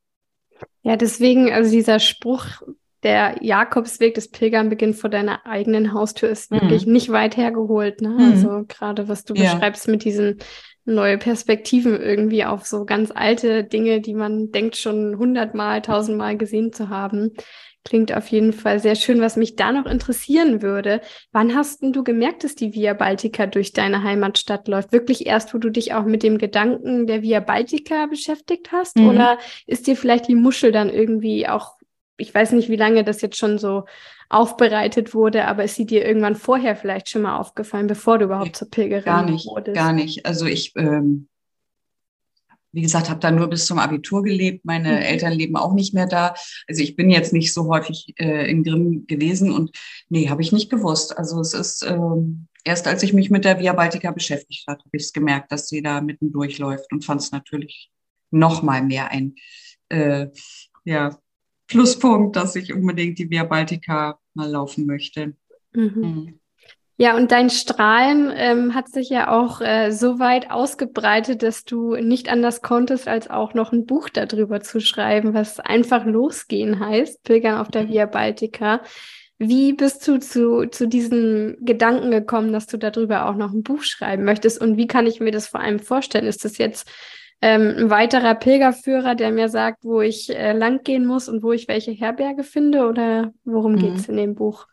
Ja, 0.83 0.97
deswegen, 0.97 1.51
also 1.51 1.71
dieser 1.71 1.99
Spruch, 1.99 2.61
der 3.03 3.37
Jakobsweg 3.41 4.13
des 4.13 4.29
Pilgern 4.29 4.69
beginnt 4.69 4.95
vor 4.95 5.09
deiner 5.09 5.45
eigenen 5.45 5.93
Haustür, 5.93 6.29
ist 6.29 6.51
mhm. 6.51 6.61
wirklich 6.61 6.85
nicht 6.85 7.09
weit 7.11 7.37
hergeholt. 7.37 8.01
Ne? 8.01 8.09
Mhm. 8.09 8.31
Also 8.31 8.63
gerade 8.67 9.07
was 9.07 9.25
du 9.25 9.33
ja. 9.33 9.53
beschreibst 9.53 9.87
mit 9.87 10.03
diesen 10.03 10.39
neue 10.85 11.17
Perspektiven 11.17 11.99
irgendwie 11.99 12.45
auf 12.45 12.65
so 12.65 12.85
ganz 12.85 13.11
alte 13.13 13.63
Dinge, 13.63 14.01
die 14.01 14.13
man 14.13 14.51
denkt 14.51 14.75
schon 14.75 15.17
hundertmal, 15.17 15.81
tausendmal 15.81 16.37
gesehen 16.37 16.73
zu 16.73 16.89
haben. 16.89 17.33
Klingt 17.85 18.13
auf 18.13 18.27
jeden 18.27 18.51
Fall 18.51 18.79
sehr 18.79 18.95
schön. 18.95 19.21
Was 19.21 19.37
mich 19.37 19.55
da 19.55 19.71
noch 19.71 19.85
interessieren 19.85 20.61
würde, 20.61 20.99
wann 21.31 21.55
hast 21.55 21.81
du 21.81 22.03
gemerkt, 22.03 22.43
dass 22.43 22.55
die 22.55 22.73
Via 22.73 22.93
Baltica 22.93 23.45
durch 23.47 23.71
deine 23.71 24.03
Heimatstadt 24.03 24.67
läuft? 24.67 24.91
Wirklich 24.91 25.25
erst, 25.25 25.53
wo 25.53 25.59
du 25.59 25.69
dich 25.69 25.93
auch 25.93 26.03
mit 26.03 26.21
dem 26.21 26.37
Gedanken 26.37 27.07
der 27.07 27.21
Via 27.21 27.39
Baltica 27.39 28.05
beschäftigt 28.07 28.73
hast? 28.73 28.97
Mhm. 28.97 29.09
Oder 29.09 29.37
ist 29.65 29.87
dir 29.87 29.95
vielleicht 29.95 30.27
die 30.27 30.35
Muschel 30.35 30.73
dann 30.73 30.89
irgendwie 30.89 31.47
auch, 31.47 31.77
ich 32.19 32.33
weiß 32.33 32.51
nicht, 32.51 32.69
wie 32.69 32.75
lange 32.75 33.03
das 33.03 33.21
jetzt 33.21 33.37
schon 33.37 33.57
so 33.57 33.85
aufbereitet 34.29 35.13
wurde, 35.13 35.45
aber 35.45 35.63
ist 35.63 35.75
sie 35.75 35.85
dir 35.85 36.05
irgendwann 36.05 36.35
vorher 36.35 36.75
vielleicht 36.75 37.09
schon 37.09 37.23
mal 37.23 37.37
aufgefallen, 37.37 37.87
bevor 37.87 38.19
du 38.19 38.25
überhaupt 38.25 38.55
zur 38.55 38.69
Pilgerin 38.69 39.05
gar 39.05 39.25
nicht, 39.25 39.47
wurdest? 39.47 39.75
Gar 39.75 39.93
nicht. 39.93 40.25
Also 40.25 40.45
ich 40.45 40.73
ähm, 40.75 41.27
wie 42.71 42.81
gesagt, 42.81 43.09
habe 43.09 43.19
da 43.19 43.31
nur 43.31 43.47
bis 43.47 43.65
zum 43.65 43.79
Abitur 43.79 44.23
gelebt. 44.23 44.65
Meine 44.65 44.91
mhm. 44.91 45.01
Eltern 45.01 45.33
leben 45.33 45.55
auch 45.55 45.73
nicht 45.73 45.93
mehr 45.93 46.05
da. 46.05 46.35
Also 46.67 46.83
ich 46.83 46.95
bin 46.95 47.09
jetzt 47.09 47.33
nicht 47.33 47.53
so 47.53 47.67
häufig 47.67 48.13
äh, 48.17 48.49
in 48.49 48.63
Grimm 48.63 49.07
gewesen 49.07 49.51
und 49.51 49.71
nee, 50.09 50.29
habe 50.29 50.41
ich 50.41 50.51
nicht 50.51 50.69
gewusst. 50.69 51.17
Also 51.17 51.39
es 51.39 51.53
ist 51.53 51.83
ähm, 51.83 52.47
erst 52.63 52.87
als 52.87 53.03
ich 53.03 53.13
mich 53.13 53.29
mit 53.29 53.45
der 53.45 53.59
Via 53.59 53.73
Baltica 53.73 54.11
beschäftigt 54.11 54.65
habe, 54.67 54.79
habe 54.79 54.97
ich 54.97 55.03
es 55.03 55.13
gemerkt, 55.13 55.51
dass 55.51 55.67
sie 55.67 55.81
da 55.81 56.01
mitten 56.01 56.31
durchläuft 56.31 56.91
und 56.91 57.03
fand 57.03 57.21
es 57.21 57.31
natürlich 57.31 57.89
noch 58.31 58.61
mal 58.61 58.83
mehr 58.83 59.09
ein 59.09 59.35
äh, 59.89 60.27
ja, 60.85 61.17
Pluspunkt, 61.69 62.35
dass 62.35 62.55
ich 62.55 62.73
unbedingt 62.73 63.19
die 63.19 63.29
Via 63.29 63.43
Baltica 63.43 64.19
mal 64.33 64.49
laufen 64.49 64.85
möchte. 64.85 65.33
Mhm. 65.73 65.93
Mhm. 65.95 66.39
Ja, 67.01 67.15
und 67.15 67.31
dein 67.31 67.49
Strahlen 67.49 68.29
ähm, 68.35 68.75
hat 68.75 68.89
sich 68.89 69.09
ja 69.09 69.31
auch 69.31 69.61
äh, 69.61 69.91
so 69.91 70.19
weit 70.19 70.51
ausgebreitet, 70.51 71.43
dass 71.43 71.63
du 71.63 71.95
nicht 71.95 72.27
anders 72.29 72.61
konntest, 72.61 73.07
als 73.07 73.29
auch 73.29 73.53
noch 73.53 73.71
ein 73.71 73.85
Buch 73.85 74.09
darüber 74.09 74.59
zu 74.59 74.81
schreiben, 74.81 75.33
was 75.33 75.61
einfach 75.61 76.05
losgehen 76.05 76.81
heißt, 76.81 77.23
Pilgern 77.23 77.57
auf 77.57 77.69
der 77.69 77.87
Via 77.87 78.05
Baltica. 78.05 78.81
Wie 79.37 79.71
bist 79.71 80.05
du 80.09 80.19
zu, 80.19 80.65
zu 80.65 80.89
diesem 80.89 81.55
Gedanken 81.61 82.11
gekommen, 82.11 82.51
dass 82.51 82.67
du 82.67 82.75
darüber 82.75 83.29
auch 83.29 83.35
noch 83.35 83.53
ein 83.53 83.63
Buch 83.63 83.83
schreiben 83.83 84.25
möchtest? 84.25 84.59
Und 84.59 84.75
wie 84.75 84.87
kann 84.87 85.07
ich 85.07 85.21
mir 85.21 85.31
das 85.31 85.47
vor 85.47 85.61
allem 85.61 85.79
vorstellen? 85.79 86.27
Ist 86.27 86.43
das 86.43 86.57
jetzt 86.57 86.91
ähm, 87.41 87.75
ein 87.77 87.89
weiterer 87.89 88.35
Pilgerführer, 88.35 89.15
der 89.15 89.31
mir 89.31 89.49
sagt, 89.49 89.83
wo 89.83 90.01
ich 90.01 90.29
äh, 90.29 90.53
langgehen 90.53 91.05
muss 91.05 91.29
und 91.29 91.41
wo 91.41 91.53
ich 91.53 91.67
welche 91.67 91.91
Herberge 91.91 92.43
finde? 92.43 92.87
Oder 92.87 93.33
worum 93.45 93.73
mhm. 93.73 93.79
geht 93.79 93.95
es 93.95 94.09
in 94.09 94.17
dem 94.17 94.35
Buch? 94.35 94.67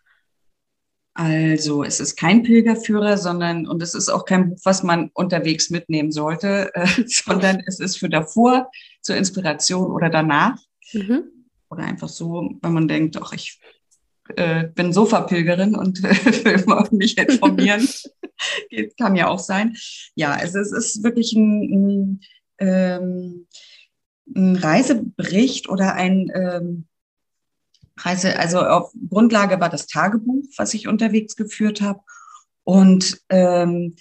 Also 1.14 1.82
es 1.82 1.98
ist 1.98 2.16
kein 2.16 2.42
Pilgerführer, 2.42 3.16
sondern 3.16 3.66
und 3.66 3.82
es 3.82 3.94
ist 3.94 4.10
auch 4.10 4.26
kein 4.26 4.50
Buch, 4.50 4.58
was 4.64 4.82
man 4.82 5.10
unterwegs 5.14 5.70
mitnehmen 5.70 6.12
sollte, 6.12 6.74
äh, 6.74 6.86
sondern 7.06 7.62
es 7.66 7.80
ist 7.80 7.98
für 7.98 8.08
davor 8.08 8.70
zur 9.00 9.16
Inspiration 9.16 9.90
oder 9.92 10.10
danach. 10.10 10.58
Mhm. 10.92 11.24
Oder 11.70 11.84
einfach 11.84 12.08
so, 12.08 12.50
wenn 12.60 12.72
man 12.72 12.86
denkt, 12.86 13.16
ach, 13.20 13.32
ich 13.32 13.60
äh, 14.34 14.64
bin 14.74 14.92
Sofa-Pilgerin 14.92 15.74
und 15.74 16.02
will 16.02 16.98
mich 16.98 17.16
informieren. 17.16 17.88
Kann 18.98 19.16
ja 19.16 19.28
auch 19.28 19.38
sein. 19.38 19.76
Ja, 20.14 20.32
also 20.32 20.58
es 20.58 20.72
ist 20.72 21.02
wirklich 21.02 21.32
ein, 21.32 21.62
ein 21.62 22.20
ähm, 22.59 23.46
ein 24.34 24.57
Reisebericht 24.57 25.68
oder 25.68 25.94
ein 25.94 26.30
ähm, 26.34 26.86
Reise, 27.98 28.38
also 28.38 28.61
auf 28.61 28.92
Grundlage 29.09 29.61
war 29.61 29.70
das 29.70 29.86
Tagebuch, 29.86 30.44
was 30.57 30.74
ich 30.74 30.88
unterwegs 30.88 31.36
geführt 31.36 31.80
habe. 31.80 32.00
Und 32.64 33.20
ähm, 33.30 33.96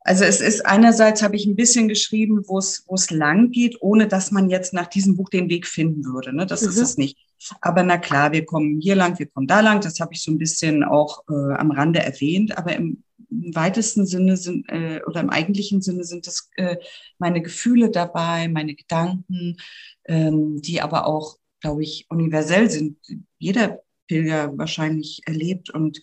also 0.00 0.24
es 0.24 0.40
ist 0.40 0.66
einerseits 0.66 1.22
habe 1.22 1.36
ich 1.36 1.46
ein 1.46 1.56
bisschen 1.56 1.88
geschrieben, 1.88 2.42
wo 2.46 2.58
es 2.58 2.84
wo 2.86 2.94
es 2.94 3.10
lang 3.10 3.50
geht, 3.50 3.80
ohne 3.80 4.08
dass 4.08 4.30
man 4.30 4.50
jetzt 4.50 4.74
nach 4.74 4.86
diesem 4.86 5.16
Buch 5.16 5.30
den 5.30 5.48
Weg 5.48 5.66
finden 5.66 6.04
würde. 6.04 6.34
Ne? 6.34 6.44
Das 6.46 6.62
mhm. 6.62 6.68
ist 6.68 6.78
es 6.78 6.96
nicht. 6.98 7.18
Aber 7.60 7.82
na 7.82 7.98
klar, 7.98 8.32
wir 8.32 8.44
kommen 8.44 8.80
hier 8.80 8.96
lang, 8.96 9.18
wir 9.18 9.26
kommen 9.26 9.46
da 9.46 9.60
lang. 9.60 9.80
Das 9.80 10.00
habe 10.00 10.12
ich 10.12 10.22
so 10.22 10.30
ein 10.30 10.38
bisschen 10.38 10.84
auch 10.84 11.24
äh, 11.28 11.54
am 11.54 11.70
Rande 11.70 12.00
erwähnt. 12.00 12.56
Aber 12.58 12.74
im, 12.74 13.02
im 13.42 13.54
weitesten 13.54 14.06
Sinne 14.06 14.36
sind 14.36 14.68
äh, 14.68 15.00
oder 15.06 15.20
im 15.20 15.30
eigentlichen 15.30 15.82
Sinne 15.82 16.04
sind 16.04 16.26
das 16.26 16.50
äh, 16.56 16.76
meine 17.18 17.42
Gefühle 17.42 17.90
dabei, 17.90 18.48
meine 18.48 18.74
Gedanken, 18.74 19.56
ähm, 20.04 20.60
die 20.62 20.80
aber 20.80 21.06
auch, 21.06 21.38
glaube 21.60 21.82
ich, 21.82 22.06
universell 22.10 22.70
sind. 22.70 22.98
Jeder 23.38 23.80
Pilger 24.06 24.56
wahrscheinlich 24.56 25.22
erlebt 25.26 25.70
und 25.70 26.00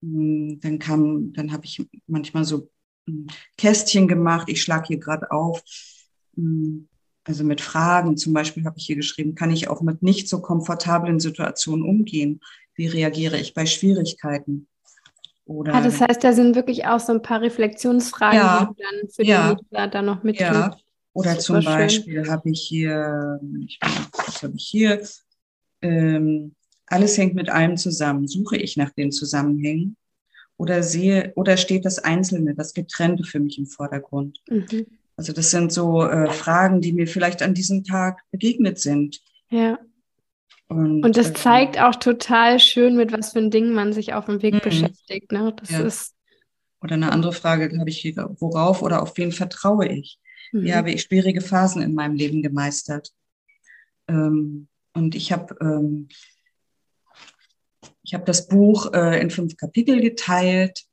mh, 0.00 0.52
hm, 0.52 0.60
dann 0.60 0.78
kam, 0.78 1.32
dann 1.32 1.52
habe 1.52 1.64
ich 1.64 1.84
manchmal 2.06 2.44
so 2.44 2.70
Kästchen 3.58 4.08
gemacht. 4.08 4.48
Ich 4.48 4.62
schlage 4.62 4.88
hier 4.88 4.98
gerade 4.98 5.30
auf. 5.30 5.62
Hm, 6.36 6.88
also 7.24 7.42
mit 7.42 7.62
Fragen 7.62 8.16
zum 8.18 8.34
Beispiel 8.34 8.66
habe 8.66 8.78
ich 8.78 8.86
hier 8.86 8.96
geschrieben, 8.96 9.34
kann 9.34 9.50
ich 9.50 9.68
auch 9.68 9.80
mit 9.80 10.02
nicht 10.02 10.28
so 10.28 10.42
komfortablen 10.42 11.20
Situationen 11.20 11.84
umgehen? 11.84 12.40
Wie 12.74 12.86
reagiere 12.86 13.38
ich 13.38 13.54
bei 13.54 13.64
Schwierigkeiten? 13.64 14.68
Oder, 15.46 15.74
ah, 15.74 15.80
das 15.82 16.00
heißt, 16.00 16.24
da 16.24 16.32
sind 16.32 16.54
wirklich 16.54 16.86
auch 16.86 17.00
so 17.00 17.12
ein 17.12 17.20
paar 17.20 17.42
Reflexionsfragen, 17.42 18.38
ja, 18.38 18.60
die 18.60 18.66
du 18.66 18.82
dann 18.82 19.10
für 19.10 19.24
ja, 19.24 19.48
die 19.54 19.62
Mietler 19.62 19.88
dann 19.88 20.06
noch 20.06 20.22
mitgibst. 20.22 20.52
Ja. 20.52 20.76
Oder 21.12 21.38
zum 21.38 21.62
Beispiel 21.62 22.28
habe 22.28 22.50
ich 22.50 22.62
hier, 22.62 23.38
ich, 23.64 23.78
was 23.82 24.42
habe 24.42 24.54
ich 24.56 24.64
hier? 24.64 25.00
Ähm, 25.82 26.54
alles 26.86 27.18
hängt 27.18 27.34
mit 27.34 27.50
allem 27.50 27.76
zusammen. 27.76 28.26
Suche 28.26 28.56
ich 28.56 28.76
nach 28.76 28.90
den 28.90 29.12
Zusammenhängen? 29.12 29.96
oder 30.56 30.82
sehe 30.82 31.32
oder 31.36 31.56
steht 31.56 31.84
das 31.84 31.98
Einzelne, 31.98 32.54
das 32.54 32.74
Getrennte 32.74 33.24
für 33.24 33.40
mich 33.40 33.58
im 33.58 33.66
Vordergrund? 33.66 34.40
Mhm. 34.48 34.86
Also 35.16 35.32
das 35.32 35.50
sind 35.50 35.72
so 35.72 36.04
äh, 36.04 36.30
Fragen, 36.30 36.80
die 36.80 36.92
mir 36.92 37.06
vielleicht 37.06 37.42
an 37.42 37.54
diesem 37.54 37.84
Tag 37.84 38.20
begegnet 38.30 38.78
sind. 38.78 39.20
Ja. 39.50 39.78
Und, 40.68 41.04
und 41.04 41.16
das 41.16 41.30
äh, 41.30 41.34
zeigt 41.34 41.78
auch 41.78 41.94
total 41.96 42.58
schön, 42.58 42.96
mit 42.96 43.12
was 43.12 43.32
für 43.32 43.38
ein 43.38 43.50
Ding 43.50 43.72
man 43.72 43.92
sich 43.92 44.14
auf 44.14 44.26
dem 44.26 44.42
Weg 44.42 44.54
mhm. 44.54 44.60
beschäftigt. 44.60 45.30
Ne? 45.32 45.54
Das 45.58 45.70
ja. 45.70 45.80
ist 45.80 46.14
oder 46.80 46.94
eine 46.94 47.12
andere 47.12 47.32
Frage 47.32 47.78
habe 47.78 47.88
ich 47.88 48.14
worauf 48.16 48.82
oder 48.82 49.00
auf 49.00 49.16
wen 49.16 49.32
vertraue 49.32 49.88
ich? 49.88 50.18
Mhm. 50.52 50.62
Wie 50.62 50.74
habe 50.74 50.90
ich 50.90 51.02
schwierige 51.02 51.40
Phasen 51.40 51.80
in 51.80 51.94
meinem 51.94 52.14
Leben 52.14 52.42
gemeistert? 52.42 53.10
Ähm, 54.06 54.68
und 54.92 55.14
ich 55.14 55.32
habe 55.32 55.56
ähm, 55.60 56.08
ich 58.04 58.14
habe 58.14 58.24
das 58.24 58.46
Buch 58.46 58.92
äh, 58.92 59.20
in 59.20 59.30
fünf 59.30 59.56
Kapitel 59.56 60.00
geteilt 60.00 60.84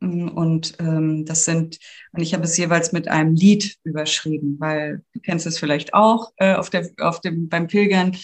mm, 0.00 0.28
und 0.28 0.74
ähm, 0.78 1.24
das 1.24 1.46
sind, 1.46 1.78
und 2.12 2.22
ich 2.22 2.34
habe 2.34 2.44
es 2.44 2.56
jeweils 2.56 2.92
mit 2.92 3.08
einem 3.08 3.34
Lied 3.34 3.76
überschrieben, 3.84 4.56
weil 4.60 5.02
du 5.14 5.20
kennst 5.20 5.46
es 5.46 5.58
vielleicht 5.58 5.94
auch 5.94 6.32
äh, 6.36 6.54
auf 6.54 6.70
der, 6.70 6.90
auf 7.00 7.20
dem, 7.20 7.48
beim 7.48 7.66
Pilgern. 7.66 8.16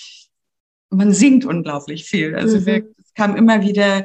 Man 0.93 1.12
singt 1.12 1.45
unglaublich 1.45 2.05
viel. 2.05 2.34
Also 2.34 2.59
mhm. 2.59 2.66
wir, 2.66 2.76
es 2.99 3.14
kam 3.14 3.36
immer 3.36 3.62
wieder 3.62 4.05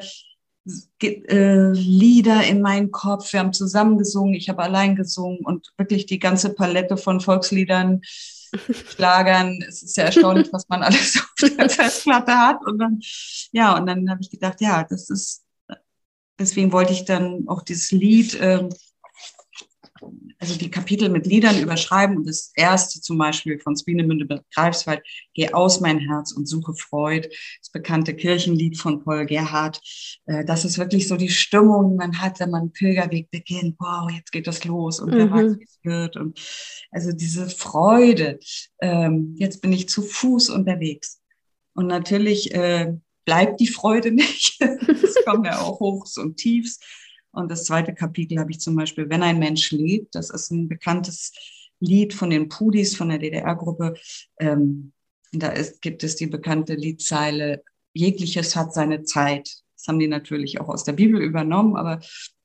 äh, 1.01 1.71
Lieder 1.71 2.43
in 2.45 2.61
meinen 2.61 2.91
Kopf. 2.91 3.31
Wir 3.31 3.39
haben 3.39 3.53
zusammen 3.53 3.97
gesungen, 3.97 4.33
ich 4.33 4.49
habe 4.49 4.63
allein 4.63 4.95
gesungen 4.95 5.39
und 5.39 5.73
wirklich 5.77 6.05
die 6.05 6.19
ganze 6.19 6.53
Palette 6.53 6.97
von 6.97 7.19
Volksliedern 7.19 8.01
Schlagern. 8.89 9.63
Es 9.67 9.83
ist 9.83 9.97
ja 9.97 10.05
erstaunlich, 10.05 10.51
was 10.51 10.67
man 10.67 10.83
alles 10.83 11.17
auf 11.17 11.49
der 11.57 11.69
Festplatte 11.69 12.33
hat. 12.33 12.65
Und 12.65 12.79
dann, 12.79 12.99
ja, 13.51 13.77
und 13.77 13.85
dann 13.85 14.09
habe 14.09 14.21
ich 14.21 14.29
gedacht, 14.29 14.61
ja, 14.61 14.83
das 14.83 15.09
ist, 15.09 15.43
deswegen 16.39 16.71
wollte 16.71 16.93
ich 16.93 17.05
dann 17.05 17.47
auch 17.47 17.61
dieses 17.61 17.91
Lied 17.91 18.37
ähm, 18.41 18.69
also 20.39 20.57
die 20.57 20.71
Kapitel 20.71 21.09
mit 21.09 21.25
Liedern 21.25 21.59
überschreiben 21.59 22.17
und 22.17 22.27
das 22.27 22.51
erste 22.55 23.01
zum 23.01 23.17
Beispiel 23.17 23.59
von 23.59 23.75
Swinemünde 23.75 24.43
Greifswald, 24.53 25.01
Geh 25.33 25.53
aus 25.53 25.79
mein 25.81 25.99
Herz 25.99 26.31
und 26.31 26.47
suche 26.47 26.73
Freud, 26.73 27.27
das 27.59 27.69
bekannte 27.71 28.15
Kirchenlied 28.15 28.77
von 28.77 29.03
Paul 29.03 29.25
Gerhardt. 29.25 29.81
Äh, 30.25 30.45
das 30.45 30.65
ist 30.65 30.77
wirklich 30.77 31.07
so 31.07 31.15
die 31.15 31.29
Stimmung, 31.29 31.91
die 31.91 31.97
man 31.97 32.19
hat, 32.19 32.39
wenn 32.39 32.49
man 32.49 32.61
einen 32.61 32.71
Pilgerweg 32.71 33.29
beginnt. 33.29 33.75
Wow, 33.79 34.09
jetzt 34.11 34.31
geht 34.31 34.47
das 34.47 34.63
los 34.65 34.99
und 34.99 35.11
wer 35.11 35.27
mhm. 35.27 35.31
weiß, 35.31 35.59
wie 35.59 35.63
es 35.63 35.79
wird. 35.83 36.17
Und 36.17 36.39
also 36.91 37.11
diese 37.11 37.49
Freude, 37.49 38.39
ähm, 38.81 39.35
jetzt 39.37 39.61
bin 39.61 39.73
ich 39.73 39.89
zu 39.89 40.01
Fuß 40.01 40.49
unterwegs. 40.49 41.21
Und 41.75 41.87
natürlich 41.87 42.53
äh, 42.55 42.93
bleibt 43.25 43.59
die 43.59 43.67
Freude 43.67 44.11
nicht. 44.11 44.59
es 44.61 45.23
kommen 45.25 45.45
ja 45.45 45.59
auch 45.59 45.79
Hochs 45.79 46.17
und 46.17 46.37
Tiefs. 46.37 46.79
Und 47.37 47.51
das 47.51 47.65
zweite 47.65 47.93
Kapitel 47.93 48.39
habe 48.39 48.51
ich 48.51 48.59
zum 48.59 48.75
Beispiel, 48.75 49.09
wenn 49.09 49.21
ein 49.21 49.39
Mensch 49.39 49.71
lebt, 49.71 50.15
das 50.15 50.31
ist 50.31 50.51
ein 50.51 50.67
bekanntes 50.67 51.31
Lied 51.79 52.13
von 52.13 52.31
den 52.31 52.49
Pudis, 52.49 52.95
von 52.95 53.09
der 53.09 53.19
DDR-Gruppe. 53.19 53.93
Ähm, 54.39 54.91
da 55.31 55.49
ist, 55.49 55.81
gibt 55.81 56.03
es 56.03 56.15
die 56.15 56.27
bekannte 56.27 56.73
Liedzeile, 56.73 57.63
jegliches 57.93 58.55
hat 58.55 58.73
seine 58.73 59.03
Zeit. 59.03 59.49
Das 59.75 59.87
haben 59.87 59.99
die 59.99 60.07
natürlich 60.07 60.59
auch 60.59 60.69
aus 60.69 60.83
der 60.83 60.93
Bibel 60.93 61.21
übernommen, 61.21 61.75
aber 61.75 61.99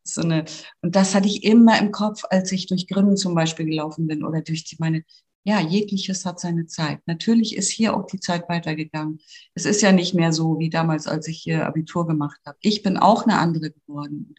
so 0.05 0.21
eine, 0.21 0.45
und 0.83 0.95
das 0.95 1.15
hatte 1.15 1.29
ich 1.29 1.45
immer 1.45 1.81
im 1.81 1.91
Kopf, 1.93 2.25
als 2.29 2.53
ich 2.53 2.67
durch 2.67 2.87
Grimmen 2.87 3.17
zum 3.17 3.35
Beispiel 3.35 3.67
gelaufen 3.67 4.07
bin 4.07 4.25
oder 4.25 4.43
durch 4.43 4.65
die, 4.65 4.77
meine, 4.79 5.05
ja, 5.45 5.61
jegliches 5.61 6.25
hat 6.25 6.39
seine 6.39 6.67
Zeit. 6.67 7.01
Natürlich 7.07 7.57
ist 7.57 7.71
hier 7.71 7.97
auch 7.97 8.07
die 8.07 8.21
Zeit 8.21 8.49
weitergegangen. 8.49 9.21
Es 9.55 9.65
ist 9.65 9.83
ja 9.83 9.93
nicht 9.93 10.15
mehr 10.15 10.33
so 10.33 10.59
wie 10.59 10.71
damals, 10.71 11.07
als 11.07 11.27
ich 11.29 11.39
hier 11.39 11.67
Abitur 11.67 12.07
gemacht 12.07 12.41
habe. 12.47 12.59
Ich 12.61 12.83
bin 12.83 12.97
auch 12.97 13.25
eine 13.25 13.39
andere 13.39 13.71
geworden. 13.73 14.35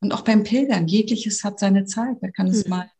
Und 0.00 0.12
auch 0.12 0.22
beim 0.22 0.44
Pilgern, 0.44 0.88
jegliches 0.88 1.44
hat 1.44 1.58
seine 1.58 1.84
Zeit. 1.84 2.16
Da 2.20 2.28
kann 2.30 2.48
es 2.48 2.64
mhm. 2.64 2.70
mal 2.70 2.90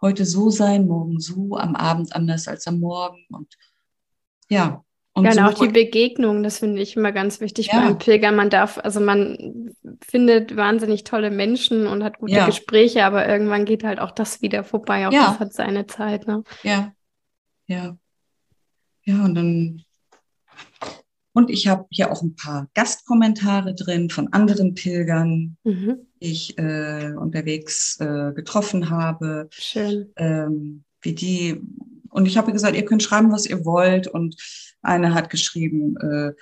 heute 0.00 0.24
so 0.24 0.50
sein, 0.50 0.86
morgen 0.86 1.20
so, 1.20 1.56
am 1.56 1.76
Abend 1.76 2.14
anders 2.14 2.48
als 2.48 2.66
am 2.66 2.80
Morgen. 2.80 3.24
Und 3.30 3.54
ja. 4.48 4.84
Und 5.14 5.24
ja, 5.24 5.30
und 5.30 5.36
so 5.36 5.42
auch 5.42 5.66
die 5.66 5.72
Begegnung, 5.72 6.42
das 6.42 6.58
finde 6.58 6.80
ich 6.80 6.96
immer 6.96 7.12
ganz 7.12 7.40
wichtig 7.40 7.66
ja. 7.66 7.80
beim 7.80 7.98
Pilgern. 7.98 8.34
Man 8.34 8.48
darf, 8.48 8.78
also 8.78 8.98
man 8.98 9.74
findet 10.00 10.56
wahnsinnig 10.56 11.04
tolle 11.04 11.30
Menschen 11.30 11.86
und 11.86 12.02
hat 12.02 12.18
gute 12.18 12.32
ja. 12.32 12.46
Gespräche, 12.46 13.04
aber 13.04 13.28
irgendwann 13.28 13.66
geht 13.66 13.84
halt 13.84 14.00
auch 14.00 14.10
das 14.10 14.40
wieder 14.40 14.64
vorbei. 14.64 15.06
Auch 15.06 15.12
ja. 15.12 15.26
das 15.26 15.38
hat 15.38 15.52
seine 15.52 15.86
Zeit. 15.86 16.26
Ne? 16.26 16.42
Ja, 16.62 16.94
ja. 17.66 17.98
Ja, 19.04 19.24
und 19.24 19.34
dann 19.34 19.82
und 21.32 21.50
ich 21.50 21.66
habe 21.66 21.86
hier 21.90 22.12
auch 22.12 22.22
ein 22.22 22.36
paar 22.36 22.68
Gastkommentare 22.74 23.74
drin 23.74 24.10
von 24.10 24.32
anderen 24.32 24.74
Pilgern, 24.74 25.56
mhm. 25.64 26.06
die 26.20 26.32
ich 26.32 26.58
äh, 26.58 27.12
unterwegs 27.16 27.98
äh, 28.00 28.32
getroffen 28.32 28.90
habe. 28.90 29.48
Schön. 29.50 30.12
Ähm, 30.16 30.84
wie 31.00 31.14
die, 31.14 31.60
und 32.10 32.26
ich 32.26 32.36
habe 32.36 32.52
gesagt, 32.52 32.76
ihr 32.76 32.84
könnt 32.84 33.02
schreiben, 33.02 33.32
was 33.32 33.46
ihr 33.46 33.64
wollt. 33.64 34.06
Und 34.06 34.36
eine 34.82 35.14
hat 35.14 35.30
geschrieben, 35.30 35.96
äh, 35.96 36.32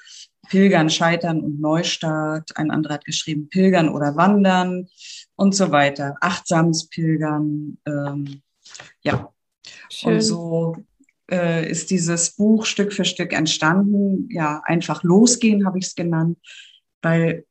Pilgern, 0.49 0.91
Scheitern 0.91 1.41
und 1.41 1.61
Neustart. 1.61 2.57
Ein 2.57 2.73
anderer 2.73 2.95
hat 2.95 3.05
geschrieben, 3.05 3.49
Pilgern 3.49 3.89
oder 3.89 4.17
Wandern 4.17 4.89
und 5.37 5.55
so 5.55 5.71
weiter. 5.71 6.17
Achtsames 6.21 6.89
Pilgern. 6.89 7.79
Ähm, 7.87 8.43
ja. 9.03 9.33
Schön. 9.89 10.15
Und 10.15 10.21
so 10.21 10.77
äh, 11.31 11.69
ist 11.69 11.91
dieses 11.91 12.33
Buch 12.33 12.67
Stück 12.67 12.93
für 12.93 13.05
Stück 13.05 13.33
entstanden. 13.33 14.29
Ja, 14.31 14.63
einfach 14.65 15.03
losgehen 15.03 15.67
habe 15.67 15.79
ich 15.79 15.87
es 15.87 15.95
genannt, 15.95 16.39
weil 17.03 17.45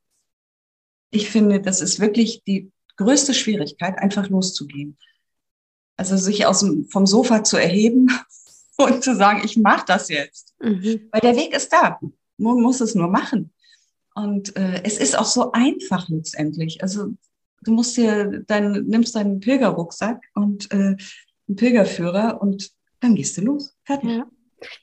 ich 1.12 1.30
finde, 1.30 1.62
das 1.62 1.82
ist 1.82 2.00
wirklich 2.00 2.44
die 2.46 2.72
größte 2.98 3.34
Schwierigkeit, 3.34 3.98
einfach 3.98 4.30
loszugehen. 4.30 4.98
Also 5.98 6.18
sich 6.18 6.46
aus 6.46 6.60
dem, 6.60 6.86
vom 6.86 7.06
Sofa 7.06 7.44
zu 7.44 7.58
erheben 7.58 8.08
und 8.78 9.04
zu 9.04 9.16
sagen, 9.16 9.42
ich 9.44 9.58
mache 9.58 9.86
das 9.88 10.10
jetzt. 10.10 10.54
Mhm. 10.62 11.10
Weil 11.12 11.22
der 11.22 11.36
Weg 11.36 11.54
ist 11.54 11.72
da. 11.74 12.00
Man 12.38 12.62
muss 12.62 12.82
es 12.82 12.96
nur 12.96 13.08
machen. 13.08 13.52
Und 14.16 14.56
äh, 14.56 14.82
es 14.84 14.98
ist 14.98 15.18
auch 15.18 15.26
so 15.26 15.52
einfach 15.52 16.10
letztendlich. 16.10 16.82
Also 16.82 17.14
du 17.64 17.72
musst 17.72 17.98
dir 17.98 18.44
dein, 18.48 18.72
nimmst 18.86 19.16
deinen 19.16 19.40
Pilgerrucksack 19.40 20.22
und 20.34 20.72
äh, 20.72 20.96
einen 21.48 21.56
Pilgerführer 21.56 22.42
und 22.42 22.72
dann 23.02 23.16
gehst 23.16 23.38
du 23.38 23.42
los. 23.42 23.76
Fertig. 23.84 24.10
Ja. 24.10 24.26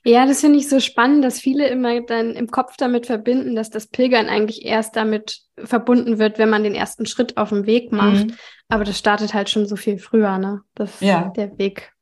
Ja, 0.03 0.25
das 0.25 0.41
finde 0.41 0.59
ich 0.59 0.69
so 0.69 0.79
spannend, 0.79 1.23
dass 1.23 1.39
viele 1.39 1.67
immer 1.67 2.01
dann 2.01 2.33
im 2.33 2.47
Kopf 2.47 2.77
damit 2.77 3.05
verbinden, 3.05 3.55
dass 3.55 3.69
das 3.69 3.87
Pilgern 3.87 4.27
eigentlich 4.27 4.65
erst 4.65 4.95
damit 4.95 5.41
verbunden 5.57 6.17
wird, 6.17 6.39
wenn 6.39 6.49
man 6.49 6.63
den 6.63 6.75
ersten 6.75 7.05
Schritt 7.05 7.37
auf 7.37 7.49
dem 7.49 7.65
Weg 7.65 7.91
macht. 7.91 8.25
Mhm. 8.25 8.33
Aber 8.69 8.83
das 8.83 8.97
startet 8.97 9.33
halt 9.33 9.49
schon 9.49 9.65
so 9.65 9.75
viel 9.75 9.97
früher, 9.97 10.37
ne? 10.37 10.61
Das 10.75 10.99
ja. 10.99 11.31
der 11.35 11.57
Weg. 11.57 11.93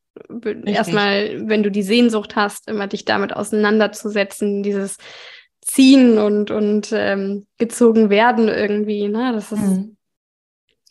Erstmal, 0.64 1.46
wenn 1.46 1.62
du 1.62 1.70
die 1.70 1.82
Sehnsucht 1.82 2.36
hast, 2.36 2.68
immer 2.68 2.86
dich 2.86 3.04
damit 3.04 3.36
auseinanderzusetzen, 3.36 4.62
dieses 4.62 4.96
Ziehen 5.60 6.18
und, 6.18 6.50
und 6.50 6.90
ähm, 6.92 7.46
gezogen 7.58 8.08
werden 8.08 8.48
irgendwie, 8.48 9.08
ne? 9.08 9.32
Das 9.34 9.52
ist, 9.52 9.60
mhm. 9.60 9.95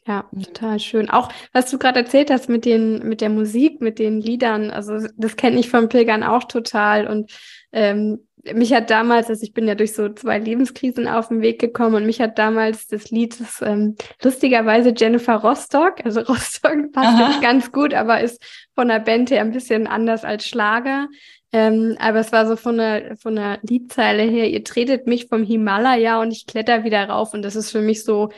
Ja, 0.07 0.29
total 0.43 0.79
schön. 0.79 1.09
Auch 1.09 1.29
was 1.51 1.71
du 1.71 1.79
gerade 1.79 1.99
erzählt 1.99 2.29
hast 2.29 2.47
mit 2.47 2.63
den, 2.65 3.07
mit 3.07 3.21
der 3.21 3.29
Musik, 3.29 3.81
mit 3.81 3.97
den 3.97 4.21
Liedern, 4.21 4.69
also 4.69 5.07
das 5.17 5.35
kenne 5.35 5.59
ich 5.59 5.69
vom 5.69 5.89
Pilgern 5.89 6.21
auch 6.21 6.43
total. 6.43 7.07
Und 7.07 7.31
ähm, 7.71 8.19
mich 8.53 8.71
hat 8.71 8.91
damals, 8.91 9.29
also 9.29 9.41
ich 9.41 9.53
bin 9.53 9.67
ja 9.67 9.73
durch 9.73 9.93
so 9.93 10.09
zwei 10.09 10.37
Lebenskrisen 10.37 11.07
auf 11.07 11.29
den 11.29 11.41
Weg 11.41 11.59
gekommen 11.59 11.95
und 11.95 12.05
mich 12.05 12.21
hat 12.21 12.37
damals 12.37 12.85
das 12.85 13.09
Lied, 13.09 13.39
das 13.39 13.63
ähm, 13.63 13.95
lustigerweise 14.23 14.93
Jennifer 14.95 15.37
Rostock, 15.37 16.05
also 16.05 16.19
Rostock 16.29 16.91
passt 16.91 17.19
jetzt 17.19 17.41
ganz 17.41 17.71
gut, 17.71 17.95
aber 17.95 18.21
ist 18.21 18.43
von 18.75 18.87
der 18.87 18.99
Band 18.99 19.31
her 19.31 19.41
ein 19.41 19.51
bisschen 19.51 19.87
anders 19.87 20.23
als 20.23 20.47
Schlager. 20.47 21.07
Ähm, 21.51 21.95
aber 21.99 22.19
es 22.19 22.31
war 22.31 22.45
so 22.45 22.55
von 22.55 22.77
der, 22.77 23.17
von 23.17 23.35
der 23.35 23.57
Liedzeile 23.63 24.23
her, 24.23 24.49
ihr 24.49 24.63
tretet 24.63 25.07
mich 25.07 25.27
vom 25.29 25.43
Himalaya 25.43 26.21
und 26.21 26.31
ich 26.31 26.45
kletter 26.45 26.83
wieder 26.83 27.09
rauf. 27.09 27.33
Und 27.33 27.41
das 27.41 27.55
ist 27.55 27.71
für 27.71 27.81
mich 27.81 28.03
so, 28.03 28.29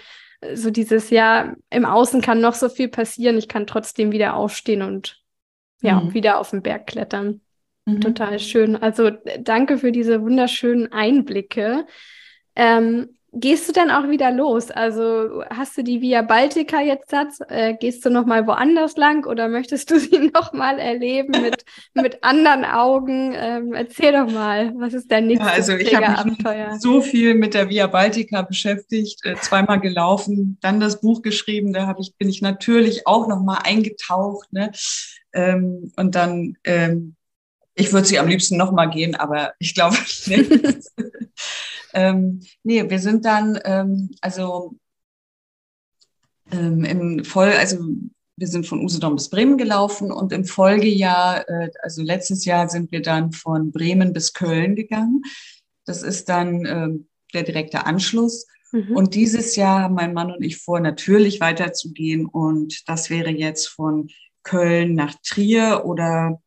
so 0.53 0.69
dieses 0.69 1.09
Jahr, 1.09 1.55
im 1.69 1.85
Außen 1.85 2.21
kann 2.21 2.41
noch 2.41 2.53
so 2.53 2.69
viel 2.69 2.89
passieren, 2.89 3.37
ich 3.37 3.47
kann 3.47 3.67
trotzdem 3.67 4.11
wieder 4.11 4.35
aufstehen 4.35 4.81
und 4.81 5.21
ja, 5.81 5.99
mhm. 5.99 6.13
wieder 6.13 6.39
auf 6.39 6.51
den 6.51 6.61
Berg 6.61 6.87
klettern. 6.87 7.41
Mhm. 7.85 8.01
Total 8.01 8.39
schön. 8.39 8.75
Also 8.75 9.11
danke 9.39 9.77
für 9.77 9.91
diese 9.91 10.21
wunderschönen 10.21 10.91
Einblicke. 10.91 11.85
Ähm, 12.55 13.16
gehst 13.39 13.67
du 13.67 13.73
dann 13.73 13.91
auch 13.91 14.09
wieder 14.09 14.31
los? 14.31 14.71
Also 14.71 15.43
hast 15.49 15.77
du 15.77 15.83
die 15.83 16.01
Via 16.01 16.21
Baltica 16.21 16.81
jetzt 16.81 17.09
Satz? 17.09 17.39
Äh, 17.47 17.75
gehst 17.75 18.05
du 18.05 18.09
noch 18.09 18.25
mal 18.25 18.47
woanders 18.47 18.97
lang 18.97 19.25
oder 19.25 19.47
möchtest 19.47 19.91
du 19.91 19.99
sie 19.99 20.31
noch 20.33 20.53
mal 20.53 20.79
erleben 20.79 21.41
mit, 21.41 21.63
mit 21.93 22.23
anderen 22.23 22.65
Augen? 22.65 23.33
Ähm, 23.35 23.73
erzähl 23.73 24.13
doch 24.13 24.31
mal, 24.31 24.73
was 24.77 24.93
ist 24.93 25.11
dein 25.11 25.27
nächstes 25.27 25.47
ja, 25.47 25.53
also 25.53 25.73
ich 25.73 25.95
habe 25.95 26.29
mich 26.29 26.81
so 26.81 27.01
viel 27.01 27.35
mit 27.35 27.53
der 27.53 27.69
Via 27.69 27.87
Baltica 27.87 28.41
beschäftigt, 28.41 29.25
äh, 29.25 29.35
zweimal 29.35 29.79
gelaufen, 29.79 30.57
dann 30.61 30.79
das 30.79 31.01
Buch 31.01 31.21
geschrieben. 31.21 31.73
Da 31.73 31.87
habe 31.87 32.01
ich 32.01 32.15
bin 32.17 32.29
ich 32.29 32.41
natürlich 32.41 33.07
auch 33.07 33.27
noch 33.27 33.41
mal 33.41 33.59
eingetaucht, 33.63 34.51
ne? 34.51 34.71
Ähm, 35.33 35.91
und 35.95 36.15
dann 36.15 36.57
ähm, 36.63 37.15
ich 37.79 37.93
würde 37.93 38.07
sie 38.07 38.17
am 38.17 38.27
liebsten 38.27 38.57
noch 38.57 38.71
mal 38.71 38.87
gehen, 38.87 39.15
aber 39.15 39.53
ich 39.59 39.75
glaube 39.75 39.95
nicht. 40.25 40.89
Ähm, 41.97 42.41
nee, 42.61 42.87
wir 42.87 42.99
sind 42.99 43.25
dann, 43.25 43.59
ähm, 43.65 44.11
also 44.21 44.75
ähm, 46.51 46.85
im 46.85 47.25
Voll, 47.25 47.49
also 47.49 47.79
wir 48.35 48.47
sind 48.47 48.67
von 48.67 48.83
Usedom 48.83 49.15
bis 49.15 49.31
Bremen 49.31 49.57
gelaufen 49.57 50.11
und 50.11 50.31
im 50.31 50.45
Folgejahr, 50.45 51.49
äh, 51.49 51.71
also 51.81 52.03
letztes 52.03 52.45
Jahr 52.45 52.69
sind 52.69 52.91
wir 52.91 53.01
dann 53.01 53.31
von 53.31 53.71
Bremen 53.71 54.13
bis 54.13 54.33
Köln 54.33 54.75
gegangen. 54.75 55.23
Das 55.85 56.03
ist 56.03 56.29
dann 56.29 56.65
äh, 56.65 56.89
der 57.33 57.41
direkte 57.41 57.87
Anschluss. 57.87 58.45
Mhm. 58.71 58.95
Und 58.95 59.15
dieses 59.15 59.55
Jahr 59.55 59.81
haben 59.81 59.95
mein 59.95 60.13
Mann 60.13 60.31
und 60.31 60.43
ich 60.43 60.57
vor, 60.57 60.79
natürlich 60.79 61.39
weiterzugehen. 61.39 62.27
Und 62.27 62.87
das 62.87 63.09
wäre 63.09 63.31
jetzt 63.31 63.69
von 63.69 64.09
Köln 64.43 64.93
nach 64.93 65.15
Trier 65.25 65.81
oder 65.83 66.39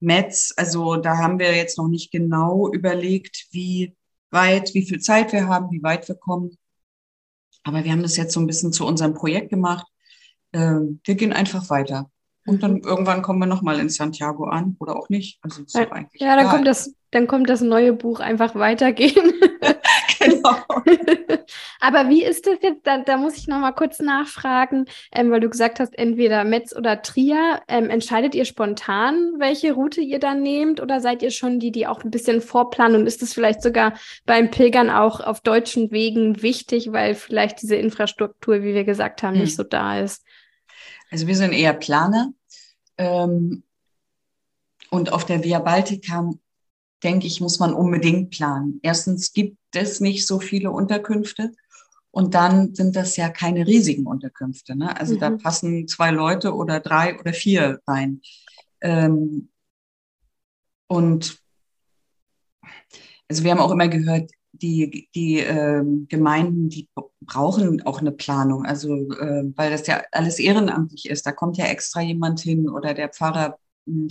Metz. 0.00 0.54
Also 0.56 0.96
da 0.96 1.18
haben 1.18 1.38
wir 1.38 1.54
jetzt 1.54 1.76
noch 1.76 1.88
nicht 1.88 2.10
genau 2.10 2.72
überlegt, 2.72 3.48
wie 3.50 3.94
weit, 4.30 4.74
wie 4.74 4.86
viel 4.86 5.00
Zeit 5.00 5.32
wir 5.32 5.48
haben, 5.48 5.70
wie 5.70 5.82
weit 5.82 6.08
wir 6.08 6.14
kommen. 6.14 6.56
Aber 7.64 7.84
wir 7.84 7.92
haben 7.92 8.02
das 8.02 8.16
jetzt 8.16 8.32
so 8.32 8.40
ein 8.40 8.46
bisschen 8.46 8.72
zu 8.72 8.86
unserem 8.86 9.14
Projekt 9.14 9.50
gemacht. 9.50 9.86
Ähm, 10.52 11.00
wir 11.04 11.14
gehen 11.14 11.32
einfach 11.32 11.68
weiter. 11.70 12.10
Und 12.46 12.62
dann 12.62 12.74
mhm. 12.74 12.82
irgendwann 12.84 13.22
kommen 13.22 13.40
wir 13.40 13.46
nochmal 13.46 13.80
in 13.80 13.88
Santiago 13.88 14.44
an 14.44 14.76
oder 14.78 14.96
auch 14.96 15.08
nicht. 15.08 15.38
Also 15.42 15.62
ja, 15.68 15.86
ja 16.14 16.36
dann 16.36 16.48
kommt 16.48 16.66
das, 16.66 16.94
dann 17.10 17.26
kommt 17.26 17.50
das 17.50 17.60
neue 17.60 17.92
Buch 17.92 18.20
einfach 18.20 18.54
weitergehen. 18.54 19.32
Aber 21.80 22.08
wie 22.08 22.24
ist 22.24 22.46
das 22.46 22.58
jetzt? 22.62 22.86
Da, 22.86 22.98
da 22.98 23.16
muss 23.16 23.36
ich 23.36 23.48
noch 23.48 23.58
mal 23.58 23.72
kurz 23.72 24.00
nachfragen, 24.00 24.86
ähm, 25.12 25.30
weil 25.30 25.40
du 25.40 25.48
gesagt 25.48 25.80
hast, 25.80 25.96
entweder 25.98 26.44
Metz 26.44 26.74
oder 26.74 27.02
Trier. 27.02 27.62
Ähm, 27.68 27.90
entscheidet 27.90 28.34
ihr 28.34 28.44
spontan, 28.44 29.34
welche 29.38 29.72
Route 29.72 30.00
ihr 30.00 30.18
dann 30.18 30.42
nehmt, 30.42 30.80
oder 30.80 31.00
seid 31.00 31.22
ihr 31.22 31.30
schon 31.30 31.58
die, 31.58 31.72
die 31.72 31.86
auch 31.86 32.04
ein 32.04 32.10
bisschen 32.10 32.40
vorplanen? 32.40 33.00
Und 33.00 33.06
ist 33.06 33.22
es 33.22 33.34
vielleicht 33.34 33.62
sogar 33.62 33.94
beim 34.24 34.50
Pilgern 34.50 34.90
auch 34.90 35.20
auf 35.20 35.40
deutschen 35.40 35.90
Wegen 35.90 36.42
wichtig, 36.42 36.92
weil 36.92 37.14
vielleicht 37.14 37.62
diese 37.62 37.76
Infrastruktur, 37.76 38.62
wie 38.62 38.74
wir 38.74 38.84
gesagt 38.84 39.22
haben, 39.22 39.34
hm. 39.34 39.42
nicht 39.42 39.56
so 39.56 39.62
da 39.62 40.00
ist? 40.00 40.24
Also 41.10 41.26
wir 41.26 41.36
sind 41.36 41.52
eher 41.52 41.72
Planer. 41.72 42.32
Ähm, 42.98 43.62
und 44.90 45.12
auf 45.12 45.24
der 45.24 45.42
Via 45.42 45.58
Baltica 45.58 46.30
denke 47.06 47.28
ich, 47.28 47.40
muss 47.40 47.60
man 47.60 47.72
unbedingt 47.72 48.30
planen. 48.30 48.80
Erstens 48.82 49.32
gibt 49.32 49.58
es 49.72 50.00
nicht 50.00 50.26
so 50.26 50.40
viele 50.40 50.72
Unterkünfte. 50.72 51.52
Und 52.10 52.34
dann 52.34 52.74
sind 52.74 52.96
das 52.96 53.16
ja 53.16 53.28
keine 53.28 53.64
riesigen 53.64 54.06
Unterkünfte. 54.06 54.74
Ne? 54.74 54.98
Also 54.98 55.14
mhm. 55.14 55.20
da 55.20 55.30
passen 55.30 55.86
zwei 55.86 56.10
Leute 56.10 56.54
oder 56.54 56.80
drei 56.80 57.16
oder 57.20 57.32
vier 57.32 57.80
rein. 57.86 58.22
Ähm, 58.80 59.50
und 60.88 61.38
also 63.28 63.44
wir 63.44 63.52
haben 63.52 63.60
auch 63.60 63.70
immer 63.70 63.88
gehört, 63.88 64.32
die, 64.52 65.08
die 65.14 65.38
ähm, 65.38 66.06
Gemeinden, 66.08 66.70
die 66.70 66.88
brauchen 67.20 67.82
auch 67.82 68.00
eine 68.00 68.12
Planung. 68.12 68.64
Also 68.64 68.94
äh, 69.12 69.52
weil 69.54 69.70
das 69.70 69.86
ja 69.86 70.02
alles 70.10 70.40
ehrenamtlich 70.40 71.08
ist. 71.08 71.24
Da 71.24 71.30
kommt 71.30 71.56
ja 71.56 71.66
extra 71.66 72.00
jemand 72.00 72.40
hin 72.40 72.68
oder 72.68 72.94
der 72.94 73.10
Pfarrer 73.10 73.58
hm, 73.86 74.08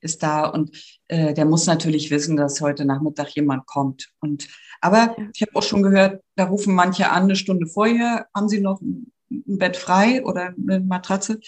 ist 0.00 0.22
da 0.22 0.46
und 0.46 0.76
äh, 1.08 1.34
der 1.34 1.44
muss 1.44 1.66
natürlich 1.66 2.10
wissen, 2.10 2.36
dass 2.36 2.60
heute 2.60 2.84
Nachmittag 2.84 3.30
jemand 3.30 3.66
kommt. 3.66 4.08
Und 4.20 4.48
aber 4.80 5.14
ja. 5.18 5.28
ich 5.34 5.42
habe 5.42 5.54
auch 5.54 5.62
schon 5.62 5.82
gehört, 5.82 6.22
da 6.36 6.44
rufen 6.44 6.74
manche 6.74 7.10
an, 7.10 7.24
eine 7.24 7.36
Stunde 7.36 7.66
vorher, 7.66 8.26
haben 8.34 8.48
sie 8.48 8.60
noch 8.60 8.80
ein, 8.80 9.12
Bett 9.32 9.76
frei 9.76 10.24
oder 10.24 10.54
eine 10.56 10.80
Matratze. 10.80 11.38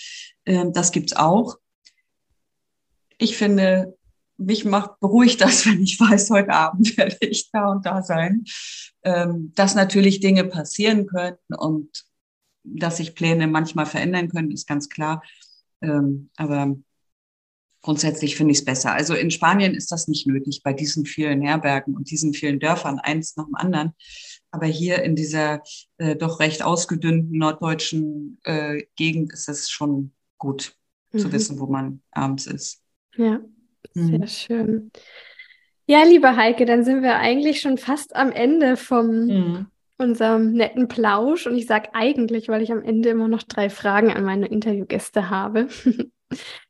Ähm, 0.47 0.73
das 0.73 0.93
gibt's 0.93 1.17
auch. 1.17 1.59
Ich 3.19 3.37
finde, 3.37 3.99
mich 4.37 4.65
macht 4.65 5.01
beruhigt 5.01 5.41
das, 5.41 5.67
wenn 5.67 5.83
ich 5.83 5.99
weiß, 5.99 6.31
heute 6.31 6.51
Abend 6.51 6.97
werde 6.97 7.17
ich 7.21 7.51
da 7.51 7.67
und 7.67 7.85
da 7.85 8.03
sein. 8.03 8.45
Ähm, 9.03 9.53
dass 9.57 9.75
natürlich 9.75 10.21
Dinge 10.21 10.45
passieren 10.45 11.07
können 11.07 11.39
und 11.57 12.05
dass 12.65 12.99
sich 12.99 13.17
Pläne 13.17 13.49
manchmal 13.49 13.87
verändern 13.87 14.29
können, 14.29 14.53
ist 14.53 14.69
ganz 14.69 14.89
klar. 14.89 15.23
Ähm, 15.81 16.31
aber 16.37 16.77
grundsätzlich 17.83 18.37
finde 18.37 18.53
ich 18.53 18.59
es 18.59 18.65
besser. 18.65 18.93
Also 18.93 19.15
in 19.15 19.31
Spanien 19.31 19.75
ist 19.75 19.93
das 19.93 20.09
nicht 20.09 20.27
nötig 20.27 20.63
bei 20.63 20.73
diesen 20.73 21.05
vielen 21.05 21.43
Herbergen 21.43 21.95
und 21.95 22.11
diesen 22.11 22.33
vielen 22.33 22.61
Dörfern, 22.61 22.99
eins 23.01 23.37
nach 23.37 23.45
dem 23.45 23.57
anderen. 23.57 23.93
Aber 24.53 24.67
hier 24.67 25.03
in 25.03 25.17
dieser 25.17 25.63
äh, 25.99 26.15
doch 26.15 26.41
recht 26.41 26.63
ausgedünnten 26.63 27.37
norddeutschen 27.37 28.39
äh, 28.45 28.85
Gegend 28.97 29.33
ist 29.33 29.49
es 29.49 29.69
schon 29.69 30.13
gut 30.39 30.75
mhm. 31.13 31.19
zu 31.19 31.33
wissen, 31.33 31.59
wo 31.59 31.67
man 31.67 32.03
abends 32.13 32.47
ist. 32.47 32.83
Ja, 33.17 33.41
sehr 33.95 34.19
mhm. 34.19 34.27
schön. 34.29 34.91
Ja, 35.87 36.05
liebe 36.05 36.37
Heike, 36.37 36.65
dann 36.65 36.85
sind 36.85 37.03
wir 37.03 37.17
eigentlich 37.17 37.61
schon 37.61 37.79
fast 37.79 38.15
am 38.15 38.31
Ende 38.31 38.77
vom 38.77 39.27
mhm. 39.27 39.67
unserem 39.99 40.53
netten 40.53 40.87
Plausch. 40.87 41.47
Und 41.47 41.57
ich 41.57 41.67
sage 41.67 41.89
eigentlich, 41.95 42.49
weil 42.49 42.63
ich 42.63 42.71
am 42.71 42.83
Ende 42.83 43.09
immer 43.09 43.29
noch 43.29 43.43
drei 43.43 43.69
Fragen 43.69 44.13
an 44.13 44.25
meine 44.25 44.47
Interviewgäste 44.47 45.31
habe. 45.31 45.69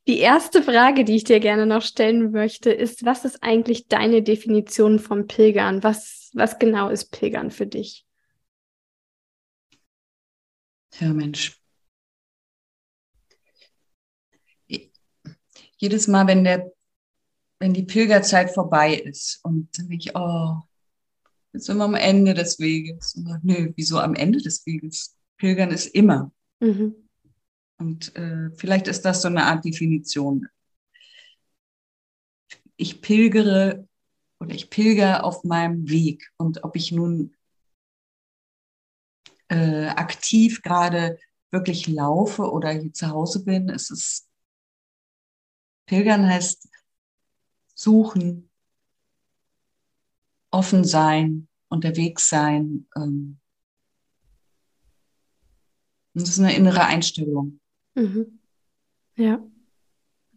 Die 0.08 0.18
erste 0.18 0.62
Frage, 0.62 1.04
die 1.04 1.16
ich 1.16 1.24
dir 1.24 1.40
gerne 1.40 1.66
noch 1.66 1.82
stellen 1.82 2.32
möchte, 2.32 2.70
ist, 2.72 3.04
was 3.04 3.24
ist 3.24 3.42
eigentlich 3.42 3.88
deine 3.88 4.22
Definition 4.22 4.98
vom 4.98 5.26
Pilgern? 5.26 5.82
Was, 5.82 6.30
was 6.34 6.58
genau 6.58 6.88
ist 6.88 7.10
Pilgern 7.12 7.50
für 7.50 7.66
dich? 7.66 8.04
Ja, 10.98 11.12
Mensch. 11.12 11.58
Jedes 15.76 16.06
Mal, 16.06 16.26
wenn, 16.26 16.44
der, 16.44 16.70
wenn 17.58 17.74
die 17.74 17.82
Pilgerzeit 17.82 18.52
vorbei 18.52 18.94
ist 18.94 19.40
und 19.42 19.68
dann 19.76 19.88
denke 19.88 20.04
ich, 20.08 20.16
oh, 20.16 20.60
jetzt 21.52 21.66
sind 21.66 21.78
wir 21.78 21.84
am 21.84 21.94
Ende 21.94 22.34
des 22.34 22.58
Weges. 22.60 23.14
Und, 23.14 23.42
nö, 23.42 23.72
wieso 23.74 23.98
am 23.98 24.14
Ende 24.14 24.40
des 24.40 24.64
Weges? 24.66 25.16
Pilgern 25.38 25.70
ist 25.70 25.86
immer. 25.86 26.30
Mhm. 26.60 27.01
Und 27.82 28.14
äh, 28.14 28.52
vielleicht 28.54 28.86
ist 28.86 29.04
das 29.04 29.22
so 29.22 29.28
eine 29.28 29.42
Art 29.42 29.64
Definition. 29.64 30.46
Ich 32.76 33.02
pilgere 33.02 33.88
oder 34.38 34.54
ich 34.54 34.70
pilger 34.70 35.24
auf 35.24 35.42
meinem 35.42 35.88
Weg. 35.88 36.30
Und 36.36 36.62
ob 36.62 36.76
ich 36.76 36.92
nun 36.92 37.34
äh, 39.48 39.88
aktiv 39.88 40.62
gerade 40.62 41.18
wirklich 41.50 41.88
laufe 41.88 42.52
oder 42.52 42.70
hier 42.70 42.92
zu 42.92 43.08
Hause 43.08 43.42
bin, 43.44 43.68
es 43.68 43.90
ist 43.90 44.28
Pilgern 45.86 46.24
heißt 46.24 46.68
suchen, 47.74 48.48
offen 50.52 50.84
sein, 50.84 51.48
unterwegs 51.68 52.28
sein. 52.28 52.86
Ähm, 52.94 53.40
das 56.14 56.28
ist 56.28 56.38
eine 56.38 56.54
innere 56.54 56.84
Einstellung. 56.84 57.58
Mhm. 57.94 58.38
Ja, 59.16 59.42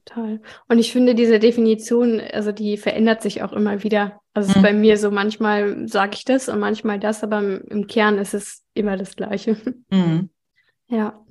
total. 0.05 0.41
Und 0.67 0.79
ich 0.79 0.91
finde, 0.91 1.15
diese 1.15 1.39
Definition, 1.39 2.19
also 2.19 2.51
die 2.51 2.77
verändert 2.77 3.21
sich 3.21 3.41
auch 3.41 3.53
immer 3.53 3.83
wieder. 3.83 4.21
Also 4.33 4.57
mhm. 4.57 4.63
bei 4.63 4.73
mir 4.73 4.97
so, 4.97 5.11
manchmal 5.11 5.87
sage 5.87 6.11
ich 6.15 6.25
das 6.25 6.49
und 6.49 6.59
manchmal 6.59 6.99
das, 6.99 7.23
aber 7.23 7.39
im, 7.39 7.87
Kern 7.87 8.17
ist 8.17 8.33
es 8.33 8.63
immer 8.73 8.97
das 8.97 9.15
Gleiche. 9.15 9.57
Mhm. 9.89 10.29
Ja. 10.87 11.25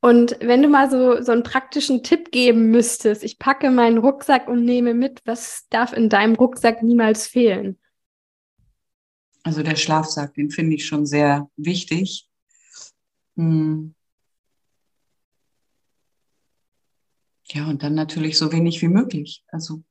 Und 0.00 0.36
wenn 0.40 0.62
du 0.62 0.68
mal 0.68 0.90
so, 0.90 1.22
so 1.22 1.32
einen 1.32 1.42
praktischen 1.42 2.02
Tipp 2.02 2.32
geben 2.32 2.70
müsstest, 2.70 3.22
ich 3.22 3.38
packe 3.38 3.70
meinen 3.70 3.98
Rucksack 3.98 4.48
und 4.48 4.64
nehme 4.64 4.94
mit, 4.94 5.20
was 5.26 5.66
darf 5.68 5.92
in 5.92 6.08
deinem 6.08 6.34
Rucksack 6.34 6.82
niemals 6.82 7.26
fehlen? 7.26 7.78
Also 9.42 9.62
der 9.62 9.76
Schlafsack, 9.76 10.34
den 10.34 10.50
finde 10.50 10.76
ich 10.76 10.86
schon 10.86 11.06
sehr 11.06 11.48
wichtig. 11.56 12.28
Hm. 13.36 13.94
Ja, 17.52 17.66
und 17.66 17.82
dann 17.82 17.94
natürlich 17.94 18.38
so 18.38 18.52
wenig 18.52 18.80
wie 18.80 18.88
möglich. 18.88 19.42
Also 19.48 19.82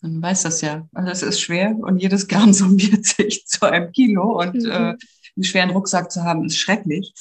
man 0.00 0.22
weiß 0.22 0.42
das 0.42 0.60
ja. 0.60 0.88
Also 0.92 1.10
es 1.10 1.22
ist 1.22 1.40
schwer 1.40 1.76
und 1.76 1.98
jedes 1.98 2.28
Gramm 2.28 2.52
summiert 2.52 3.04
sich 3.04 3.46
zu 3.46 3.66
einem 3.66 3.92
Kilo 3.92 4.40
und 4.40 4.54
mhm. 4.54 4.70
äh, 4.70 4.96
einen 5.36 5.44
schweren 5.44 5.70
Rucksack 5.70 6.10
zu 6.10 6.22
haben, 6.24 6.44
ist 6.44 6.58
schrecklich. 6.58 7.12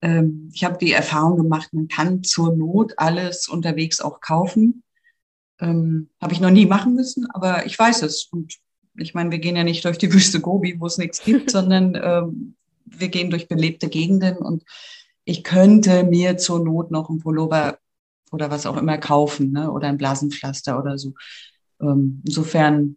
Ähm, 0.00 0.50
ich 0.52 0.64
habe 0.64 0.78
die 0.78 0.92
Erfahrung 0.92 1.36
gemacht, 1.36 1.72
man 1.72 1.88
kann 1.88 2.22
zur 2.22 2.56
Not 2.56 2.94
alles 2.96 3.48
unterwegs 3.48 4.00
auch 4.00 4.20
kaufen. 4.20 4.82
Ähm, 5.60 6.10
habe 6.20 6.32
ich 6.32 6.40
noch 6.40 6.50
nie 6.50 6.66
machen 6.66 6.94
müssen, 6.94 7.30
aber 7.30 7.66
ich 7.66 7.78
weiß 7.78 8.02
es. 8.02 8.24
Und 8.24 8.58
ich 8.96 9.14
meine, 9.14 9.30
wir 9.30 9.38
gehen 9.38 9.56
ja 9.56 9.64
nicht 9.64 9.84
durch 9.84 9.98
die 9.98 10.12
Wüste 10.12 10.40
Gobi, 10.40 10.78
wo 10.78 10.86
es 10.86 10.98
nichts 10.98 11.22
gibt, 11.22 11.50
sondern 11.50 11.94
ähm, 12.00 12.54
wir 12.84 13.08
gehen 13.08 13.30
durch 13.30 13.48
belebte 13.48 13.88
Gegenden 13.88 14.36
und 14.36 14.64
ich 15.24 15.42
könnte 15.44 16.04
mir 16.04 16.36
zur 16.36 16.64
Not 16.64 16.90
noch 16.90 17.08
ein 17.08 17.18
Pullover 17.18 17.78
oder 18.30 18.50
was 18.50 18.66
auch 18.66 18.76
immer 18.76 18.98
kaufen, 18.98 19.52
ne? 19.52 19.70
oder 19.70 19.88
ein 19.88 19.98
Blasenpflaster 19.98 20.78
oder 20.78 20.98
so. 20.98 21.14
Ähm, 21.80 22.22
insofern, 22.24 22.96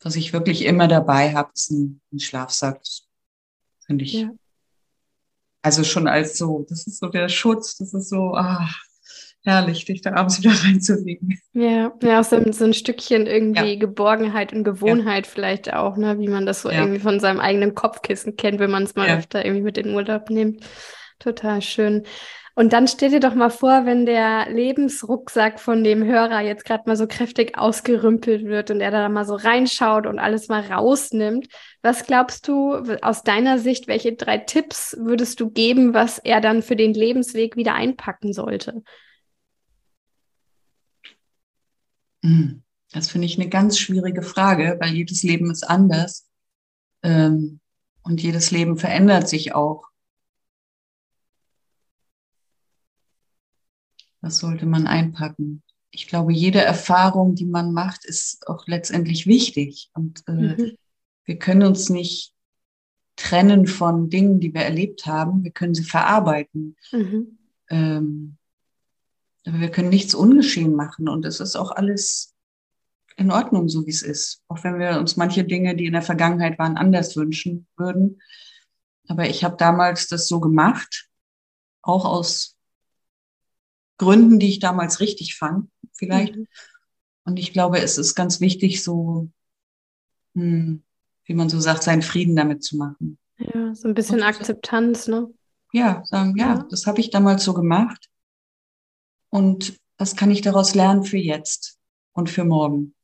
was 0.00 0.16
ich 0.16 0.32
wirklich 0.32 0.64
immer 0.64 0.88
dabei 0.88 1.34
habe, 1.34 1.50
ist 1.54 1.70
ein, 1.70 2.00
ein 2.12 2.20
Schlafsack. 2.20 2.82
Finde 3.86 4.04
ich. 4.04 4.14
Ja. 4.14 4.30
Also 5.62 5.84
schon 5.84 6.08
als 6.08 6.38
so, 6.38 6.66
das 6.68 6.86
ist 6.86 6.98
so 6.98 7.08
der 7.08 7.28
Schutz, 7.28 7.76
das 7.76 7.94
ist 7.94 8.08
so, 8.08 8.34
ah, 8.34 8.68
herrlich, 9.44 9.84
dich 9.84 10.00
da 10.02 10.14
abends 10.14 10.42
wieder 10.42 10.52
reinzulegen. 10.64 11.38
Ja, 11.52 11.92
ja, 12.02 12.22
so, 12.22 12.40
so 12.52 12.64
ein 12.64 12.74
Stückchen 12.74 13.26
irgendwie 13.26 13.74
ja. 13.74 13.78
Geborgenheit 13.78 14.52
und 14.52 14.64
Gewohnheit 14.64 15.26
ja. 15.26 15.32
vielleicht 15.32 15.72
auch, 15.72 15.96
ne, 15.96 16.18
wie 16.18 16.28
man 16.28 16.46
das 16.46 16.62
so 16.62 16.70
ja. 16.70 16.80
irgendwie 16.80 17.00
von 17.00 17.20
seinem 17.20 17.40
eigenen 17.40 17.74
Kopfkissen 17.74 18.36
kennt, 18.36 18.58
wenn 18.60 18.70
man 18.70 18.84
es 18.84 18.94
mal 18.94 19.08
öfter 19.08 19.44
irgendwie 19.44 19.64
mit 19.64 19.78
in 19.78 19.88
den 19.88 19.94
Urlaub 19.94 20.30
nimmt. 20.30 20.64
Total 21.18 21.62
schön. 21.62 22.04
Und 22.54 22.74
dann 22.74 22.86
stell 22.86 23.08
dir 23.08 23.20
doch 23.20 23.34
mal 23.34 23.48
vor, 23.48 23.86
wenn 23.86 24.04
der 24.04 24.50
Lebensrucksack 24.50 25.58
von 25.58 25.82
dem 25.82 26.04
Hörer 26.04 26.40
jetzt 26.42 26.66
gerade 26.66 26.82
mal 26.86 26.96
so 26.96 27.06
kräftig 27.06 27.56
ausgerümpelt 27.56 28.44
wird 28.44 28.70
und 28.70 28.82
er 28.82 28.90
da 28.90 29.08
mal 29.08 29.24
so 29.24 29.36
reinschaut 29.36 30.06
und 30.06 30.18
alles 30.18 30.48
mal 30.48 30.60
rausnimmt. 30.60 31.48
Was 31.80 32.06
glaubst 32.06 32.48
du 32.48 32.74
aus 33.00 33.22
deiner 33.22 33.58
Sicht, 33.58 33.88
welche 33.88 34.12
drei 34.12 34.36
Tipps 34.36 34.94
würdest 35.00 35.40
du 35.40 35.48
geben, 35.48 35.94
was 35.94 36.18
er 36.18 36.42
dann 36.42 36.60
für 36.60 36.76
den 36.76 36.92
Lebensweg 36.92 37.56
wieder 37.56 37.72
einpacken 37.72 38.34
sollte? 38.34 38.72
Hm, 38.72 38.82
das 42.92 43.08
finde 43.10 43.26
ich 43.26 43.38
eine 43.38 43.48
ganz 43.48 43.78
schwierige 43.78 44.22
Frage, 44.22 44.76
weil 44.80 44.94
jedes 44.94 45.22
Leben 45.22 45.50
ist 45.50 45.64
anders. 45.64 46.28
Ähm, 47.02 47.60
und 48.02 48.22
jedes 48.22 48.50
Leben 48.50 48.76
verändert 48.76 49.28
sich 49.28 49.54
auch. 49.54 49.84
Was 54.20 54.38
sollte 54.38 54.66
man 54.66 54.86
einpacken? 54.86 55.62
Ich 55.90 56.06
glaube, 56.06 56.32
jede 56.32 56.60
Erfahrung, 56.60 57.34
die 57.34 57.44
man 57.44 57.72
macht, 57.72 58.04
ist 58.04 58.46
auch 58.48 58.66
letztendlich 58.66 59.26
wichtig. 59.26 59.90
Und 59.94 60.22
äh, 60.26 60.32
mhm. 60.32 60.72
wir 61.24 61.38
können 61.38 61.64
uns 61.64 61.90
nicht 61.90 62.32
trennen 63.16 63.66
von 63.66 64.10
Dingen, 64.10 64.40
die 64.40 64.54
wir 64.54 64.62
erlebt 64.62 65.06
haben. 65.06 65.44
Wir 65.44 65.50
können 65.50 65.74
sie 65.74 65.84
verarbeiten. 65.84 66.76
Mhm. 66.92 67.38
Ähm, 67.68 68.36
aber 69.46 69.60
wir 69.60 69.70
können 69.70 69.88
nichts 69.88 70.14
ungeschehen 70.14 70.74
machen. 70.74 71.08
Und 71.08 71.24
es 71.24 71.40
ist 71.40 71.56
auch 71.56 71.72
alles 71.72 72.34
in 73.16 73.30
Ordnung, 73.30 73.68
so 73.68 73.86
wie 73.86 73.90
es 73.90 74.02
ist. 74.02 74.42
Auch 74.48 74.62
wenn 74.64 74.78
wir 74.78 74.98
uns 74.98 75.16
manche 75.16 75.44
Dinge, 75.44 75.76
die 75.76 75.86
in 75.86 75.92
der 75.92 76.02
Vergangenheit 76.02 76.58
waren, 76.58 76.76
anders 76.76 77.16
wünschen 77.16 77.66
würden. 77.76 78.20
Aber 79.08 79.28
ich 79.28 79.44
habe 79.44 79.56
damals 79.56 80.08
das 80.08 80.28
so 80.28 80.40
gemacht, 80.40 81.08
auch 81.82 82.04
aus 82.04 82.56
Gründen, 83.98 84.38
die 84.38 84.48
ich 84.48 84.58
damals 84.58 85.00
richtig 85.00 85.36
fand, 85.36 85.70
vielleicht. 85.92 86.36
Mhm. 86.36 86.46
Und 87.24 87.38
ich 87.38 87.52
glaube, 87.52 87.78
es 87.78 87.98
ist 87.98 88.14
ganz 88.14 88.40
wichtig, 88.40 88.82
so, 88.82 89.28
hm, 90.34 90.82
wie 91.24 91.34
man 91.34 91.48
so 91.48 91.60
sagt, 91.60 91.82
seinen 91.82 92.02
Frieden 92.02 92.34
damit 92.34 92.64
zu 92.64 92.76
machen. 92.76 93.18
Ja, 93.38 93.74
so 93.74 93.88
ein 93.88 93.94
bisschen 93.94 94.22
Akzeptanz, 94.22 95.08
ne? 95.08 95.32
Ja, 95.72 96.04
sagen, 96.04 96.36
ja, 96.36 96.56
ja. 96.56 96.66
das 96.68 96.86
habe 96.86 97.00
ich 97.00 97.10
damals 97.10 97.44
so 97.44 97.54
gemacht. 97.54 98.08
Und 99.32 99.80
was 99.96 100.14
kann 100.14 100.30
ich 100.30 100.42
daraus 100.42 100.74
lernen 100.74 101.04
für 101.04 101.16
jetzt 101.16 101.78
und 102.12 102.28
für 102.28 102.44
morgen? 102.44 102.94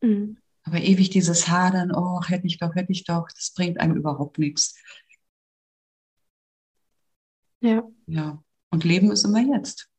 Mhm. 0.00 0.38
Aber 0.62 0.78
ewig 0.78 1.10
dieses 1.10 1.48
Hadern, 1.48 1.92
oh, 1.92 2.20
hätte 2.22 2.46
ich 2.46 2.58
doch, 2.58 2.74
hätte 2.76 2.92
ich 2.92 3.04
doch, 3.04 3.26
das 3.34 3.52
bringt 3.52 3.80
einem 3.80 3.96
überhaupt 3.96 4.38
nichts. 4.38 4.78
Ja. 7.60 7.82
Ja. 8.06 8.40
Und 8.70 8.84
Leben 8.84 9.10
ist 9.10 9.24
immer 9.24 9.40
jetzt. 9.40 9.90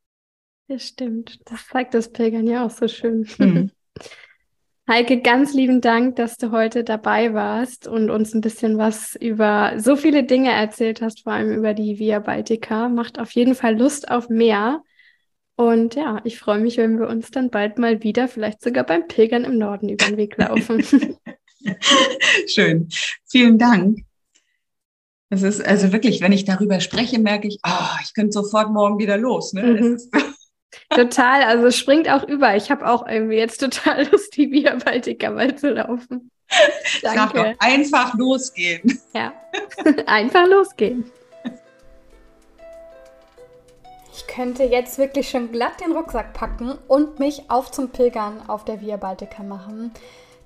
Das 0.68 0.88
stimmt. 0.88 1.42
Das 1.46 1.68
zeigt 1.68 1.94
das 1.94 2.12
Pilgern 2.12 2.48
ja 2.48 2.66
auch 2.66 2.72
so 2.72 2.88
schön. 2.88 3.28
Mhm. 3.38 3.72
Heike, 4.86 5.22
ganz 5.22 5.54
lieben 5.54 5.80
Dank, 5.80 6.18
dass 6.18 6.36
du 6.36 6.52
heute 6.52 6.84
dabei 6.84 7.34
warst 7.34 7.88
und 7.88 8.10
uns 8.10 8.34
ein 8.34 8.42
bisschen 8.42 8.78
was 8.78 9.16
über 9.16 9.76
so 9.78 9.96
viele 9.96 10.26
Dinge 10.26 10.52
erzählt 10.52 11.02
hast, 11.02 11.24
vor 11.24 11.32
allem 11.32 11.54
über 11.54 11.74
die 11.74 12.00
Via 12.00 12.20
Baltica. 12.20 12.90
Macht 12.90 13.18
auf 13.18 13.32
jeden 13.32 13.56
Fall 13.56 13.78
Lust 13.80 14.12
auf 14.12 14.28
mehr. 14.28 14.84
Und 15.56 15.96
ja, 15.96 16.20
ich 16.26 16.38
freue 16.38 16.60
mich, 16.60 16.76
wenn 16.76 17.00
wir 17.00 17.08
uns 17.08 17.32
dann 17.32 17.50
bald 17.50 17.78
mal 17.78 18.04
wieder, 18.04 18.28
vielleicht 18.28 18.62
sogar 18.62 18.84
beim 18.84 19.08
Pilgern 19.08 19.46
im 19.46 19.58
Norden 19.58 19.88
über 19.88 20.06
den 20.06 20.18
Weg 20.18 20.36
laufen. 20.38 20.84
Schön. 22.48 22.90
Vielen 23.30 23.58
Dank. 23.58 24.00
Es 25.30 25.44
ist 25.44 25.66
also 25.66 25.94
wirklich, 25.94 26.20
wenn 26.20 26.34
ich 26.34 26.44
darüber 26.44 26.82
spreche, 26.82 27.20
merke 27.20 27.48
ich, 27.48 27.60
oh, 27.66 27.98
ich 28.04 28.14
könnte 28.14 28.34
sofort 28.34 28.70
morgen 28.72 29.00
wieder 29.00 29.18
los. 29.18 29.54
Ne? 29.54 29.64
Mhm. 29.64 29.98
Total, 30.90 31.44
also 31.44 31.68
es 31.68 31.78
springt 31.78 32.10
auch 32.10 32.24
über. 32.24 32.56
Ich 32.56 32.72
habe 32.72 32.88
auch 32.88 33.08
irgendwie 33.08 33.38
jetzt 33.38 33.60
total 33.60 34.06
Lust, 34.12 34.36
die 34.38 34.52
Via 34.52 34.76
Baltica 34.76 35.30
mal 35.30 35.56
zu 35.56 35.72
laufen. 35.72 36.32
Danke. 37.02 37.20
Sag 37.20 37.34
doch, 37.34 37.54
einfach 37.60 38.14
losgehen. 38.16 39.00
Ja, 39.14 39.34
einfach 40.06 40.48
losgehen. 40.48 41.12
Ich 44.16 44.28
könnte 44.28 44.64
jetzt 44.64 45.00
wirklich 45.00 45.30
schon 45.30 45.52
glatt 45.52 45.82
den 45.84 45.92
Rucksack 45.92 46.34
packen 46.34 46.78
und 46.88 47.20
mich 47.20 47.50
auf 47.50 47.72
zum 47.72 47.90
Pilgern 47.90 48.48
auf 48.48 48.64
der 48.64 48.80
Via 48.82 48.98
Baltica 48.98 49.42
machen 49.42 49.92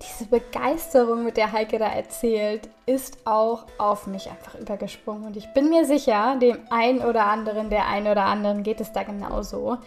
diese 0.02 0.30
Begeisterung, 0.30 1.24
mit 1.24 1.38
der 1.38 1.52
Heike 1.52 1.80
da 1.80 1.88
erzählt, 1.88 2.70
ist 2.86 3.18
auch 3.26 3.66
auf 3.78 4.08
mich 4.08 4.30
einfach 4.30 4.56
übergesprungen. 4.56 5.26
Und 5.26 5.38
ich 5.38 5.52
bin 5.54 5.70
mir 5.70 5.86
sicher, 5.86 6.38
dem 6.40 6.60
einen 6.70 7.02
oder 7.02 7.26
anderen, 7.26 7.70
der 7.70 7.88
einen 7.88 8.08
oder 8.08 8.26
anderen 8.26 8.64
geht 8.64 8.80
es 8.80 8.92
da 8.92 9.04
genauso. 9.04 9.78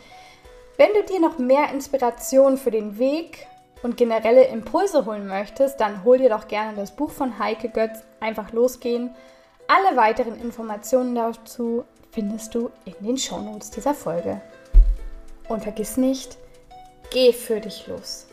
Wenn 0.81 0.95
du 0.95 1.03
dir 1.03 1.20
noch 1.20 1.37
mehr 1.37 1.70
Inspiration 1.74 2.57
für 2.57 2.70
den 2.70 2.99
Weg 2.99 3.47
und 3.83 3.99
generelle 3.99 4.45
Impulse 4.45 5.05
holen 5.05 5.26
möchtest, 5.26 5.78
dann 5.78 6.05
hol 6.05 6.16
dir 6.16 6.31
doch 6.31 6.49
gerne 6.49 6.74
das 6.74 6.97
Buch 6.97 7.11
von 7.11 7.39
Heike 7.39 7.68
Götz, 7.68 8.03
einfach 8.18 8.53
losgehen. 8.53 9.14
Alle 9.68 9.95
weiteren 9.95 10.41
Informationen 10.41 11.14
dazu 11.14 11.85
findest 12.12 12.55
du 12.55 12.70
in 12.87 12.95
den 13.07 13.18
Shownotes 13.18 13.70
dieser 13.70 13.93
Folge. 13.93 14.41
Und 15.51 15.64
vergiss 15.64 15.99
nicht, 15.99 16.39
geh 17.11 17.35
für 17.35 17.61
dich 17.61 17.87
los 17.87 18.26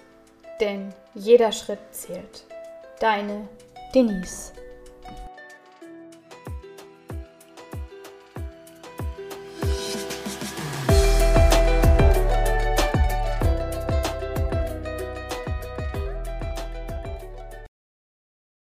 denn 0.59 0.93
jeder 1.13 1.51
Schritt 1.51 1.79
zählt. 1.91 2.45
Deine 2.99 3.47
Denise. 3.93 4.53